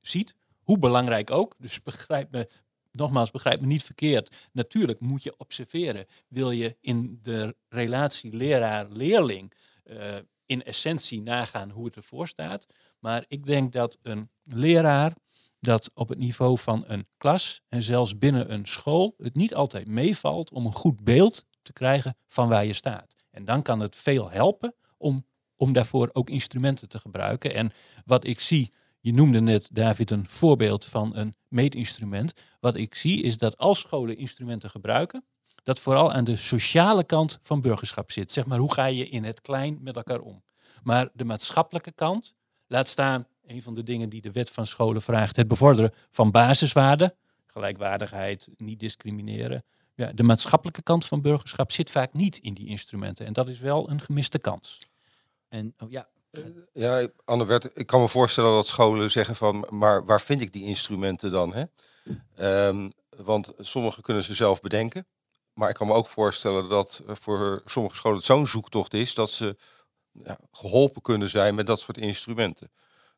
ziet, 0.00 0.34
hoe 0.62 0.78
belangrijk 0.78 1.30
ook. 1.30 1.54
Dus 1.58 1.82
begrijp 1.82 2.30
me, 2.30 2.48
nogmaals, 2.92 3.30
begrijp 3.30 3.60
me 3.60 3.66
niet 3.66 3.84
verkeerd. 3.84 4.36
Natuurlijk 4.52 5.00
moet 5.00 5.22
je 5.22 5.34
observeren. 5.36 6.06
Wil 6.28 6.50
je 6.50 6.76
in 6.80 7.18
de 7.22 7.56
relatie 7.68 8.36
leraar-leerling 8.36 9.52
uh, 9.84 10.16
in 10.46 10.62
essentie 10.62 11.22
nagaan 11.22 11.70
hoe 11.70 11.84
het 11.84 11.96
ervoor 11.96 12.28
staat. 12.28 12.66
Maar 12.98 13.24
ik 13.28 13.46
denk 13.46 13.72
dat 13.72 13.98
een 14.02 14.30
leraar 14.44 15.12
dat 15.60 15.90
op 15.94 16.08
het 16.08 16.18
niveau 16.18 16.58
van 16.58 16.84
een 16.86 17.06
klas 17.16 17.60
en 17.68 17.82
zelfs 17.82 18.18
binnen 18.18 18.52
een 18.52 18.66
school 18.66 19.14
het 19.18 19.34
niet 19.34 19.54
altijd 19.54 19.86
meevalt 19.86 20.50
om 20.50 20.66
een 20.66 20.74
goed 20.74 21.04
beeld 21.04 21.46
te 21.62 21.72
krijgen 21.72 22.16
van 22.28 22.48
waar 22.48 22.64
je 22.64 22.72
staat. 22.72 23.14
En 23.30 23.44
dan 23.44 23.62
kan 23.62 23.80
het 23.80 23.96
veel 23.96 24.30
helpen 24.30 24.74
om, 24.96 25.26
om 25.56 25.72
daarvoor 25.72 26.10
ook 26.12 26.30
instrumenten 26.30 26.88
te 26.88 26.98
gebruiken. 26.98 27.54
En 27.54 27.72
wat 28.04 28.26
ik 28.26 28.40
zie, 28.40 28.72
je 29.00 29.12
noemde 29.12 29.40
net, 29.40 29.68
David, 29.72 30.10
een 30.10 30.28
voorbeeld 30.28 30.84
van 30.84 31.16
een 31.16 31.34
meetinstrument. 31.48 32.34
Wat 32.60 32.76
ik 32.76 32.94
zie 32.94 33.22
is 33.22 33.38
dat 33.38 33.58
als 33.58 33.78
scholen 33.78 34.16
instrumenten 34.16 34.70
gebruiken, 34.70 35.24
dat 35.62 35.80
vooral 35.80 36.12
aan 36.12 36.24
de 36.24 36.36
sociale 36.36 37.04
kant 37.04 37.38
van 37.40 37.60
burgerschap 37.60 38.10
zit. 38.10 38.32
Zeg 38.32 38.46
maar, 38.46 38.58
hoe 38.58 38.72
ga 38.72 38.84
je 38.84 39.08
in 39.08 39.24
het 39.24 39.40
klein 39.40 39.78
met 39.80 39.96
elkaar 39.96 40.20
om? 40.20 40.42
Maar 40.82 41.08
de 41.12 41.24
maatschappelijke 41.24 41.92
kant, 41.92 42.34
laat 42.66 42.88
staan 42.88 43.26
een 43.46 43.62
van 43.62 43.74
de 43.74 43.82
dingen 43.82 44.08
die 44.08 44.20
de 44.20 44.32
wet 44.32 44.50
van 44.50 44.66
scholen 44.66 45.02
vraagt, 45.02 45.36
het 45.36 45.48
bevorderen 45.48 45.92
van 46.10 46.30
basiswaarden, 46.30 47.14
gelijkwaardigheid, 47.46 48.48
niet 48.56 48.80
discrimineren, 48.80 49.64
ja, 49.94 50.12
de 50.12 50.22
maatschappelijke 50.22 50.82
kant 50.82 51.04
van 51.06 51.20
burgerschap 51.20 51.72
zit 51.72 51.90
vaak 51.90 52.12
niet 52.12 52.36
in 52.36 52.54
die 52.54 52.66
instrumenten. 52.66 53.26
En 53.26 53.32
dat 53.32 53.48
is 53.48 53.58
wel 53.58 53.90
een 53.90 54.00
gemiste 54.00 54.38
kans. 54.38 54.88
En 55.48 55.74
oh 55.78 55.90
ja. 55.90 56.08
Ja, 56.72 57.08
Annebert, 57.24 57.70
ik 57.74 57.86
kan 57.86 58.00
me 58.00 58.08
voorstellen 58.08 58.50
dat 58.50 58.66
scholen 58.66 59.10
zeggen 59.10 59.36
van, 59.36 59.66
maar 59.70 60.04
waar 60.04 60.20
vind 60.20 60.40
ik 60.40 60.52
die 60.52 60.64
instrumenten 60.64 61.30
dan? 61.30 61.54
Hè? 61.54 61.64
Um, 62.68 62.92
want 63.16 63.52
sommige 63.58 64.02
kunnen 64.02 64.22
ze 64.22 64.34
zelf 64.34 64.60
bedenken. 64.60 65.06
Maar 65.52 65.68
ik 65.68 65.74
kan 65.74 65.86
me 65.86 65.92
ook 65.92 66.06
voorstellen 66.06 66.68
dat 66.68 67.02
voor 67.06 67.62
sommige 67.64 67.96
scholen 67.96 68.16
het 68.16 68.26
zo'n 68.26 68.46
zoektocht 68.46 68.94
is 68.94 69.14
dat 69.14 69.30
ze 69.30 69.56
ja, 70.12 70.38
geholpen 70.52 71.02
kunnen 71.02 71.28
zijn 71.28 71.54
met 71.54 71.66
dat 71.66 71.80
soort 71.80 71.98
instrumenten. 71.98 72.70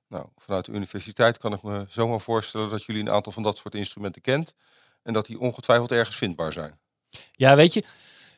Nou, 0.08 0.26
vanuit 0.36 0.64
de 0.64 0.72
universiteit 0.72 1.38
kan 1.38 1.52
ik 1.52 1.62
me 1.62 1.84
zomaar 1.88 2.20
voorstellen 2.20 2.68
dat 2.68 2.84
jullie 2.84 3.02
een 3.02 3.10
aantal 3.10 3.32
van 3.32 3.42
dat 3.42 3.56
soort 3.56 3.74
instrumenten 3.74 4.22
kent. 4.22 4.54
En 5.02 5.12
dat 5.12 5.26
die 5.26 5.38
ongetwijfeld 5.38 5.92
ergens 5.92 6.16
vindbaar 6.16 6.52
zijn. 6.52 6.78
Ja, 7.32 7.56
weet 7.56 7.72
je, 7.72 7.84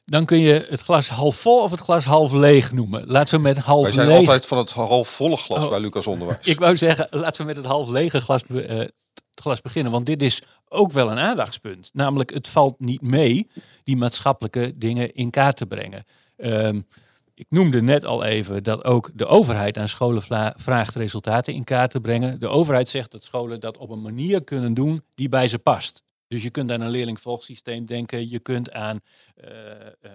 dan 0.05 0.25
kun 0.25 0.39
je 0.39 0.67
het 0.69 0.81
glas 0.81 1.09
half 1.09 1.37
vol 1.37 1.63
of 1.63 1.71
het 1.71 1.81
glas 1.81 2.05
half 2.05 2.33
leeg 2.33 2.73
noemen. 2.73 3.07
Laten 3.07 3.37
we 3.37 3.43
met 3.43 3.59
half 3.59 3.87
leeg... 3.87 3.95
Wij 3.95 4.05
zijn 4.05 4.17
altijd 4.17 4.47
van 4.47 4.59
het 4.59 4.73
half 4.73 5.09
volle 5.09 5.37
glas 5.37 5.65
oh. 5.65 5.71
bij 5.71 5.81
Lucas 5.81 6.07
Onderwijs. 6.07 6.47
Ik 6.55 6.59
wou 6.59 6.77
zeggen, 6.77 7.07
laten 7.11 7.41
we 7.41 7.47
met 7.47 7.57
het 7.57 7.67
half 7.67 7.89
lege 7.89 8.21
glas, 8.21 8.43
uh, 8.49 8.85
glas 9.35 9.61
beginnen. 9.61 9.93
Want 9.93 10.07
dit 10.07 10.23
is 10.23 10.43
ook 10.69 10.93
wel 10.93 11.11
een 11.11 11.19
aandachtspunt. 11.19 11.91
Namelijk, 11.93 12.35
het 12.35 12.49
valt 12.49 12.81
niet 12.81 13.03
mee 13.03 13.51
die 13.85 13.97
maatschappelijke 13.97 14.73
dingen 14.77 15.15
in 15.15 15.31
kaart 15.31 15.57
te 15.57 15.67
brengen. 15.67 16.05
Ehm, 16.37 16.81
ik 17.35 17.47
noemde 17.49 17.83
net 17.83 18.05
al 18.05 18.25
even 18.25 18.63
dat 18.63 18.85
ook 18.85 19.11
de 19.15 19.27
overheid 19.27 19.79
aan 19.79 19.89
scholen 19.89 20.23
vraagt 20.57 20.95
resultaten 20.95 21.55
in 21.55 21.65
kaart 21.65 21.91
te 21.91 22.01
brengen. 22.01 22.41
De 22.41 22.49
overheid 22.49 22.89
zegt 22.89 23.11
dat 23.11 23.25
scholen 23.25 23.61
dat 23.61 23.79
op 23.79 23.91
een 23.91 24.03
manier 24.03 24.45
kunnen 24.45 24.75
doen 24.75 25.05
die 25.15 25.29
bij 25.29 25.49
ze 25.49 25.59
past. 25.59 26.04
Dus 26.29 26.43
je 26.43 26.51
kunt 26.51 26.71
aan 26.71 26.81
een 26.81 26.91
leerlingvolgsysteem 26.91 27.87
denken, 27.87 28.31
je 28.31 28.39
kunt 28.39 28.73
aan, 28.73 29.01
uh, 29.45 29.51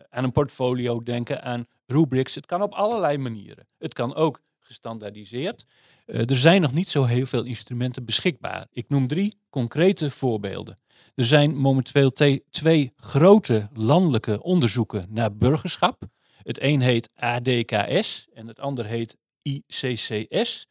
aan 0.10 0.24
een 0.24 0.32
portfolio 0.32 1.04
denken, 1.04 1.44
aan 1.44 1.66
rubrics. 1.86 2.36
Het 2.36 2.46
kan 2.46 2.62
op 2.62 2.74
allerlei 2.74 3.18
manieren. 3.18 3.68
Het 3.78 3.94
kan 3.94 4.16
ook 4.16 4.42
gestandaardiseerd. 4.60 5.66
Uh, 6.06 6.30
er 6.30 6.38
zijn 6.38 6.62
nog 6.62 6.74
niet 6.74 6.90
zo 6.90 7.04
heel 7.04 7.26
veel 7.26 7.44
instrumenten 7.44 8.06
beschikbaar. 8.06 8.68
Ik 8.72 8.90
noem 8.90 9.08
drie 9.08 9.40
concrete 9.50 10.12
voorbeelden. 10.12 10.80
Er 11.16 11.26
zijn 11.26 11.56
momenteel 11.56 12.12
twee 12.50 12.94
grote 12.96 13.70
landelijke 13.74 14.44
onderzoeken 14.44 15.06
naar 15.10 15.36
burgerschap. 15.36 16.04
Het 16.44 16.62
een 16.62 16.82
heet 16.82 17.10
ADKS 17.16 18.28
en 18.34 18.48
het 18.48 18.60
ander 18.60 18.86
heet 18.86 19.18
ICCS. 19.42 20.68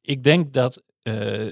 Ik 0.00 0.24
denk 0.24 0.52
dat 0.52 0.82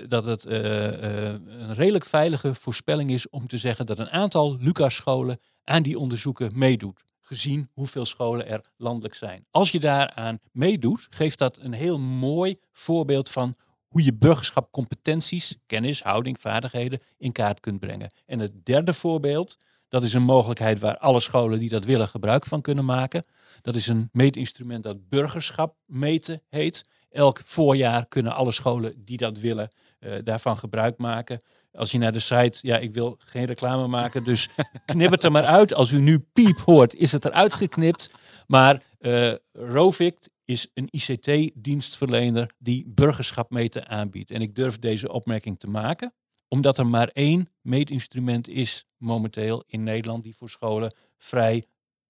dat 0.09 0.25
het 0.25 0.45
uh, 0.47 0.53
uh, 0.55 1.29
een 1.47 1.75
redelijk 1.75 2.05
veilige 2.05 2.55
voorspelling 2.55 3.11
is 3.11 3.29
om 3.29 3.47
te 3.47 3.59
zeggen 3.59 3.87
dat 3.87 3.99
een 3.99 4.11
aantal 4.11 4.57
Lucas-scholen 4.61 5.39
aan 5.65 5.83
die 5.83 5.99
onderzoeken 5.99 6.51
meedoet. 6.55 7.05
Gezien 7.21 7.71
hoeveel 7.73 8.05
scholen 8.05 8.49
er 8.49 8.61
landelijk 8.77 9.15
zijn. 9.15 9.47
Als 9.51 9.71
je 9.71 9.81
daaraan 9.81 10.39
meedoet, 10.53 11.07
geeft 11.11 11.39
dat 11.39 11.59
een 11.61 11.73
heel 11.73 11.99
mooi 11.99 12.57
voorbeeld 12.73 13.31
van 13.31 13.55
hoe 13.89 14.05
je 14.05 14.15
burgerschap 14.15 14.73
competenties, 14.73 15.57
kennis, 15.67 16.03
houding, 16.03 16.41
vaardigheden 16.41 17.01
in 17.17 17.33
kaart 17.33 17.61
kunt 17.61 17.81
brengen. 17.81 18.13
En 18.27 18.39
het 18.39 18.65
derde 18.65 18.93
voorbeeld, 18.93 19.57
dat 19.89 20.03
is 20.03 20.15
een 20.15 20.23
mogelijkheid 20.23 20.79
waar 20.79 20.99
alle 20.99 21.21
scholen 21.21 21.59
die 21.59 21.69
dat 21.69 21.85
willen 21.85 22.09
gebruik 22.09 22.45
van 22.47 22.61
kunnen 22.61 22.85
maken. 22.85 23.25
Dat 23.61 23.75
is 23.75 23.87
een 23.87 24.09
meetinstrument 24.13 24.83
dat 24.83 25.09
burgerschap 25.09 25.77
meten 25.87 26.43
heet. 26.49 26.85
Elk 27.15 27.41
voorjaar 27.45 28.07
kunnen 28.07 28.35
alle 28.35 28.53
scholen 28.53 29.05
die 29.05 29.17
dat 29.17 29.39
willen 29.39 29.71
uh, 30.01 30.15
daarvan 30.25 30.57
gebruik 30.57 30.99
maken. 30.99 31.43
Als 31.73 31.91
je 31.91 31.99
naar 31.99 32.13
de 32.13 32.19
site, 32.19 32.59
ja, 32.61 32.79
ik 32.79 32.95
wil 32.95 33.17
geen 33.19 33.45
reclame 33.45 33.87
maken, 33.87 34.25
dus 34.25 34.49
knip 34.87 35.11
het 35.11 35.25
er 35.25 35.33
maar 35.33 35.45
uit. 35.45 35.75
Als 35.75 35.91
u 35.91 36.01
nu 36.01 36.19
piep 36.19 36.59
hoort, 36.59 36.95
is 36.95 37.13
het 37.13 37.25
eruit 37.25 37.55
geknipt. 37.55 38.15
Maar 38.47 38.83
uh, 39.01 39.33
Rovik 39.53 40.29
is 40.45 40.71
een 40.75 40.89
ICT-dienstverlener 40.91 42.51
die 42.59 42.85
burgerschap 42.89 43.51
meten 43.51 43.89
aanbiedt. 43.89 44.31
En 44.31 44.41
ik 44.41 44.55
durf 44.55 44.79
deze 44.79 45.13
opmerking 45.13 45.59
te 45.59 45.71
maken, 45.71 46.15
omdat 46.49 46.79
er 46.79 46.87
maar 46.87 47.09
één 47.09 47.49
meetinstrument 47.61 48.49
is 48.49 48.87
momenteel 48.97 49.65
in 49.67 49.83
Nederland 49.83 50.23
die 50.23 50.37
voor 50.37 50.51
scholen 50.51 50.95
vrij 51.19 51.65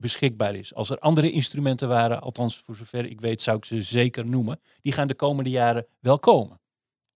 beschikbaar 0.04 0.54
is. 0.54 0.74
Als 0.74 0.90
er 0.90 0.98
andere 0.98 1.30
instrumenten 1.30 1.88
waren, 1.88 2.20
althans 2.20 2.58
voor 2.58 2.76
zover 2.76 3.06
ik 3.06 3.20
weet, 3.20 3.40
zou 3.42 3.56
ik 3.56 3.64
ze 3.64 3.82
zeker 3.82 4.26
noemen. 4.26 4.60
Die 4.82 4.92
gaan 4.92 5.08
de 5.08 5.14
komende 5.14 5.50
jaren 5.50 5.86
wel 6.00 6.18
komen. 6.18 6.60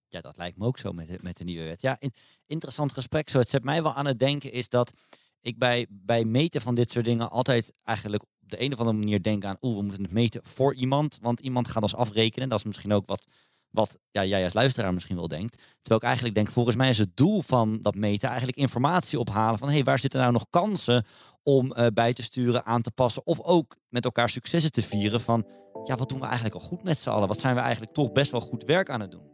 Ja, 0.07 0.21
dat 0.21 0.37
lijkt 0.37 0.57
me 0.57 0.65
ook 0.65 0.77
zo 0.77 0.91
met 0.91 1.07
de, 1.07 1.17
met 1.21 1.37
de 1.37 1.43
nieuwe 1.43 1.63
wet. 1.63 1.81
Ja, 1.81 1.95
in, 1.99 2.13
interessant 2.45 2.91
gesprek. 2.91 3.29
Zo, 3.29 3.39
het 3.39 3.49
zet 3.49 3.63
mij 3.63 3.83
wel 3.83 3.93
aan 3.93 4.05
het 4.05 4.19
denken 4.19 4.51
is 4.51 4.69
dat 4.69 4.93
ik 5.41 5.57
bij, 5.57 5.85
bij 5.89 6.23
meten 6.23 6.61
van 6.61 6.75
dit 6.75 6.91
soort 6.91 7.05
dingen 7.05 7.29
altijd 7.29 7.71
eigenlijk 7.83 8.23
op 8.23 8.29
de 8.39 8.61
een 8.61 8.73
of 8.73 8.79
andere 8.79 8.97
manier 8.97 9.21
denk 9.21 9.45
aan, 9.45 9.57
oeh, 9.61 9.75
we 9.75 9.81
moeten 9.83 10.03
het 10.03 10.11
meten 10.11 10.43
voor 10.43 10.75
iemand, 10.75 11.17
want 11.21 11.39
iemand 11.39 11.67
gaat 11.67 11.83
ons 11.83 11.95
afrekenen. 11.95 12.49
Dat 12.49 12.59
is 12.59 12.65
misschien 12.65 12.93
ook 12.93 13.05
wat 13.05 13.23
wat 13.71 13.97
ja, 14.11 14.25
jij 14.25 14.43
als 14.43 14.53
luisteraar 14.53 14.93
misschien 14.93 15.15
wel 15.15 15.27
denkt. 15.27 15.55
Terwijl 15.55 15.99
ik 15.99 16.03
eigenlijk 16.03 16.35
denk, 16.35 16.51
volgens 16.51 16.75
mij 16.75 16.89
is 16.89 16.97
het 16.97 17.17
doel 17.17 17.41
van 17.41 17.77
dat 17.81 17.95
meten 17.95 18.27
eigenlijk 18.27 18.57
informatie 18.57 19.19
ophalen 19.19 19.59
van 19.59 19.69
hey, 19.69 19.83
waar 19.83 19.99
zitten 19.99 20.19
nou 20.19 20.31
nog 20.31 20.45
kansen 20.49 21.05
om 21.43 21.73
uh, 21.75 21.87
bij 21.93 22.13
te 22.13 22.23
sturen, 22.23 22.65
aan 22.65 22.81
te 22.81 22.91
passen 22.91 23.25
of 23.25 23.41
ook 23.41 23.75
met 23.89 24.05
elkaar 24.05 24.29
successen 24.29 24.71
te 24.71 24.81
vieren 24.81 25.21
van 25.21 25.45
ja, 25.83 25.95
wat 25.95 26.09
doen 26.09 26.19
we 26.19 26.25
eigenlijk 26.25 26.55
al 26.55 26.61
goed 26.61 26.83
met 26.83 26.99
z'n 26.99 27.09
allen? 27.09 27.27
Wat 27.27 27.39
zijn 27.39 27.55
we 27.55 27.61
eigenlijk 27.61 27.93
toch 27.93 28.11
best 28.11 28.31
wel 28.31 28.41
goed 28.41 28.63
werk 28.63 28.89
aan 28.89 29.01
het 29.01 29.11
doen? 29.11 29.27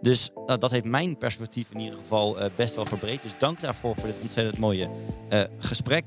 Dus 0.00 0.30
dat 0.44 0.70
heeft 0.70 0.84
mijn 0.84 1.18
perspectief 1.18 1.70
in 1.70 1.80
ieder 1.80 1.98
geval 1.98 2.42
uh, 2.42 2.48
best 2.56 2.74
wel 2.74 2.84
verbreed. 2.84 3.22
Dus 3.22 3.38
dank 3.38 3.60
daarvoor 3.60 3.94
voor 3.94 4.06
dit 4.06 4.20
ontzettend 4.22 4.58
mooie 4.58 4.90
gesprek. 5.58 6.04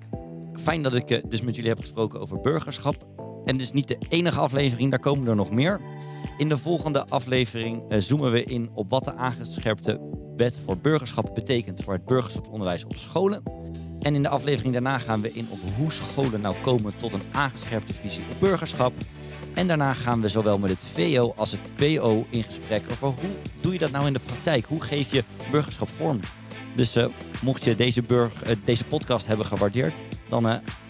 Fijn 0.53 0.83
dat 0.83 0.95
ik 0.95 1.29
dus 1.31 1.41
met 1.41 1.55
jullie 1.55 1.69
heb 1.69 1.79
gesproken 1.79 2.19
over 2.19 2.41
burgerschap. 2.41 3.07
En 3.45 3.53
dit 3.53 3.61
is 3.61 3.71
niet 3.71 3.87
de 3.87 3.97
enige 4.09 4.39
aflevering, 4.39 4.89
daar 4.89 4.99
komen 4.99 5.27
er 5.27 5.35
nog 5.35 5.51
meer. 5.51 5.81
In 6.39 6.49
de 6.49 6.57
volgende 6.57 7.05
aflevering 7.07 7.91
uh, 7.91 7.99
zoomen 7.99 8.31
we 8.31 8.43
in 8.43 8.69
op 8.73 8.89
wat 8.89 9.03
de 9.03 9.15
aangescherpte 9.15 9.99
wet 10.35 10.59
voor 10.65 10.77
burgerschap 10.77 11.31
betekent 11.35 11.83
voor 11.83 11.93
het 11.93 12.05
burgerschapsonderwijs 12.05 12.85
op 12.85 12.95
scholen. 12.95 13.43
En 13.99 14.15
in 14.15 14.23
de 14.23 14.29
aflevering 14.29 14.73
daarna 14.73 14.97
gaan 14.97 15.21
we 15.21 15.33
in 15.33 15.47
op 15.49 15.59
hoe 15.77 15.91
scholen 15.91 16.41
nou 16.41 16.55
komen 16.61 16.93
tot 16.97 17.13
een 17.13 17.21
aangescherpte 17.31 17.93
visie 17.93 18.23
op 18.31 18.39
burgerschap. 18.39 18.93
En 19.53 19.67
daarna 19.67 19.93
gaan 19.93 20.21
we 20.21 20.27
zowel 20.27 20.57
met 20.57 20.69
het 20.69 20.79
VO 20.79 21.33
als 21.35 21.51
het 21.51 21.61
PO 21.75 22.25
in 22.29 22.43
gesprek 22.43 22.83
over 22.91 23.07
hoe 23.07 23.35
doe 23.61 23.73
je 23.73 23.79
dat 23.79 23.91
nou 23.91 24.05
in 24.05 24.13
de 24.13 24.19
praktijk? 24.19 24.65
Hoe 24.65 24.81
geef 24.81 25.11
je 25.11 25.23
burgerschap 25.51 25.87
vorm? 25.87 26.19
Dus 26.75 26.97
uh, 26.97 27.07
mocht 27.41 27.63
je 27.63 27.75
deze, 27.75 28.01
burg, 28.01 28.47
uh, 28.49 28.55
deze 28.63 28.83
podcast 28.85 29.27
hebben 29.27 29.45
gewaardeerd, 29.45 30.03
dan 30.29 30.45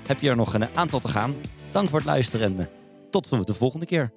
heb 0.08 0.20
je 0.20 0.30
er 0.30 0.36
nog 0.36 0.54
een 0.54 0.68
aantal 0.74 1.00
te 1.00 1.08
gaan. 1.08 1.36
Dank 1.72 1.90
voor 1.90 2.00
het 2.00 2.08
luisteren 2.08 2.58
en 2.58 2.70
tot 3.10 3.48
de 3.48 3.54
volgende 3.54 3.86
keer. 3.86 4.12